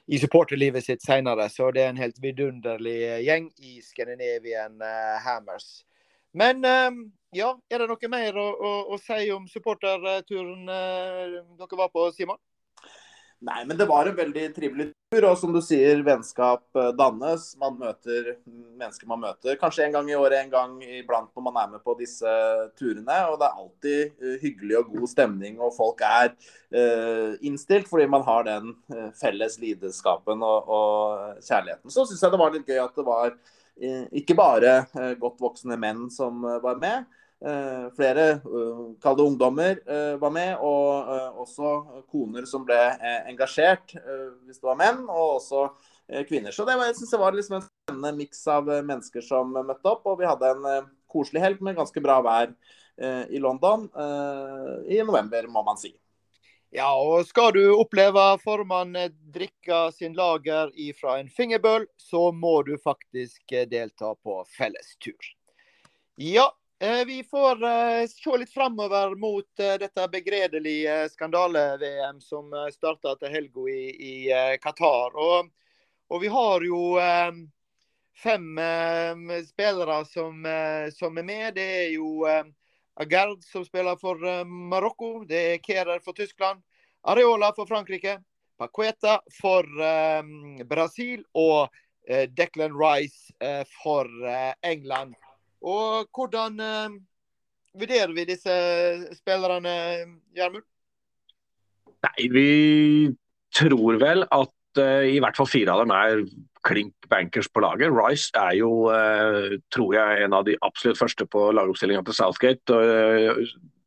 i 0.06 0.18
supporterlivet 0.20 0.84
sitt 0.84 1.02
senere. 1.02 1.48
Så 1.50 1.70
det 1.72 1.84
er 1.84 1.92
en 1.94 2.00
helt 2.02 2.20
vidunderlig 2.22 2.98
gjeng 3.24 3.50
i 3.64 3.78
Scandinavian 3.82 4.82
Hammers. 5.24 5.84
Men 6.36 6.60
ja, 7.34 7.50
er 7.66 7.82
det 7.82 7.88
noe 7.90 8.08
mer 8.10 8.36
å, 8.38 8.44
å, 8.54 8.72
å 8.94 8.98
si 9.02 9.26
om 9.34 9.46
supporterturen 9.50 10.68
eh, 10.70 11.40
dere 11.58 11.78
var 11.80 11.90
på, 11.90 12.06
Simon? 12.14 12.38
Nei, 13.44 13.64
men 13.68 13.76
det 13.76 13.84
var 13.84 14.08
en 14.08 14.16
veldig 14.16 14.44
trivelig 14.56 14.86
tur. 15.12 15.24
Og 15.28 15.36
som 15.36 15.52
du 15.52 15.60
sier, 15.62 16.00
vennskap 16.06 16.78
eh, 16.80 16.90
dannes. 16.96 17.50
Man 17.60 17.76
møter 17.80 18.36
mennesker 18.44 19.08
man 19.10 19.20
møter 19.20 19.58
kanskje 19.60 19.84
en 19.84 19.96
gang 19.96 20.08
i 20.08 20.16
året, 20.16 20.38
en 20.40 20.52
gang 20.52 20.76
iblant 20.82 21.28
når 21.34 21.44
man 21.44 21.58
er 21.60 21.72
med 21.74 21.82
på 21.84 21.96
disse 21.98 22.30
turene. 22.78 23.18
Og 23.30 23.36
det 23.40 23.48
er 23.48 23.58
alltid 23.60 24.22
uh, 24.24 24.36
hyggelig 24.42 24.78
og 24.80 24.94
god 24.94 25.10
stemning, 25.12 25.58
og 25.60 25.74
folk 25.76 26.00
er 26.06 26.32
uh, 26.32 27.34
innstilt 27.44 27.90
fordi 27.90 28.06
man 28.10 28.24
har 28.26 28.46
den 28.48 28.72
uh, 28.94 29.10
felles 29.18 29.58
lidenskapen 29.62 30.44
og, 30.44 30.70
og, 30.78 31.42
kjærligheten. 31.44 31.92
Så 31.92 32.06
syns 32.08 32.24
jeg 32.24 32.32
det 32.32 32.40
var 32.40 32.54
litt 32.54 32.70
gøy 32.70 32.80
at 32.82 32.96
det 32.96 33.06
var 33.06 33.36
ikke 34.14 34.36
bare 34.38 34.72
godt 35.18 35.40
voksne 35.42 35.74
menn 35.82 36.04
som 36.14 36.44
var 36.62 36.76
med. 36.78 37.08
Eh, 37.44 37.88
flere 37.92 38.38
kalde 38.40 38.94
kall 39.04 39.16
det 39.18 39.24
ungdommer 39.24 39.80
eh, 39.84 40.14
var 40.16 40.30
med, 40.32 40.54
og 40.64 41.42
også 41.44 42.04
koner 42.08 42.46
som 42.48 42.62
ble 42.64 42.78
engasjert, 43.28 43.92
hvis 44.46 44.62
det 44.62 44.68
var 44.70 44.78
menn, 44.80 45.02
og 45.04 45.40
også 45.40 45.66
kvinner. 46.28 46.52
Så 46.52 46.64
det 46.64 46.76
var, 46.78 46.88
jeg 46.88 46.96
synes 46.98 47.12
det 47.12 47.20
var 47.20 47.36
liksom 47.36 47.58
en 47.58 47.66
spennende 47.66 48.14
miks 48.16 48.40
av 48.48 48.68
mennesker 48.68 49.24
som 49.24 49.52
møtte 49.52 49.88
opp. 49.88 50.06
Og 50.08 50.18
vi 50.20 50.28
hadde 50.28 50.50
en 50.52 50.88
koselig 51.08 51.40
helg 51.44 51.62
med 51.64 51.78
ganske 51.78 52.00
bra 52.04 52.18
vær 52.24 52.52
i 53.32 53.40
London 53.40 53.86
i 54.84 55.00
november, 55.00 55.48
må 55.48 55.64
man 55.64 55.80
si. 55.80 55.94
Ja, 56.76 56.90
og 56.92 57.24
skal 57.24 57.54
du 57.56 57.62
oppleve 57.72 58.26
formann 58.42 58.92
drikke 59.32 59.86
sin 59.96 60.12
lager 60.18 60.74
fra 61.00 61.16
en 61.22 61.32
fingerbøl, 61.32 61.88
så 61.96 62.28
må 62.36 62.58
du 62.68 62.74
faktisk 62.76 63.56
delta 63.72 64.12
på 64.20 64.42
fellestur. 64.58 65.32
Ja, 66.20 66.50
Eh, 66.50 66.63
vi 67.06 67.24
får 67.30 67.64
eh, 67.64 68.06
se 68.06 68.36
litt 68.38 68.52
framover 68.52 69.14
mot 69.14 69.60
eh, 69.60 69.74
dette 69.78 70.08
begredelige 70.08 71.08
skandale-VM 71.08 72.18
som 72.20 72.50
starta 72.72 73.14
til 73.20 73.30
helga 73.32 73.68
i, 73.70 73.84
i 73.94 74.14
Qatar. 74.62 75.16
Og, 75.16 75.48
og, 76.08 76.18
vi 76.20 76.28
har 76.34 76.66
jo 76.66 76.80
fem 78.24 78.60
spillere 79.46 79.96
som, 80.04 80.44
som, 80.92 81.18
er 81.18 81.26
med. 81.30 81.54
Det 81.56 81.64
er 81.78 81.88
jo 81.94 82.26
Agard 83.00 83.42
som 83.46 83.64
spiller 83.64 83.96
for 83.96 84.20
Marokko. 84.44 85.24
Det 85.24 85.42
er 85.54 85.64
Kerer 85.64 86.04
for 86.04 86.12
Tyskland. 86.12 86.62
Areola 87.02 87.52
for 87.56 87.70
Frankrike. 87.70 88.18
Paqueta 88.58 89.20
for 89.40 89.66
Brasil. 90.68 91.24
Og 91.32 91.68
Declan 92.36 92.76
Rice 92.76 93.32
for 93.82 94.10
England. 94.62 95.16
Og 95.64 96.08
hvordan 96.12 96.60
uh, 96.60 96.96
vurderer 97.78 98.12
vi 98.12 98.26
disse 98.28 98.54
spillerne, 99.16 99.74
Gjermund? 100.36 100.66
Nei, 102.04 102.26
vi 102.32 102.48
tror 103.56 104.00
vel 104.02 104.26
at 104.28 104.82
uh, 104.82 105.06
i 105.08 105.20
hvert 105.24 105.38
fall 105.40 105.48
fire 105.48 105.72
av 105.72 105.84
dem 105.84 105.94
er 105.96 106.24
klink 106.64 107.08
bankers 107.08 107.48
på 107.52 107.62
laget. 107.64 107.92
Rice 107.96 108.32
er 108.36 108.58
jo, 108.60 108.90
uh, 108.92 109.56
tror 109.72 109.96
jeg, 109.96 110.24
en 110.24 110.36
av 110.36 110.44
de 110.48 110.58
absolutt 110.64 111.00
første 111.00 111.26
på 111.28 111.48
lagoppstillinga 111.56 112.04
til 112.04 112.18
Southgate. 112.20 112.80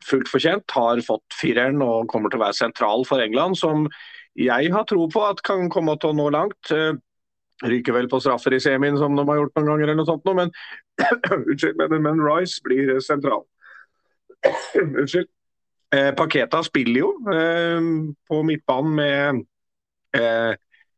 fullt 0.08 0.30
fortjent. 0.32 0.72
Har 0.72 1.02
fått 1.06 1.36
fireren 1.36 1.82
og 1.84 2.08
kommer 2.10 2.32
til 2.32 2.40
å 2.42 2.48
være 2.48 2.58
sentral 2.58 3.06
for 3.06 3.22
England, 3.22 3.58
som 3.60 3.90
jeg 4.38 4.72
har 4.74 4.86
tro 4.86 5.08
på 5.10 5.24
at 5.26 5.42
kan 5.46 5.70
komme 5.74 5.98
til 5.98 6.14
å 6.14 6.18
nå 6.18 6.30
langt. 6.34 6.74
Ryker 7.66 7.96
vel 7.96 8.10
på 8.10 8.20
straffer 8.22 8.54
i 8.54 8.60
semien, 8.62 8.98
som 9.00 9.16
de 9.18 9.26
har 9.26 9.40
gjort 9.40 9.56
noen 9.58 9.72
ganger, 9.72 9.88
eller 9.88 9.98
noe 9.98 10.10
sånt, 10.10 10.28
men, 10.38 10.52
unnskyld, 11.34 11.82
men, 11.96 12.22
Rice 12.22 12.62
blir 12.66 12.98
sentral. 13.02 13.48
unnskyld. 14.84 15.30
Eh, 15.96 16.12
Paketa 16.20 16.60
spiller 16.68 17.00
jo 17.00 17.12
eh, 17.32 17.92
på 18.28 18.42
midtbanen 18.44 18.96
med 18.98 19.44
eh, 20.20 20.54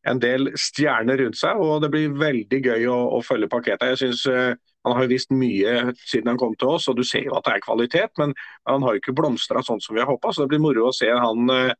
en 0.10 0.20
del 0.22 0.50
stjerner 0.58 1.20
rundt 1.20 1.38
seg, 1.38 1.60
og 1.60 1.84
det 1.84 1.92
blir 1.94 2.16
veldig 2.18 2.60
gøy 2.66 2.88
å, 2.90 2.98
å 3.18 3.22
følge 3.26 3.50
Paketa. 3.52 3.92
Jeg 3.92 4.02
synes 4.04 4.26
eh, 4.32 4.58
Han 4.88 4.96
har 4.96 5.04
jo 5.04 5.12
visst 5.12 5.34
mye 5.36 5.94
siden 6.08 6.30
han 6.32 6.40
kom 6.40 6.54
til 6.56 6.74
oss, 6.78 6.88
og 6.88 6.96
du 6.96 7.04
ser 7.04 7.26
jo 7.28 7.36
at 7.36 7.44
det 7.46 7.58
er 7.58 7.64
kvalitet, 7.66 8.14
men 8.18 8.32
han 8.68 8.84
har 8.86 8.96
jo 8.96 9.02
ikke 9.02 9.16
blomstra 9.18 9.60
sånn 9.66 9.82
som 9.84 9.98
vi 9.98 10.00
har 10.00 10.08
håpa, 10.08 10.32
så 10.32 10.46
det 10.46 10.54
blir 10.54 10.64
moro 10.64 10.88
å 10.88 10.96
se 10.96 11.10
han 11.12 11.52
eh, 11.52 11.74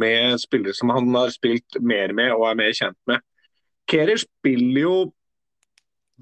med 0.00 0.40
spillere 0.40 0.72
som 0.76 0.92
han 0.92 1.10
har 1.14 1.32
spilt 1.34 1.78
mer 1.80 2.14
med 2.16 2.32
og 2.32 2.46
er 2.48 2.58
mer 2.58 2.72
kjent 2.76 2.98
med. 3.10 3.20
Kehrer 3.90 4.20
spiller 4.20 4.82
jo 4.82 4.96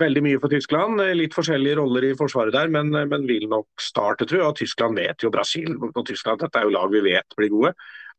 veldig 0.01 0.23
mye 0.27 0.41
for 0.43 0.53
Tyskland. 0.53 1.03
Litt 1.17 1.37
forskjellige 1.37 1.79
roller 1.79 2.09
i 2.09 2.15
forsvaret 2.19 2.55
der, 2.55 2.71
men, 2.73 2.91
men, 2.93 3.29
vil 3.29 3.47
nok 3.51 3.83
starte, 3.83 4.27
tror 4.27 4.41
jeg. 4.41 4.49
Og 4.49 4.59
Tyskland 4.59 4.99
vet 4.99 5.23
jo 5.25 5.33
Brasil 5.35 5.77
og 5.91 6.03
Tyskland, 6.07 6.43
dette 6.43 6.61
er 6.61 6.67
jo 6.69 6.75
lag 6.75 6.91
vi 6.93 7.05
vet 7.07 7.39
blir 7.39 7.53
gode. 7.53 7.75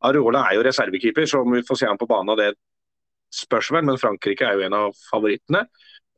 Areola 0.06 0.46
er 0.48 0.58
jo 0.58 0.64
reservekeeper, 0.66 1.28
så 1.28 1.42
om 1.44 1.56
vi 1.56 1.64
får 1.66 1.82
se 1.82 1.90
ham 1.90 2.00
på 2.00 2.08
banen 2.10 2.34
av 2.34 2.40
det 2.40 2.50
spørs 3.34 3.70
vel, 3.74 3.86
men 3.88 4.00
Frankrike 4.00 4.46
er 4.46 4.58
jo 4.58 4.66
en 4.66 4.76
av 4.76 4.98
favorittene. 5.10 5.64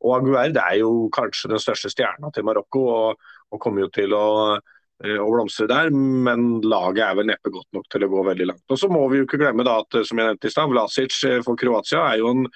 Og 0.06 0.18
Aguerd 0.20 0.58
er 0.62 0.80
jo 0.82 1.08
kanskje 1.14 1.50
den 1.52 1.62
største 1.62 1.90
stjerna 1.90 2.30
til 2.34 2.46
Marokko 2.46 2.82
og, 2.92 3.30
og 3.50 3.62
kommer 3.62 3.86
jo 3.86 3.88
til 3.94 4.14
å 4.14 4.26
eh, 4.54 5.18
blomstre 5.18 5.66
der, 5.70 5.90
men 5.90 6.60
laget 6.62 7.02
er 7.06 7.16
vel 7.18 7.30
neppe 7.32 7.52
godt 7.54 7.66
nok 7.74 7.88
til 7.90 8.06
å 8.06 8.10
gå 8.12 8.26
veldig 8.28 8.50
langt. 8.52 8.66
Og 8.70 8.78
Så 8.78 8.90
må 8.92 9.02
vi 9.10 9.22
jo 9.22 9.26
ikke 9.26 9.40
glemme 9.42 9.66
da 9.66 9.80
at 9.82 9.98
som 10.06 10.20
jeg 10.20 10.30
nevnte 10.30 10.50
i 10.50 10.54
sted, 10.54 10.70
Vlasic 10.70 11.18
eh, 11.26 11.40
for 11.46 11.58
Kroatia 11.58 12.04
er 12.12 12.22
jo 12.22 12.30
en 12.34 12.46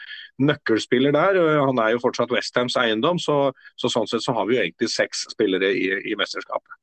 nøkkelspiller 0.42 1.14
der. 1.14 1.38
Han 1.62 1.80
er 1.82 1.94
jo 1.94 2.02
fortsatt 2.02 2.32
Westhams 2.34 2.76
eiendom, 2.80 3.20
så, 3.22 3.52
så, 3.76 3.90
sånn 3.92 4.08
sett 4.10 4.24
så 4.24 4.34
har 4.36 4.48
vi 4.48 4.58
jo 4.58 4.62
egentlig 4.64 4.90
seks 4.92 5.26
spillere 5.32 5.72
i, 5.74 5.88
i 6.12 6.16
mesterskapet. 6.18 6.78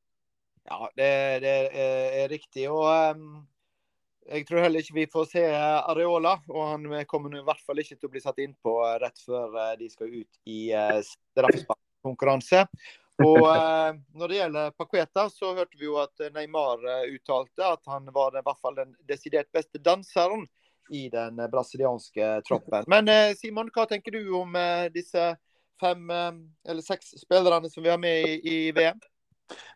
Ja, 0.69 0.83
det, 0.97 1.09
det, 1.43 1.55
er 1.73 2.29
riktig. 2.29 2.67
og 2.69 2.85
um, 3.17 3.41
Jeg 4.29 4.45
tror 4.45 4.61
heller 4.61 4.85
ikke 4.85 4.99
vi 4.99 5.09
får 5.09 5.29
se 5.31 5.45
Areola. 5.49 6.37
og 6.51 6.71
Han 6.75 6.87
kommer 7.09 7.37
i 7.37 7.43
hvert 7.45 7.65
fall 7.65 7.81
ikke 7.81 7.97
til 7.97 8.09
å 8.09 8.13
bli 8.13 8.23
satt 8.23 8.41
innpå 8.43 8.79
rett 9.01 9.25
før 9.25 9.59
de 9.79 9.89
skal 9.89 10.13
ut 10.13 10.41
i 10.45 10.61
uh, 10.77 10.99
straffesparkkonkurranse. 11.33 12.67
Og 13.19 13.43
eh, 13.51 13.97
Når 14.15 14.31
det 14.31 14.37
gjelder 14.37 14.75
Paqueta, 14.77 15.25
så 15.31 15.51
hørte 15.57 15.77
vi 15.79 15.89
jo 15.89 15.97
at 15.99 16.21
Neymar 16.35 16.83
eh, 16.87 17.15
uttalte 17.17 17.65
at 17.67 17.91
han 17.91 18.07
var 18.15 18.37
i 18.37 18.43
hvert 18.45 18.61
fall 18.63 18.77
den 18.77 18.93
desidert 19.09 19.49
beste 19.55 19.81
danseren 19.83 20.45
i 20.89 21.09
den 21.09 21.39
eh, 21.39 21.47
brasilianske 21.47 22.41
troppen. 22.47 22.83
Men 22.87 23.09
eh, 23.09 23.35
Simon, 23.37 23.69
hva 23.73 23.85
tenker 23.89 24.15
du 24.15 24.33
om 24.39 24.55
eh, 24.57 24.89
disse 24.93 25.31
fem 25.79 26.09
eller 26.11 26.83
seks 26.83 27.13
spillerne 27.21 27.69
som 27.71 27.85
vi 27.85 27.91
har 27.91 27.99
med 28.01 28.43
i, 28.43 28.57
VM? 28.75 28.99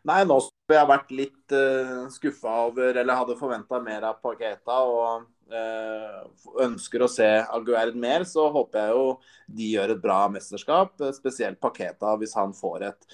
Nei, 0.04 0.18
nå 0.28 0.36
har 0.36 0.76
jeg 0.76 0.90
vært 0.90 1.14
litt 1.16 1.54
uh, 1.56 2.10
skuffa 2.12 2.58
over, 2.66 2.90
eller 3.00 3.18
hadde 3.22 3.38
forventa 3.40 3.80
mer 3.82 4.04
av 4.10 4.20
Paketa. 4.20 4.82
Og 4.84 6.60
ønsker 6.60 7.06
å 7.06 7.10
se 7.10 7.30
Aguerd 7.56 7.96
mer, 7.96 8.28
så 8.28 8.50
håper 8.52 8.84
jeg 8.84 8.98
jo 8.98 9.08
de 9.48 9.70
gjør 9.78 9.96
et 9.96 10.04
bra 10.04 10.20
mesterskap. 10.34 11.00
Spesielt 11.16 11.62
Paketa, 11.64 12.18
hvis 12.20 12.36
han 12.36 12.52
får 12.58 12.90
et 12.90 13.10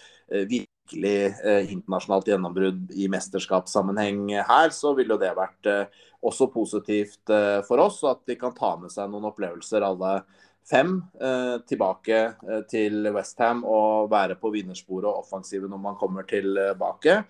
uh, 0.90 1.00
virkelig 1.00 1.36
uh, 1.46 1.72
internasjonalt 1.72 2.28
gjennombrudd 2.28 2.92
i 2.98 3.08
mesterskapssammenheng 3.12 4.28
her, 4.48 4.70
så 4.74 4.94
ville 4.98 5.14
jo 5.14 5.22
det 5.22 5.34
vært 5.38 5.72
også 6.20 6.50
positivt 6.52 7.32
for 7.64 7.80
oss. 7.80 8.04
At 8.04 8.26
de 8.28 8.36
kan 8.36 8.52
ta 8.52 8.76
med 8.76 8.92
seg 8.92 9.08
noen 9.10 9.30
opplevelser 9.30 9.86
alle 9.88 10.18
fem 10.70 10.98
eh, 11.22 11.56
tilbake 11.70 12.18
eh, 12.20 12.64
til 12.70 13.10
Westham 13.16 13.64
og 13.68 14.10
være 14.12 14.38
på 14.40 14.52
vinnersporet 14.54 15.08
og 15.10 15.24
offensive 15.24 15.70
når 15.70 15.82
man 15.82 15.98
kommer 16.00 16.28
tilbake. 16.30 17.22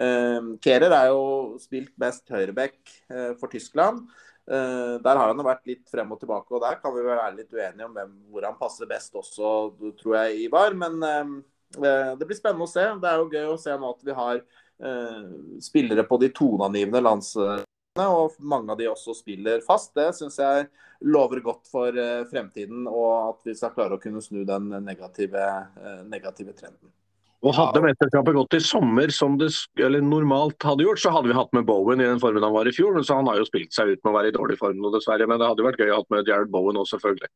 Eh, 0.00 0.52
Kehrer 0.64 0.94
er 0.96 1.10
jo 1.12 1.56
spilt 1.62 1.92
best 2.00 2.30
høyreback 2.32 2.78
eh, 3.10 3.32
for 3.40 3.52
Tyskland. 3.52 4.06
Uh, 4.46 5.02
der 5.02 5.18
har 5.18 5.32
han 5.32 5.40
vært 5.42 5.64
litt 5.66 5.88
frem 5.90 6.12
og 6.14 6.20
tilbake, 6.20 6.54
og 6.54 6.60
der 6.62 6.76
kan 6.78 6.92
vi 6.94 7.00
være 7.02 7.32
litt 7.34 7.50
uenige 7.50 7.88
om 7.88 7.96
hvem, 7.96 8.12
hvor 8.30 8.44
han 8.46 8.54
passer 8.60 8.86
best 8.86 9.16
også, 9.18 9.48
tror 9.98 10.12
jeg, 10.20 10.44
Ivar. 10.44 10.76
Men 10.78 11.02
eh, 11.02 11.32
det 11.74 12.26
blir 12.26 12.38
spennende 12.38 12.66
å 12.66 12.70
se. 12.70 12.84
Det 13.02 13.08
er 13.10 13.22
jo 13.22 13.30
gøy 13.32 13.48
å 13.50 13.58
se 13.60 13.74
nå 13.74 13.88
at 13.90 14.04
vi 14.06 14.14
har 14.16 14.42
spillere 15.64 16.04
på 16.04 16.18
de 16.20 16.28
toneangivende 16.36 17.00
landslagene, 17.00 17.64
og 18.04 18.36
mange 18.38 18.74
av 18.74 18.78
de 18.78 18.90
også 18.90 19.14
spiller 19.16 19.64
fast. 19.64 19.94
Det 19.96 20.10
syns 20.18 20.36
jeg 20.40 20.66
lover 21.04 21.40
godt 21.44 21.68
for 21.70 21.96
eh, 21.96 22.24
fremtiden, 22.30 22.86
og 22.88 23.32
at 23.32 23.50
vi 23.50 23.56
skal 23.56 23.74
klare 23.76 23.96
å 23.96 24.02
kunne 24.02 24.22
snu 24.24 24.44
den 24.48 24.70
negative, 24.84 25.42
eh, 25.82 26.04
negative 26.08 26.54
trenden. 26.56 26.92
Og 27.44 27.52
Hadde 27.54 27.82
mesterskapet 27.84 28.34
gått 28.34 28.56
i 28.56 28.62
sommer 28.64 29.12
som 29.12 29.36
det 29.38 29.50
normalt 30.02 30.64
hadde 30.64 30.86
gjort, 30.86 31.02
så 31.02 31.12
hadde 31.14 31.28
vi 31.30 31.36
hatt 31.36 31.52
med 31.54 31.66
Bowen 31.68 32.00
i 32.00 32.08
den 32.08 32.22
formen 32.22 32.42
han 32.42 32.54
var 32.54 32.66
i 32.66 32.72
fjor. 32.74 32.96
så 33.04 33.20
Han 33.20 33.28
har 33.28 33.38
jo 33.38 33.46
spilt 33.46 33.76
seg 33.76 33.92
ut 33.92 34.00
med 34.02 34.10
å 34.10 34.16
være 34.16 34.32
i 34.32 34.34
dårlig 34.34 34.56
form 34.58 34.80
nå, 34.80 34.90
dessverre. 34.94 35.28
Men 35.28 35.38
det 35.38 35.50
hadde 35.50 35.66
vært 35.66 35.78
gøy 35.78 35.92
å 35.92 36.00
ha 36.00 36.06
med 36.10 36.26
Jared 36.26 36.50
Bowen 36.50 36.80
òg, 36.80 36.88
selvfølgelig. 36.90 37.28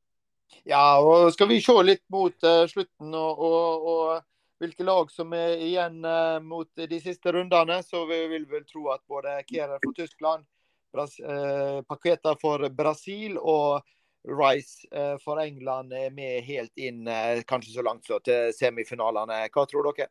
Ja, 0.68 1.00
og 1.00 1.30
skal 1.34 1.48
vi 1.50 1.60
se 1.64 1.76
litt 1.84 2.04
mot 2.12 2.46
uh, 2.46 2.64
slutten 2.70 3.14
og, 3.16 3.44
og, 3.46 3.86
og, 3.92 4.26
hvilke 4.60 4.84
lag 4.84 5.08
som 5.12 5.32
er 5.32 5.62
igjen 5.64 6.02
uh, 6.04 6.36
mot 6.44 6.68
de 6.76 6.98
siste 7.00 7.32
rundene, 7.32 7.80
så 7.86 8.04
vi 8.08 8.20
vil 8.32 8.44
vel 8.50 8.66
tro 8.68 8.90
at 8.92 9.00
både 9.08 9.38
Kierer 9.48 9.80
for 9.80 9.96
Tyskland, 9.96 10.44
Bras 10.92 11.16
uh, 11.22 11.80
Paqueta 11.88 12.36
for 12.40 12.68
Brasil 12.74 13.38
og 13.40 13.80
Rice 14.28 14.84
for 15.24 15.40
England 15.40 15.94
er 15.96 16.10
med 16.12 16.42
helt 16.44 16.76
inn, 16.76 17.06
kanskje 17.48 17.72
så 17.72 17.84
langt 17.86 18.04
så 18.04 18.18
til 18.20 18.50
semifinalene. 18.52 19.38
Hva 19.48 19.64
tror 19.64 19.86
dere? 19.88 20.10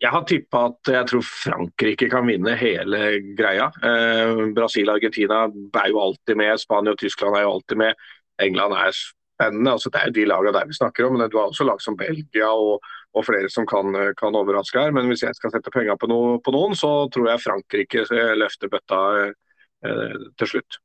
Jeg 0.00 0.10
har 0.10 0.24
tippa 0.26 0.62
at 0.70 0.90
jeg 0.90 1.06
tror 1.10 1.24
Frankrike 1.26 2.08
kan 2.12 2.26
vinne 2.26 2.54
hele 2.58 3.00
greia. 3.36 3.68
Eh, 3.84 4.42
Brasil 4.56 4.88
og 4.88 4.98
Argentina 4.98 5.44
er 5.46 5.90
jo 5.92 6.00
alltid 6.00 6.38
med. 6.40 6.60
Spania 6.60 6.94
og 6.94 7.00
Tyskland 7.00 7.36
er 7.36 7.44
jo 7.44 7.54
alltid 7.58 7.80
med. 7.82 8.06
England 8.42 8.74
er 8.78 8.94
spennende. 8.94 9.72
altså 9.72 9.90
Det 9.90 10.00
er 10.00 10.14
de 10.14 10.26
lagene 10.26 10.52
der 10.52 10.66
vi 10.66 10.78
snakker 10.78 11.06
om. 11.06 11.18
Men 11.18 11.30
du 11.30 11.38
har 11.38 11.46
også 11.46 11.64
lag 11.64 11.80
som 11.82 11.96
Belgia 11.96 12.50
og, 12.50 12.84
og 13.14 13.26
flere 13.26 13.50
som 13.50 13.66
kan, 13.66 13.94
kan, 14.18 14.34
overraske 14.34 14.80
her. 14.80 14.90
Men 14.90 15.08
hvis 15.10 15.22
jeg 15.22 15.34
skal 15.34 15.52
sette 15.54 15.70
penger 15.74 15.96
på, 15.96 16.10
no, 16.10 16.38
på, 16.38 16.54
noen, 16.54 16.74
så 16.78 17.08
tror 17.14 17.30
jeg 17.30 17.44
Frankrike 17.44 18.06
løfter 18.36 18.72
bøtta 18.72 19.00
eh, 19.24 20.18
til 20.38 20.54
slutt. 20.54 20.80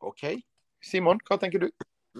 Ok. 0.00 0.26
Simon, 0.84 1.20
hva 1.28 1.38
tenker 1.40 1.64
du? 1.64 1.70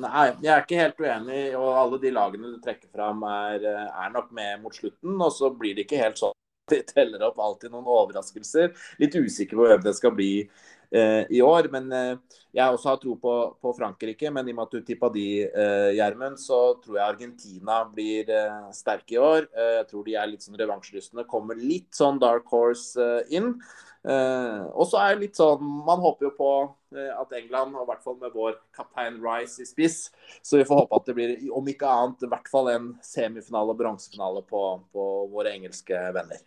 Nei, 0.00 0.30
jeg 0.42 0.50
er 0.50 0.64
ikke 0.64 0.80
helt 0.80 1.02
uenig. 1.02 1.42
og 1.58 1.68
Alle 1.78 2.00
de 2.02 2.14
lagene 2.14 2.54
du 2.54 2.62
trekker 2.62 2.88
fram 2.90 3.22
er, 3.30 3.66
er 3.84 4.14
nok 4.14 4.32
med 4.34 4.62
mot 4.62 4.74
slutten. 4.74 5.18
Og 5.20 5.30
så 5.34 5.52
blir 5.54 5.76
det 5.76 5.86
ikke 5.86 6.00
helt 6.02 6.18
sånn 6.18 6.34
de 6.72 6.80
teller 6.88 7.22
opp 7.26 7.40
alltid 7.42 7.72
noen 7.72 7.88
overraskelser. 7.88 8.72
Litt 9.02 9.16
usikker 9.16 9.58
på 9.58 9.68
hvem 9.68 9.82
det 9.84 9.94
skal 9.98 10.14
bli 10.16 10.30
eh, 10.40 10.48
i 10.94 11.40
år. 11.42 11.68
Men 11.72 11.92
eh, 11.92 12.40
jeg 12.54 12.70
også 12.70 12.92
har 12.92 13.00
tro 13.02 13.16
på, 13.18 13.32
på, 13.62 13.72
Frankrike. 13.76 14.30
Men 14.30 14.46
i 14.46 14.52
og 14.54 14.60
med 14.60 14.68
at 14.68 14.76
du 14.76 14.86
tippa 14.86 15.10
de, 15.14 15.26
eh, 15.48 15.88
Gjermund, 15.98 16.38
så 16.40 16.60
tror 16.82 17.00
jeg 17.00 17.06
Argentina 17.06 17.80
blir 17.90 18.30
eh, 18.30 18.68
sterke 18.76 19.16
i 19.16 19.22
år. 19.22 19.48
Eh, 19.50 19.72
jeg 19.80 19.88
tror 19.90 20.06
de 20.06 20.14
er 20.20 20.30
litt 20.30 20.46
sånn 20.46 20.60
revansjelystne. 20.60 21.26
Kommer 21.30 21.58
litt 21.58 21.90
sånn 21.98 22.22
dark 22.22 22.46
horse 22.54 22.94
eh, 23.02 23.34
inn. 23.40 23.56
Og 24.04 24.84
så 24.84 24.98
er 25.00 25.14
det 25.14 25.22
litt 25.22 25.38
sånn 25.38 25.62
Man 25.64 26.02
håper 26.02 26.26
jo 26.26 26.32
på 26.36 26.48
at 26.92 27.30
England, 27.38 27.72
og 27.72 27.86
i 27.86 27.88
hvert 27.88 28.02
fall 28.04 28.18
med 28.20 28.34
vår 28.36 28.58
kaptein 28.76 29.16
Rice 29.24 29.64
i 29.64 29.66
spiss, 29.66 30.10
så 30.44 30.60
vi 30.60 30.66
får 30.68 30.82
håpe 30.82 30.98
at 31.00 31.08
det 31.08 31.14
blir, 31.16 31.32
om 31.48 31.72
ikke 31.72 31.88
annet, 31.88 32.26
i 32.26 32.28
hvert 32.28 32.52
fall 32.52 32.68
en 32.68 32.90
semifinale 33.00 33.72
og 33.72 33.80
bronsefinale 33.80 34.44
på, 34.44 34.60
på, 34.92 35.06
våre 35.32 35.56
engelske 35.56 35.96
venner. 36.12 36.44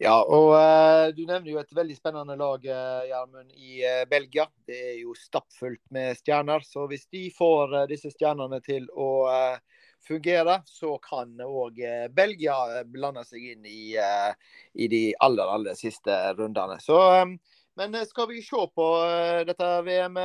Ja, 0.00 0.14
og 0.24 0.54
uh, 0.56 1.10
du 1.12 1.26
nevner 1.28 1.50
jo 1.52 1.58
et 1.60 1.74
veldig 1.76 1.96
spennende 1.98 2.36
lag, 2.40 2.62
Gjermund, 2.64 3.50
i 3.52 3.82
Belgia. 4.08 4.46
Det 4.64 4.78
er 4.92 4.94
jo 5.02 5.12
stappfullt 5.18 5.82
med 5.92 6.16
stjerner. 6.16 6.64
Så 6.64 6.86
hvis 6.88 7.04
de 7.12 7.26
får 7.36 7.76
disse 7.90 8.12
stjernene 8.14 8.62
til 8.64 8.88
å 8.96 9.10
fungere, 10.06 10.62
så 10.64 10.94
kan 11.04 11.34
òg 11.44 11.82
Belgia 12.16 12.56
blande 12.88 13.26
seg 13.28 13.50
inn 13.52 13.66
i, 13.68 13.82
i, 13.92 14.88
de 14.88 15.02
aller, 15.20 15.52
aller 15.58 15.76
siste 15.76 16.16
rundene. 16.38 16.78
Så, 16.80 16.96
men 17.76 17.98
skal 18.08 18.30
vi 18.30 18.40
se 18.44 18.64
på 18.72 18.88
dette 19.44 19.68
VM. 19.84 20.16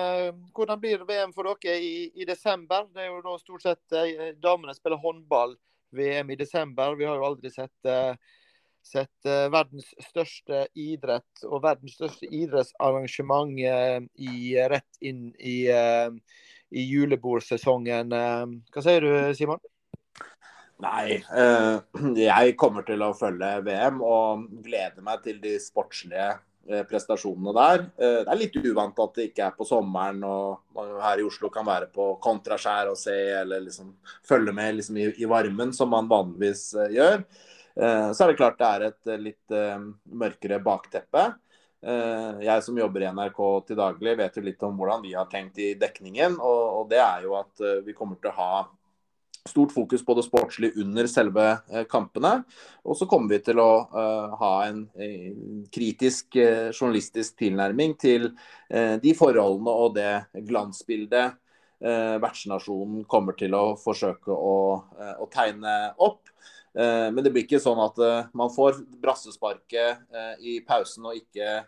Hvordan 0.56 0.80
blir 0.80 1.04
VM 1.04 1.36
for 1.36 1.52
dere 1.52 1.76
i, 1.76 2.08
i 2.16 2.30
desember? 2.30 2.88
Det 2.96 3.04
er 3.04 3.12
jo 3.12 3.20
nå 3.28 3.36
stort 3.44 3.68
sett 3.68 4.00
damene 4.40 4.78
spiller 4.80 5.04
håndball-VM 5.04 6.32
i 6.32 6.40
desember. 6.40 6.96
Vi 6.96 7.12
har 7.12 7.20
jo 7.20 7.28
aldri 7.34 7.52
sett 7.52 7.92
sett 8.86 9.30
uh, 9.30 9.48
verdens 9.54 9.92
største 10.08 10.66
idrett 10.78 11.46
og 11.48 11.64
verdens 11.66 11.98
største 11.98 12.30
idrettsarrangement 12.30 13.54
uh, 13.66 14.00
i, 14.16 14.56
rett 14.72 15.00
inn 15.02 15.30
i, 15.40 15.58
i 15.70 16.84
julebordsesongen. 16.90 18.14
hva 18.14 18.84
sier 18.86 19.06
du, 19.06 19.14
Simon? 19.38 19.64
Nei, 20.84 21.16
eh, 21.16 21.78
jeg 22.28 22.58
kommer 22.60 22.86
til 22.88 23.04
å 23.06 23.14
følge 23.16 23.62
VM 23.66 24.02
og 24.04 24.50
gleder 24.66 25.06
meg 25.06 25.24
til 25.24 25.40
de 25.44 25.56
sportslige 25.62 26.34
eh, 26.68 26.84
prestasjonene 26.90 27.56
der. 27.56 27.86
Eh, 27.96 28.20
det 28.26 28.34
er 28.34 28.42
litt 28.42 28.60
uvant 28.60 29.00
at 29.06 29.16
det 29.16 29.30
ikke 29.30 29.48
er 29.48 29.56
på 29.56 29.68
sommeren 29.68 30.22
og 30.28 30.82
her 31.04 31.22
i 31.22 31.28
Oslo 31.28 31.52
kan 31.54 31.68
være 31.68 31.88
på 31.96 32.12
kontraskjær 32.24 32.92
og 32.92 33.00
se 33.00 33.16
eller 33.40 33.64
liksom 33.64 33.94
følge 34.28 34.56
med 34.56 34.82
liksom 34.82 35.00
i, 35.06 35.30
varmen, 35.32 35.72
som 35.76 35.94
man 35.96 36.12
vanligvis 36.12 36.68
gjør. 36.92 37.24
Så 37.76 38.24
er 38.24 38.30
det 38.32 38.38
klart 38.40 38.60
det 38.60 38.68
er 38.68 38.84
et 38.86 39.10
litt 39.20 39.56
mørkere 40.08 40.62
bakteppe. 40.64 41.26
Jeg 41.84 42.64
som 42.64 42.78
jobber 42.80 43.04
i 43.04 43.10
NRK 43.12 43.42
til 43.68 43.80
daglig 43.82 44.14
vet 44.22 44.38
jo 44.40 44.44
litt 44.46 44.64
om 44.64 44.80
hvordan 44.80 45.04
vi 45.04 45.12
har 45.12 45.28
tenkt 45.28 45.60
i 45.60 45.74
dekningen. 45.76 46.38
Og 46.40 46.88
det 46.88 47.02
er 47.04 47.26
jo 47.28 47.36
at 47.36 47.66
vi 47.84 47.98
kommer 47.98 48.16
til 48.22 48.32
å 48.32 48.38
ha 48.38 48.64
stort 49.50 49.72
fokus 49.72 50.06
på 50.06 50.14
det 50.18 50.24
sportslige 50.26 50.82
under 50.82 51.08
selve 51.10 51.46
eh, 51.72 51.86
kampene. 51.90 52.40
Og 52.86 52.98
så 52.98 53.08
kommer 53.10 53.36
vi 53.36 53.42
til 53.46 53.62
å 53.62 53.70
ha 54.42 54.54
en, 54.66 54.86
kritisk 55.74 56.38
journalistisk 56.38 57.38
tilnærming 57.40 57.96
til 58.00 58.30
de 58.70 59.12
forholdene 59.18 59.72
og 59.72 59.96
det 59.98 60.44
glansbildet 60.48 61.36
vertsnasjonen 62.22 63.04
kommer 63.10 63.36
til 63.38 63.54
å 63.58 63.76
forsøke 63.78 64.34
å, 64.34 64.56
å 65.22 65.28
tegne 65.34 65.74
opp. 66.02 66.32
Men 66.76 67.24
det 67.24 67.32
blir 67.32 67.46
ikke 67.46 67.62
sånn 67.64 67.80
at 67.80 68.00
man 68.36 68.50
får 68.52 68.82
brassesparket 69.00 70.42
i 70.44 70.58
pausen 70.68 71.06
og 71.08 71.16
ikke 71.16 71.62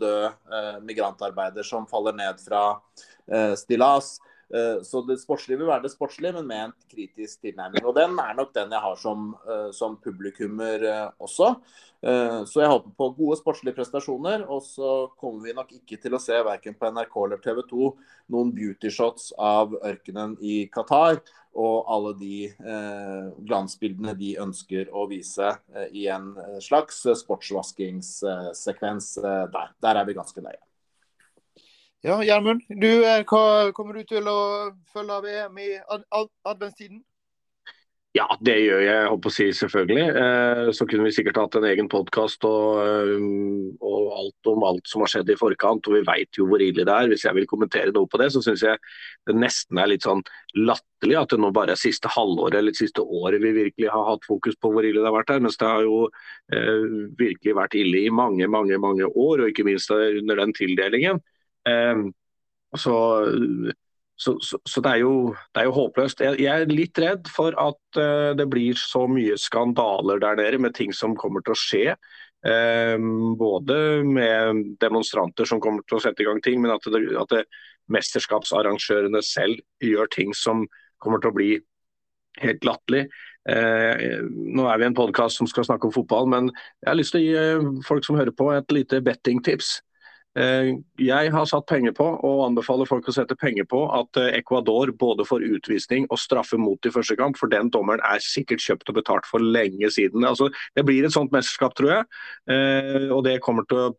død 0.00 0.80
migrantarbeider 0.88 1.66
som 1.68 1.84
faller 1.90 2.16
ned 2.16 2.40
fra 2.40 2.62
stillas. 3.60 4.14
Eh, 4.54 4.82
så 4.82 5.02
det 5.04 5.18
sportslige 5.20 5.60
vil 5.60 5.68
være 5.68 5.84
det 5.84 5.92
sportslige, 5.92 6.32
men 6.38 6.46
med 6.48 6.64
en 6.64 6.74
kritisk 6.88 7.42
tilnærming. 7.44 7.84
Og 7.84 7.94
den 7.96 8.16
er 8.18 8.36
nok 8.36 8.54
den 8.56 8.72
jeg 8.72 8.80
har 8.80 8.96
som, 8.96 9.34
eh, 9.44 9.70
som 9.76 9.98
publikummer 10.00 10.84
eh, 10.84 11.10
også. 11.20 11.54
Så 11.98 12.60
jeg 12.60 12.70
håper 12.70 12.92
på 12.94 13.08
gode 13.16 13.36
sportslige 13.40 13.74
prestasjoner. 13.74 14.44
Og 14.46 14.62
så 14.62 15.10
kommer 15.18 15.42
vi 15.42 15.52
nok 15.52 15.72
ikke 15.80 15.96
til 15.98 16.14
å 16.14 16.20
se 16.22 16.36
verken 16.46 16.76
på 16.78 16.86
NRK 16.94 17.16
eller 17.24 17.40
TV 17.42 17.58
2 17.66 17.88
noen 18.30 18.52
beautyshots 18.54 19.32
av 19.34 19.74
ørkenen 19.74 20.36
i 20.38 20.68
Qatar 20.70 21.18
og 21.58 21.90
alle 21.90 22.14
de 22.20 22.38
glansbildene 23.50 24.14
de 24.14 24.30
ønsker 24.38 24.94
å 24.94 25.08
vise 25.10 25.50
i 25.90 26.06
en 26.06 26.30
slags 26.62 27.02
sportsvaskingssekvens 27.24 29.12
der. 29.18 29.74
Der 29.82 29.98
er 29.98 30.06
vi 30.06 30.18
ganske 30.22 30.46
nøye. 30.46 30.67
Ja, 32.06 32.20
Gjermund. 32.22 32.62
Du, 32.68 32.90
eh, 33.02 33.24
hva 33.26 33.72
kommer 33.74 33.96
du 33.98 34.04
til 34.06 34.26
å 34.30 34.70
følge 34.92 35.14
av 35.18 35.24
EM 35.26 35.56
i 35.58 35.70
ad 35.82 36.04
adventstiden? 36.46 37.00
Ja, 38.14 38.24
det 38.40 38.54
gjør 38.54 38.80
jeg, 38.80 38.86
jeg 38.88 39.08
håper 39.12 39.30
å 39.30 39.34
si 39.34 39.46
selvfølgelig. 39.52 40.04
Eh, 40.20 40.68
så 40.74 40.86
kunne 40.88 41.08
vi 41.08 41.14
sikkert 41.16 41.40
hatt 41.42 41.56
en 41.58 41.66
egen 41.66 41.88
podkast 41.90 42.46
og, 42.46 42.78
eh, 42.84 43.10
og, 43.82 44.04
alt 44.18 44.50
om 44.50 44.64
alt 44.66 44.90
som 44.90 45.02
har 45.02 45.10
skjedd 45.10 45.32
i 45.34 45.36
forkant. 45.38 45.90
Og 45.90 45.96
vi 45.98 46.04
veit 46.06 46.38
jo 46.38 46.46
hvor 46.46 46.62
ille 46.62 46.86
det 46.86 46.94
er. 46.94 47.10
Hvis 47.10 47.26
jeg 47.26 47.34
vil 47.34 47.48
kommentere 47.50 47.90
noe 47.94 48.06
på 48.10 48.20
det, 48.22 48.30
så 48.34 48.42
syns 48.46 48.62
jeg 48.62 48.78
det 49.26 49.34
nesten 49.36 49.78
er 49.82 49.90
litt 49.90 50.06
sånn 50.06 50.22
latterlig 50.54 51.18
at 51.18 51.34
det 51.34 51.40
nå 51.42 51.50
bare 51.54 51.74
er 51.74 51.80
siste 51.82 52.10
halvåret 52.14 52.60
eller 52.60 52.78
siste 52.78 53.02
året 53.02 53.42
vi 53.42 53.56
virkelig 53.58 53.90
har 53.90 54.06
hatt 54.12 54.26
fokus 54.26 54.54
på 54.54 54.70
hvor 54.70 54.86
ille 54.86 55.02
det 55.02 55.10
har 55.10 55.18
vært 55.18 55.34
her. 55.34 55.42
Mens 55.42 55.58
det 55.58 55.66
har 55.66 55.82
jo 55.82 56.06
virkelig 57.18 57.58
vært 57.58 57.74
ille 57.78 58.06
i 58.06 58.14
mange, 58.14 58.46
mange, 58.46 58.78
mange 58.78 59.10
år, 59.10 59.42
og 59.42 59.50
ikke 59.50 59.66
minst 59.66 59.90
under 59.90 60.40
den 60.44 60.54
tildelingen. 60.56 61.20
Ehm, 61.68 62.08
så, 62.76 62.96
så, 64.16 64.34
så, 64.40 64.80
det, 64.84 64.90
er 64.90 65.02
jo, 65.04 65.12
det, 65.54 65.62
er 65.62 65.68
jo, 65.68 65.76
håpløst. 65.76 66.22
Jeg, 66.24 66.40
jeg, 66.42 66.64
er 66.64 66.72
litt 66.72 67.00
redd 67.02 67.30
for 67.32 67.56
at 67.60 68.00
uh, 68.00 68.32
det 68.36 68.48
blir 68.52 68.78
så 68.80 69.06
mye 69.10 69.38
skandaler 69.40 70.20
der 70.24 70.40
nede 70.40 70.60
med 70.64 70.76
ting 70.76 70.92
som 70.96 71.16
kommer 71.16 71.44
til 71.44 71.56
å 71.56 71.60
skje. 71.60 71.86
Um, 72.38 73.34
både 73.38 74.04
med 74.06 74.76
demonstranter 74.82 75.48
som 75.48 75.62
kommer 75.62 75.82
til 75.88 75.98
å 75.98 76.04
sette 76.04 76.22
i 76.22 76.28
gang 76.28 76.42
ting, 76.44 76.60
men 76.62 76.74
at, 76.76 76.86
det, 76.92 77.02
at 77.18 77.32
det, 77.34 77.46
mesterskapsarrangørene 77.92 79.22
selv 79.24 79.58
gjør 79.82 80.10
ting 80.12 80.34
som 80.36 80.66
kommer 81.02 81.22
til 81.22 81.32
å 81.32 81.36
bli 81.38 81.50
helt 82.42 82.66
latterlig. 82.66 83.06
Eh, 83.48 84.20
nå 84.28 84.66
er 84.68 84.80
vi 84.80 84.86
en 84.88 84.96
podkast 84.96 85.40
som 85.40 85.48
skal 85.48 85.64
snakke 85.64 85.88
om 85.88 85.94
fotball, 85.94 86.28
men 86.28 86.50
jeg 86.52 86.90
har 86.90 86.98
lyst 86.98 87.14
til 87.14 87.22
å 87.22 87.24
gi 87.24 87.60
uh, 87.62 87.68
folk 87.86 88.04
som 88.04 88.18
hører 88.20 88.34
på 88.36 88.50
et 88.52 88.74
lite 88.76 89.00
bettingtips. 89.04 89.78
Eh, 90.38 90.70
jeg 91.02 91.30
har 91.34 91.46
satt 91.50 91.66
penger 91.66 91.94
på, 91.96 92.06
og 92.24 92.42
anbefaler 92.46 92.86
folk 92.88 93.08
å 93.10 93.14
sette 93.14 93.36
penger 93.38 93.66
på, 93.70 93.80
at 93.94 94.20
eh, 94.20 94.36
Ecuador 94.38 94.92
både 95.00 95.26
får 95.26 95.46
utvisning 95.48 96.06
og 96.12 96.20
straffe 96.22 96.58
mot 96.60 96.86
i 96.86 96.92
første 96.94 97.16
kamp. 97.18 97.38
For 97.40 97.50
den 97.50 97.72
dommeren 97.74 98.02
er 98.06 98.22
sikkert 98.22 98.62
kjøpt 98.62 98.92
og 98.92 99.00
betalt 99.00 99.26
for 99.30 99.42
lenge 99.42 99.90
siden. 99.94 100.26
Altså, 100.28 100.50
det 100.78 100.84
blir 100.86 101.06
et 101.06 101.14
sånt 101.14 101.34
mesterskap, 101.34 101.74
tror 101.78 101.94
jeg. 101.96 102.06
Eh, 102.54 103.08
og 103.08 103.24
det 103.26 103.40
kommer 103.44 103.66
til 103.68 103.82
å 103.82 103.90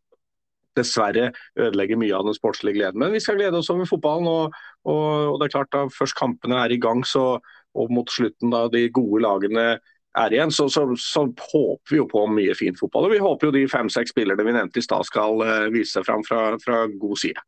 dessverre 0.78 1.32
ødelegge 1.60 1.98
mye 2.00 2.16
av 2.16 2.28
den 2.30 2.38
sportslige 2.38 2.78
gleden. 2.78 3.02
Men 3.04 3.12
vi 3.12 3.24
skal 3.24 3.40
glede 3.40 3.60
oss 3.60 3.72
over 3.74 3.90
fotballen. 3.90 4.30
Og, 4.30 4.60
og, 4.88 5.08
og 5.34 5.40
det 5.40 5.50
er 5.50 5.56
klart 5.58 5.74
da 5.76 5.86
først 5.92 6.16
kampene 6.20 6.62
er 6.64 6.72
i 6.72 6.80
gang, 6.80 7.04
så, 7.04 7.34
og 7.76 7.92
mot 7.92 8.12
slutten 8.14 8.54
da 8.54 8.68
de 8.72 8.88
gode 8.94 9.26
lagene 9.26 9.72
er 10.18 10.34
igjen, 10.34 10.51
så, 10.51 10.66
så, 10.70 10.86
så, 10.97 11.26
håper 11.51 11.93
vi 11.93 11.99
jo 11.99 12.07
på 12.10 12.26
mye 12.34 12.55
fin 12.57 12.78
fotball. 12.78 13.07
Og 13.07 13.14
vi 13.14 13.22
håper 13.24 13.49
jo 13.49 13.55
de 13.55 13.66
fem-seks 13.70 14.14
spillerne 14.16 14.45
vi 14.45 14.55
nevnte 14.55 14.82
i 14.82 14.86
stad 14.86 15.05
skal 15.07 15.43
uh, 15.43 15.70
vise 15.74 15.93
seg 15.97 16.07
fram 16.07 16.26
fra, 16.26 16.53
fra, 16.64 16.86
god 17.01 17.22
side. 17.22 17.43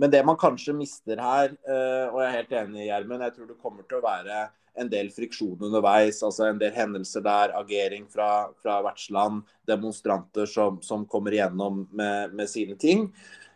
Men 0.00 0.10
det 0.10 0.24
man 0.26 0.38
kanskje 0.38 0.74
mister 0.76 1.20
her, 1.22 1.54
uh, 1.68 2.12
og 2.12 2.20
jeg 2.22 2.28
er 2.28 2.36
helt 2.38 2.54
enig 2.60 2.84
i 2.84 2.90
Gjermund, 2.90 3.26
jeg 3.26 3.36
tror 3.36 3.50
det 3.50 3.62
kommer 3.62 3.86
til 3.88 4.00
å 4.00 4.06
være 4.06 4.44
en 4.80 4.90
del 4.90 5.10
friksjon 5.14 5.62
underveis. 5.62 6.22
altså 6.26 6.48
En 6.48 6.58
del 6.58 6.74
hendelser 6.74 7.22
der, 7.24 7.54
agering 7.58 8.08
fra, 8.10 8.50
fra 8.62 8.80
vertsland, 8.86 9.44
demonstranter 9.70 10.50
som, 10.50 10.80
som 10.82 11.06
kommer 11.06 11.34
igjennom 11.34 11.84
med, 11.94 12.34
med 12.34 12.50
sine 12.50 12.78
ting. 12.78 13.08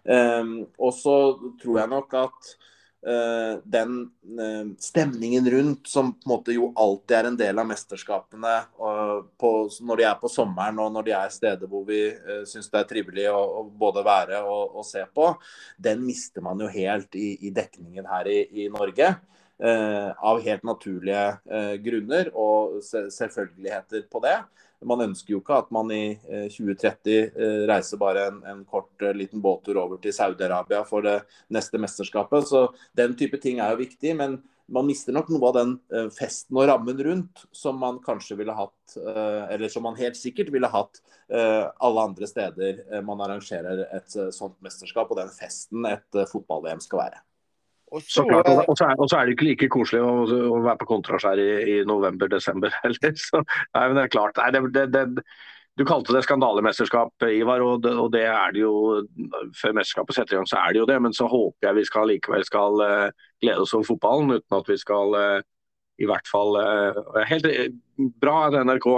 Um, 0.09 0.63
og 0.79 0.95
så 0.97 1.17
tror 1.61 1.83
jeg 1.83 1.91
nok 1.91 2.15
at 2.17 2.55
den 3.65 4.11
uh, 4.41 4.75
stemningen 4.79 5.51
rundt, 5.51 5.87
som 5.87 6.13
på 6.13 6.27
en 6.27 6.33
måte 6.33 6.55
jo 6.57 6.73
alltid 6.77 7.15
er 7.17 7.29
en 7.29 7.39
del 7.39 7.61
av 7.63 7.69
mesterskapene 7.69 8.55
uh, 8.75 9.21
på, 9.39 9.53
når 9.87 10.01
de 10.01 10.07
er 10.09 10.17
på 10.19 10.31
sommeren 10.33 10.81
og 10.83 10.91
når 10.97 11.07
de 11.07 11.15
er 11.15 11.31
steder 11.31 11.71
hvor 11.71 11.87
vi 11.87 12.01
uh, 12.11 12.43
syns 12.49 12.67
det 12.73 12.81
er 12.81 12.89
trivelig 12.91 13.29
å, 13.31 13.39
å 13.39 13.63
både 13.71 14.03
være 14.07 14.43
og, 14.43 14.75
og, 14.81 14.87
se 14.89 15.05
på, 15.15 15.31
den 15.79 16.03
mister 16.03 16.43
man 16.43 16.59
jo 16.65 16.71
helt 16.75 17.15
i, 17.15 17.37
i 17.47 17.55
dekningen 17.55 18.09
her 18.11 18.31
i, 18.31 18.41
i 18.65 18.71
Norge. 18.73 19.15
av 19.59 20.39
helt 20.45 20.63
naturlige 20.63 21.23
grunner 21.83 22.29
og 22.39 22.77
selvfølgeligheter 22.87 24.05
på 24.07 24.21
det. 24.23 24.37
Man 24.87 25.03
ønsker 25.09 25.35
jo 25.35 25.41
ikke 25.43 25.57
at 25.59 25.73
man 25.75 25.91
i 25.91 26.03
2030 26.55 27.11
eh, 27.11 27.33
eh, 27.35 27.63
reiser 27.67 27.99
bare 27.99 28.29
en, 28.31 28.39
en 28.47 28.61
kort 28.69 29.03
eh, 29.03 29.17
liten 29.17 29.43
båttur 29.43 29.81
over 29.81 29.99
til 30.03 30.15
Saudi-Arabia 30.15 30.85
for 30.87 31.03
det 31.07 31.17
neste 31.55 31.81
mesterskapet. 31.83 32.47
Så 32.47 32.69
den 32.97 33.17
type 33.19 33.41
ting 33.43 33.59
er 33.59 33.75
jo 33.75 33.83
viktig. 33.83 34.15
men 34.19 34.41
man 34.69 34.85
mister 34.85 35.15
nok 35.17 35.31
noe 35.33 35.49
av 35.49 35.55
den 35.57 35.71
festen 36.13 36.59
og 36.61 36.67
rammen 36.69 36.99
rundt 37.01 37.47
som 37.57 37.79
man 37.81 38.03
kanskje 38.05 38.37
ville 38.37 38.53
hatt, 38.53 38.99
eller 39.49 39.73
som 39.73 39.87
man 39.89 39.97
helt 39.97 40.19
sikkert 40.21 40.51
ville 40.53 40.69
hatt 40.69 41.01
alle 41.33 42.05
andre 42.05 42.29
steder 42.29 43.01
man 43.01 43.23
arrangerer 43.25 43.87
et 43.97 44.13
sånt 44.13 44.61
mesterskap, 44.61 45.09
og 45.09 45.23
den 45.23 45.33
festen 45.33 45.89
et 45.89 46.21
fotball-VM 46.29 46.85
skal 46.85 47.01
være. 47.07 47.25
Og 47.91 48.03
så, 48.03 48.21
så, 48.21 48.25
klart, 48.29 48.49
og, 48.49 48.75
så 48.77 48.89
er, 48.89 48.97
og, 48.99 49.07
så 49.11 49.19
er, 49.19 49.29
det 49.29 49.37
ikke 49.37 49.47
like 49.49 49.69
koselig 49.73 50.03
å, 50.05 50.15
å 50.53 50.59
være 50.65 50.81
på 50.83 50.89
kontraskjær 50.91 51.41
i, 51.41 51.51
i 51.73 51.77
november-desember 51.89 52.75
heller. 52.83 53.15
Så, 53.29 53.41
nei, 53.41 53.85
men 53.85 53.97
det 53.97 54.05
er 54.05 54.13
klart. 54.13 54.41
Nei, 54.41 54.51
det, 54.55 54.63
det, 54.75 54.85
det, 54.93 55.27
du 55.79 55.85
kalte 55.87 56.13
det 56.13 56.25
skandalemesterskap, 56.27 57.27
Ivar, 57.31 57.63
og 57.63 57.85
det, 57.85 57.95
og 58.03 58.11
det, 58.13 58.25
er 58.27 58.55
det 58.55 58.65
jo. 58.65 58.73
Før 59.57 59.77
mesterskapet 59.79 60.17
setter 60.17 60.37
i 60.37 60.41
gang, 60.41 60.49
så 60.51 60.59
er 60.61 60.75
det 60.75 60.83
jo 60.83 60.89
det. 60.91 60.99
Men 61.05 61.15
så 61.17 61.29
håper 61.31 61.69
jeg 61.69 61.79
vi 61.79 61.87
skal 61.87 62.11
likevel 62.11 62.45
skal 62.49 62.83
uh, 62.83 63.29
glede 63.45 63.63
oss 63.63 63.77
over 63.79 63.87
fotballen, 63.93 64.35
uten 64.37 64.59
at 64.59 64.73
vi 64.73 64.79
skal 64.81 65.15
uh, 65.15 65.39
i 65.99 66.07
hvert 66.07 66.31
fall 66.31 66.59
uh, 66.59 67.23
Helt 67.31 67.47
bra 68.23 68.49
at 68.49 68.59
NRK 68.67 68.89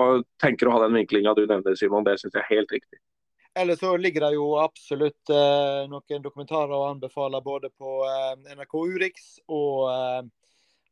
tenker 0.41 0.69
å 0.69 0.75
ha 0.77 0.83
den 0.87 0.97
vinklinga 0.99 1.37
du 1.37 1.45
nevner, 1.45 1.77
Simon. 1.77 2.07
Det 2.09 2.17
syns 2.21 2.35
jeg 2.35 2.43
er 2.47 2.53
helt 2.55 2.73
riktig. 2.75 3.01
Eller 3.55 3.77
så 3.77 3.97
ligger 3.97 4.21
det 4.21 4.35
jo 4.35 4.59
absolutt 4.59 5.31
eh, 5.31 5.89
noen 5.91 6.23
dokumentarer 6.23 6.75
å 6.75 6.87
anbefale 6.93 7.41
både 7.43 7.71
på 7.75 8.05
eh, 8.07 8.55
NRK 8.55 8.77
Urix 8.79 9.27
og, 9.49 9.91
eh, 9.91 10.23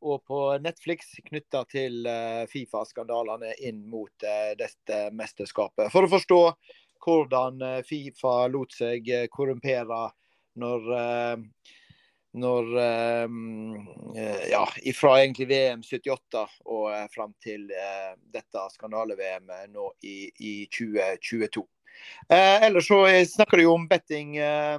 og, 0.03 0.25
på 0.27 0.41
Netflix 0.65 1.15
knytta 1.29 1.63
til 1.71 2.03
eh, 2.11 2.43
Fifa-skandalene 2.51 3.55
inn 3.63 3.85
mot 3.87 4.27
eh, 4.27 4.57
dette 4.59 5.05
mesterskapet. 5.15 5.93
For 5.95 6.09
å 6.09 6.13
forstå 6.17 6.41
hvordan 7.07 7.63
eh, 7.63 7.81
Fifa 7.87 8.35
lot 8.51 8.75
seg 8.75 9.07
korrumpere 9.31 10.09
når 10.59 10.95
når 12.39 12.67
ja, 14.51 14.65
Fra 14.95 15.13
egentlig 15.17 15.47
VM 15.49 15.81
78 15.87 16.43
og 16.69 17.15
fram 17.15 17.33
til 17.43 17.65
dette 18.35 18.65
skandale-VM 18.75 19.49
nå 19.73 19.87
i, 20.05 20.17
i 20.37 20.53
2022. 20.67 21.65
Eh, 22.29 22.65
ellers 22.67 22.87
så 22.87 23.03
snakker 23.29 23.57
du 23.57 23.63
jo 23.63 23.75
om 23.75 23.87
betting, 23.89 24.37
eh, 24.37 24.79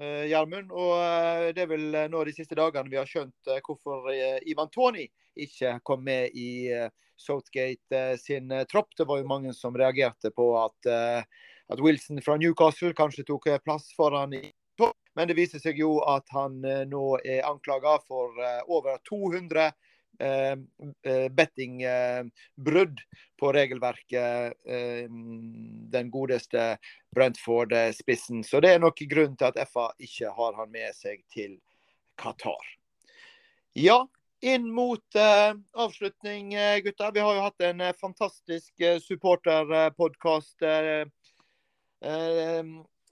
eh, 0.00 0.24
Gjermund. 0.30 0.72
Og 0.72 0.94
eh, 0.98 1.48
det 1.56 1.64
er 1.64 1.70
vel 1.70 1.98
nå 2.12 2.24
de 2.26 2.34
siste 2.36 2.58
dagene 2.58 2.90
vi 2.90 2.98
har 3.00 3.08
skjønt 3.08 3.52
hvorfor 3.66 4.10
Ivan 4.48 4.70
Tony 4.74 5.08
ikke 5.40 5.78
kom 5.86 6.04
med 6.04 6.34
i 6.34 6.70
Southgate 7.20 8.18
sin 8.18 8.50
tropp. 8.70 8.94
Det 8.96 9.06
var 9.08 9.20
jo 9.20 9.28
mange 9.28 9.52
som 9.54 9.76
reagerte 9.76 10.32
på 10.34 10.52
at, 10.58 10.88
at 11.70 11.80
Wilson 11.80 12.20
fra 12.24 12.38
Newcastle 12.40 12.94
kanskje 12.96 13.26
tok 13.28 13.50
plass 13.64 13.92
foran 13.96 14.34
i 14.34 14.48
men 15.18 15.26
det 15.28 15.34
viser 15.36 15.60
seg 15.60 15.76
jo 15.76 15.98
at 16.08 16.30
han 16.32 16.62
nå 16.88 17.04
er 17.18 17.42
anklaga 17.44 17.98
for 18.06 18.38
over 18.72 18.96
200 19.04 19.58
Eh, 19.58 19.66
eh, 19.66 19.89
bettingbrudd 21.36 23.00
på 23.40 23.52
regelverket. 23.52 24.52
Eh, 24.66 25.08
den 25.90 26.10
godeste 26.10 26.78
Brentford-spissen. 27.14 28.44
Så 28.44 28.60
det 28.60 28.74
er 28.74 28.82
nok 28.82 29.00
grunnen 29.10 29.36
til 29.36 29.48
at 29.48 29.58
FA 29.68 29.88
ikke 29.98 30.30
har 30.36 30.56
han 30.60 30.70
med 30.72 30.94
seg 30.94 31.24
til 31.32 31.56
Qatar. 32.20 32.68
Ja, 33.74 34.04
inn 34.44 34.68
mot 34.74 35.16
uh, 35.16 35.56
avslutning, 35.78 36.52
gutter. 36.84 37.12
Vi 37.14 37.24
har 37.24 37.34
jo 37.36 37.46
hatt 37.46 37.66
en 37.66 37.82
fantastisk 38.00 38.72
uh, 38.84 38.98
supporterpodkast 39.02 40.64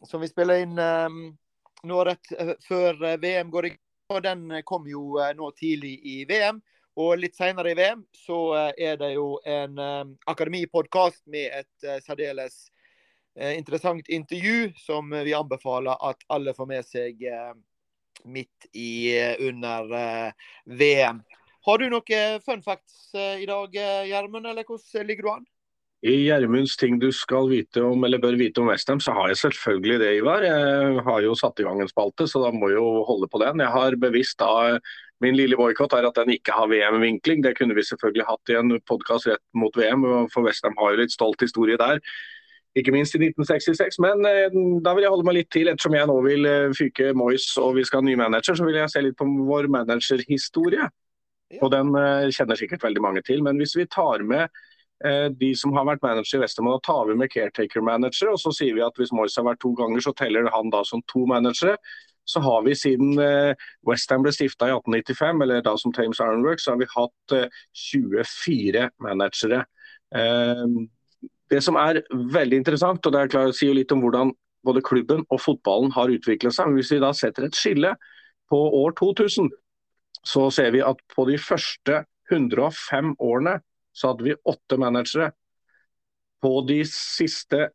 som 0.09 0.23
vi 0.23 0.29
spiller 0.31 0.63
inn 0.63 0.79
nå 0.79 1.99
rett 2.09 2.31
før 2.65 2.97
VM 3.21 3.51
går 3.53 3.67
i 3.67 3.73
gang. 3.75 3.85
Og 4.09 4.23
den 4.25 4.63
kom 4.65 4.87
jo 4.89 5.19
nå 5.37 5.51
tidlig 5.59 5.99
i 6.01 6.23
VM. 6.25 6.63
Og 6.99 7.15
litt 7.23 7.37
senere 7.39 7.73
i 7.73 7.77
VM 7.79 8.03
så 8.17 8.39
eh, 8.59 8.73
er 8.91 8.99
det 9.01 9.13
jo 9.15 9.37
en 9.47 9.79
um, 9.79 10.17
akademipodkast 10.31 11.23
med 11.31 11.53
et 11.61 11.89
uh, 11.89 11.99
særdeles 12.05 12.67
interessant 13.39 14.09
intervju 14.11 14.73
som 14.83 15.13
vi 15.23 15.31
anbefaler 15.37 15.95
at 16.03 16.25
alle 16.35 16.51
får 16.57 16.67
med 16.67 16.83
seg 16.83 17.21
midt 18.27 18.67
i 18.75 19.15
under 19.47 19.93
VM. 20.67 21.21
Har 21.69 21.79
du 21.79 21.85
noen 21.87 22.43
fun 22.43 22.65
facts 22.67 23.15
i 23.15 23.47
dag, 23.47 23.79
Gjermund, 24.11 24.43
eller 24.43 24.67
hvordan 24.67 25.07
ligger 25.07 25.29
du 25.29 25.31
an? 25.37 25.47
I 26.07 26.13
Gjermunds 26.29 26.77
ting 26.79 27.01
du 27.03 27.09
skal 27.11 27.49
vite 27.51 27.83
om, 27.83 28.05
eller 28.07 28.21
bør 28.23 28.37
vite 28.39 28.63
om 28.63 28.69
Westham, 28.71 29.01
så 29.03 29.11
har 29.17 29.33
jeg 29.33 29.41
selvfølgelig 29.41 29.97
det, 29.99 30.11
Ivar. 30.21 30.45
Jeg 30.47 31.03
har 31.09 31.25
jo 31.25 31.35
satt 31.35 31.59
i 31.59 31.67
gang 31.67 31.81
en 31.83 31.91
spalte, 31.91 32.29
så 32.31 32.45
da 32.45 32.53
må 32.55 32.71
jeg 32.71 32.79
jo 32.79 33.03
holde 33.09 33.27
på 33.31 33.41
den. 33.43 33.65
Jeg 33.65 33.75
har 33.75 33.97
bevisst 33.99 34.39
da 34.39 34.79
Min 35.25 35.35
lille 35.35 35.59
boikott 35.59 35.97
er 35.99 36.07
at 36.07 36.19
den 36.21 36.31
ikke 36.37 36.55
har 36.55 36.69
VM-vinkling. 36.71 37.43
Det 37.43 37.57
kunne 37.59 37.75
vi 37.75 37.87
selvfølgelig 37.87 38.27
hatt 38.29 38.53
i 38.53 38.59
en 38.59 38.77
podkast 38.87 39.27
rett 39.27 39.43
mot 39.59 39.75
VM, 39.77 40.05
for 40.31 40.47
Westham 40.47 40.79
har 40.79 40.95
jo 40.95 41.01
litt 41.03 41.14
stolt 41.14 41.43
historie 41.43 41.79
der. 41.81 41.99
Ikke 42.79 42.93
minst 42.95 43.16
i 43.16 43.19
1966, 43.19 43.99
men 44.05 44.23
eh, 44.29 44.55
da 44.85 44.93
vil 44.95 45.07
jeg 45.07 45.11
holde 45.11 45.27
meg 45.27 45.39
litt 45.41 45.51
til. 45.51 45.71
Ettersom 45.71 45.97
jeg 45.99 46.07
nå 46.07 46.16
vil 46.23 46.47
eh, 46.47 46.71
fyke 46.77 47.11
Moyes 47.19 47.49
og 47.59 47.75
vi 47.79 47.85
skal 47.89 48.03
ha 48.03 48.07
ny 48.07 48.14
manager, 48.21 48.55
så 48.55 48.66
vil 48.69 48.79
jeg 48.79 48.93
se 48.93 49.03
litt 49.03 49.19
på 49.19 49.27
vår 49.49 49.66
managerhistorie. 49.75 50.87
Og 51.59 51.71
den 51.73 51.95
eh, 51.99 52.29
kjenner 52.35 52.61
sikkert 52.61 52.85
veldig 52.87 53.03
mange 53.03 53.25
til. 53.27 53.43
Men 53.43 53.59
hvis 53.59 53.75
vi 53.75 53.89
tar 53.91 54.23
med 54.23 54.45
eh, 55.03 55.27
de 55.35 55.51
som 55.59 55.75
har 55.75 55.89
vært 55.89 56.05
manager 56.05 56.39
i 56.39 56.45
Westham, 56.45 56.69
da 56.71 56.79
tar 56.87 57.09
vi 57.09 57.16
med 57.19 57.33
caretaker-manager. 57.33 58.37
Og 58.37 58.43
så 58.45 58.55
sier 58.61 58.77
vi 58.77 58.85
at 58.87 59.01
hvis 59.01 59.14
Moyes 59.16 59.41
har 59.41 59.49
vært 59.49 59.64
to 59.64 59.73
ganger, 59.81 60.05
så 60.05 60.14
teller 60.14 60.47
han 60.55 60.71
da 60.75 60.85
som 60.87 61.03
to 61.11 61.25
managere 61.27 61.81
så 62.29 62.43
har 62.45 62.64
vi 62.66 62.74
siden 62.76 63.16
eh, 63.22 63.68
Westham 63.89 64.24
ble 64.24 64.33
stifta 64.37 64.68
i 64.68 64.74
1895, 64.76 65.43
eller 65.45 65.64
da 65.64 65.72
som 65.81 65.95
Thames 65.97 66.20
Ironworks, 66.20 66.66
så 66.66 66.74
har 66.74 66.83
vi 66.83 66.91
hatt 66.93 67.37
24 67.89 68.83
eh, 68.83 68.91
managere. 69.05 69.62
Ehm, 70.16 70.91
det 71.49 71.62
som 71.64 71.79
er 71.81 72.03
veldig 72.12 72.61
interessant, 72.61 73.07
og 73.07 73.14
det 73.14 73.22
er 73.22 73.33
klart, 73.33 73.57
sier 73.57 73.76
litt 73.76 73.93
om 73.95 74.03
hvordan 74.05 74.35
både 74.66 74.85
klubben 74.85 75.24
og 75.33 75.41
fotballen 75.41 75.95
har 75.97 76.12
utviklet 76.12 76.53
seg. 76.55 76.74
Hvis 76.76 76.93
vi 76.93 77.01
da 77.01 77.14
setter 77.16 77.49
et 77.49 77.57
skille 77.57 77.95
på 78.53 78.61
år 78.83 78.93
2000, 78.99 79.49
så 80.26 80.49
ser 80.53 80.74
vi 80.74 80.85
at 80.85 81.01
på 81.14 81.24
de 81.31 81.39
første 81.41 82.03
105 82.29 83.14
årene 83.24 83.57
så 83.97 84.12
hadde 84.12 84.26
vi 84.26 84.37
åtte 84.45 84.76
managere. 84.76 85.31
På 86.43 86.61
de 86.68 86.83
siste 86.87 87.70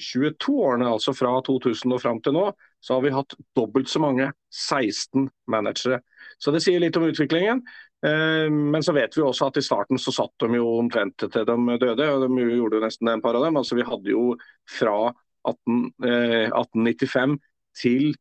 22 0.00 0.54
årene, 0.64 0.88
altså 0.88 1.12
fra 1.14 1.36
2000 1.44 1.92
og 1.94 2.02
fram 2.02 2.22
til 2.22 2.34
nå, 2.34 2.46
så 2.80 2.94
har 2.94 3.02
vi 3.04 3.10
hatt 3.14 3.34
dobbelt 3.56 3.90
så 3.90 4.00
mange, 4.02 4.30
16 4.54 5.28
managere. 5.50 6.00
Så 6.38 6.54
det 6.54 6.62
sier 6.64 6.80
litt 6.82 6.96
om 6.96 7.08
utviklingen. 7.08 7.62
Eh, 8.06 8.46
men 8.50 8.84
så 8.86 8.94
vet 8.94 9.16
vi 9.16 9.24
også 9.26 9.48
at 9.48 9.58
i 9.58 9.64
starten 9.66 9.98
så 9.98 10.14
satt 10.14 10.34
de 10.44 10.60
jo 10.60 10.68
omtrent 10.78 11.18
til 11.18 11.32
de 11.48 11.78
døde, 11.82 12.06
og 12.06 12.24
de 12.24 12.46
gjorde 12.54 12.78
jo 12.78 12.84
nesten 12.84 13.10
en 13.10 13.24
par 13.24 13.38
av 13.38 13.48
dem. 13.48 13.58
Altså 13.58 13.78
Vi 13.78 13.86
hadde 13.86 14.14
jo 14.14 14.30
fra 14.70 15.10
18, 15.48 15.90
1895 16.06 17.34
eh, 17.34 17.52
til 17.78 18.14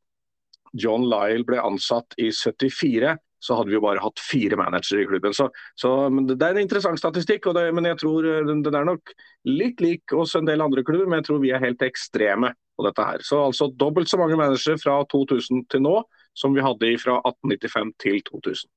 John 0.77 1.05
Lyle 1.07 1.45
ble 1.47 1.61
ansatt 1.63 2.17
i 2.21 2.31
74, 2.33 3.15
så 3.39 3.57
hadde 3.57 3.69
vi 3.69 3.77
jo 3.77 3.83
bare 3.83 4.01
hatt 4.01 4.21
fire 4.21 4.57
managere 4.57 5.03
i 5.03 5.07
klubben. 5.09 5.33
Så, 5.33 5.49
så 5.77 6.09
Det 6.09 6.37
er 6.41 6.55
en 6.55 6.63
interessant 6.63 6.99
statistikk, 6.99 7.45
det, 7.53 7.67
men 7.75 7.85
jeg 7.85 7.99
tror 8.01 8.25
eh, 8.25 8.45
den 8.47 8.75
er 8.75 8.87
nok 8.87 9.13
litt 9.47 9.81
lik 9.83 10.15
hos 10.15 10.35
en 10.35 10.47
del 10.49 10.63
andre 10.63 10.83
klubber. 10.85 11.09
Men 11.09 11.21
jeg 11.21 11.29
tror 11.29 11.43
vi 11.43 11.53
er 11.53 11.63
helt 11.63 11.85
ekstreme 11.85 12.53
på 12.77 12.87
dette 12.87 13.05
her. 13.05 13.21
Så 13.25 13.43
altså 13.45 13.69
dobbelt 13.69 14.09
så 14.09 14.19
mange 14.21 14.39
managere 14.39 14.79
fra 14.81 14.99
2000 15.13 15.67
til 15.71 15.85
nå 15.85 16.01
som 16.37 16.53
vi 16.53 16.65
hadde 16.65 16.97
fra 17.01 17.21
1895 17.25 17.95
til 18.01 18.19
2000. 18.31 18.69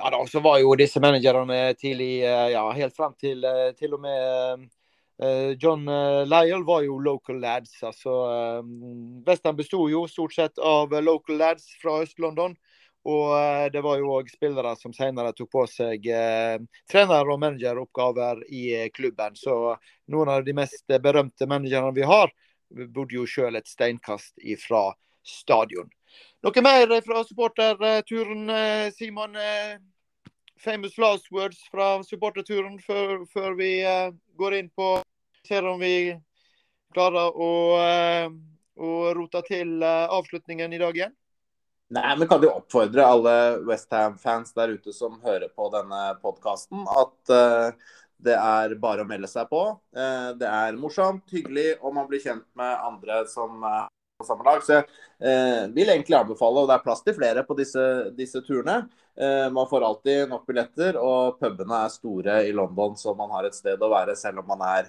Ja 0.00 0.10
da, 0.12 0.20
så 0.28 0.40
var 0.40 0.60
jo 0.62 0.76
disse 0.78 1.00
managerne 1.02 1.72
tidlig, 1.76 2.20
ja, 2.24 2.62
helt 2.72 2.94
frem 2.96 3.12
til 3.20 3.42
til 3.76 3.96
og 3.96 4.00
med 4.04 4.68
John 5.60 5.82
Lyell 6.30 6.62
var 6.64 6.84
jo 6.86 6.96
local 7.04 7.40
lads. 7.42 7.74
altså 7.84 8.14
Western 9.26 9.58
besto 9.58 9.82
jo 9.92 10.06
stort 10.08 10.36
sett 10.36 10.60
av 10.60 10.94
local 11.04 11.36
lads 11.36 11.66
fra 11.82 11.98
Øst-London. 12.04 12.54
Og 13.08 13.72
det 13.72 13.80
var 13.80 13.96
jo 13.96 14.12
òg 14.18 14.28
spillere 14.28 14.74
som 14.76 14.92
senere 14.92 15.32
tok 15.32 15.48
på 15.54 15.62
seg 15.70 16.04
eh, 16.12 16.58
trener- 16.90 17.30
og 17.32 17.38
manageroppgaver 17.40 18.42
i 18.52 18.90
klubben. 18.92 19.36
Så 19.36 19.76
noen 20.12 20.28
av 20.28 20.44
de 20.44 20.52
mest 20.56 20.84
berømte 21.00 21.48
managerne 21.48 21.94
vi 21.96 22.04
har, 22.04 22.32
bodde 22.68 23.16
jo 23.16 23.24
sjøl 23.26 23.56
et 23.56 23.70
steinkast 23.70 24.36
ifra 24.44 24.90
stadion. 25.24 25.88
Noe 26.44 26.64
mer 26.64 26.92
fra 27.04 27.22
supporterturen, 27.24 28.50
Simon? 28.96 29.36
Famous 30.60 30.98
last 31.00 31.30
words 31.32 31.60
fra 31.72 32.02
supporterturen 32.04 32.76
før, 32.84 33.24
før 33.32 33.54
vi 33.56 33.70
går 34.36 34.58
inn 34.58 34.68
på 34.76 34.98
Ser 35.48 35.64
om 35.64 35.80
vi 35.80 36.12
klarer 36.92 37.32
å, 37.32 37.48
å 38.76 38.90
rote 39.16 39.40
til 39.46 39.80
avslutningen 39.80 40.76
i 40.76 40.80
dag 40.82 40.98
igjen? 40.98 41.14
Nei, 41.90 42.10
men 42.16 42.28
kan 42.30 42.42
jo 42.44 42.52
oppfordre 42.54 43.02
alle 43.02 43.32
Westham-fans 43.66 44.52
der 44.54 44.76
ute 44.76 44.92
som 44.94 45.16
hører 45.24 45.48
på 45.50 45.66
denne 45.74 46.02
podkasten, 46.22 46.84
at 46.86 47.32
uh, 47.34 47.94
det 48.22 48.36
er 48.38 48.76
bare 48.78 49.02
å 49.02 49.08
melde 49.08 49.26
seg 49.30 49.48
på. 49.50 49.62
Uh, 49.96 50.30
det 50.38 50.46
er 50.46 50.76
morsomt, 50.78 51.24
hyggelig, 51.34 51.72
og 51.80 51.96
man 51.96 52.06
blir 52.06 52.20
kjent 52.22 52.44
med 52.54 52.84
andre 52.86 53.24
som 53.32 53.64
er 53.66 53.88
på 54.20 54.26
samme 54.28 54.46
lag. 54.46 54.62
Så 54.62 54.76
jeg 54.76 54.84
uh, 54.86 55.64
vil 55.74 55.90
egentlig 55.90 56.14
anbefale, 56.20 56.62
og 56.62 56.70
det 56.70 56.76
er 56.76 56.84
plass 56.84 57.02
til 57.02 57.16
flere 57.16 57.42
på 57.48 57.56
disse, 57.58 57.86
disse 58.14 58.42
turene. 58.46 58.84
man 59.52 59.66
får 59.68 59.84
alltid 59.84 60.30
nok 60.30 60.46
billetter, 60.46 60.96
og 60.96 61.40
pubene 61.42 61.80
er 61.84 61.90
store 61.92 62.36
i 62.46 62.52
London, 62.54 62.94
så 62.96 63.16
man 63.18 63.34
har 63.34 63.48
et 63.48 63.58
sted 63.58 63.82
å 63.82 63.90
være 63.90 64.14
selv 64.16 64.40
om 64.40 64.46
man 64.48 64.62
er 64.68 64.86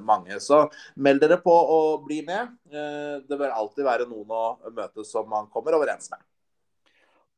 mange. 0.00 0.38
Så 0.40 0.62
meld 0.94 1.20
dere 1.20 1.40
på 1.42 1.52
og 1.52 2.06
bli 2.06 2.22
med. 2.24 2.54
det 2.70 3.40
bør 3.42 3.58
alltid 3.58 3.84
være 3.84 4.06
noen 4.08 4.30
å 4.30 4.44
møte 4.70 5.04
som 5.04 5.28
man 5.28 5.50
kommer 5.52 5.76
overens 5.76 6.08
med. 6.14 6.22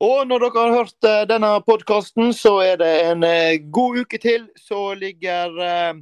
Og 0.00 0.26
når 0.28 0.38
dere 0.38 0.60
har 0.60 0.74
hørt 0.76 1.06
uh, 1.08 1.22
denne 1.28 1.48
podkasten, 1.64 2.32
så 2.36 2.58
er 2.60 2.76
det 2.76 2.90
en 3.10 3.24
uh, 3.24 3.56
god 3.72 3.98
uke 4.04 4.18
til. 4.20 4.48
Så 4.60 4.94
ligger 4.94 5.56
uh, 5.56 5.96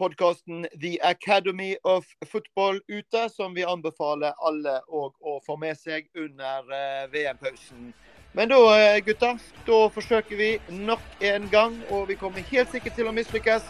podkasten 0.00 0.64
The 0.80 0.96
Academy 1.04 1.74
of 1.84 2.04
Football 2.32 2.80
ute, 2.88 3.28
som 3.36 3.52
vi 3.54 3.66
anbefaler 3.68 4.32
alle 4.40 4.80
å, 4.88 5.12
få 5.44 5.56
med 5.60 5.76
seg 5.76 6.06
under 6.16 6.64
VM-pausen. 7.12 7.92
Men 8.32 8.48
da, 8.48 8.60
gutter, 9.04 9.36
da 9.66 9.78
forsøker 9.92 10.36
vi 10.38 10.50
nok 10.70 11.02
en 11.20 11.48
gang, 11.50 11.76
og 11.90 12.08
vi 12.08 12.14
kommer 12.16 12.46
helt 12.48 12.70
sikkert 12.72 12.94
til 12.96 13.10
å 13.10 13.12
mislykkes. 13.16 13.66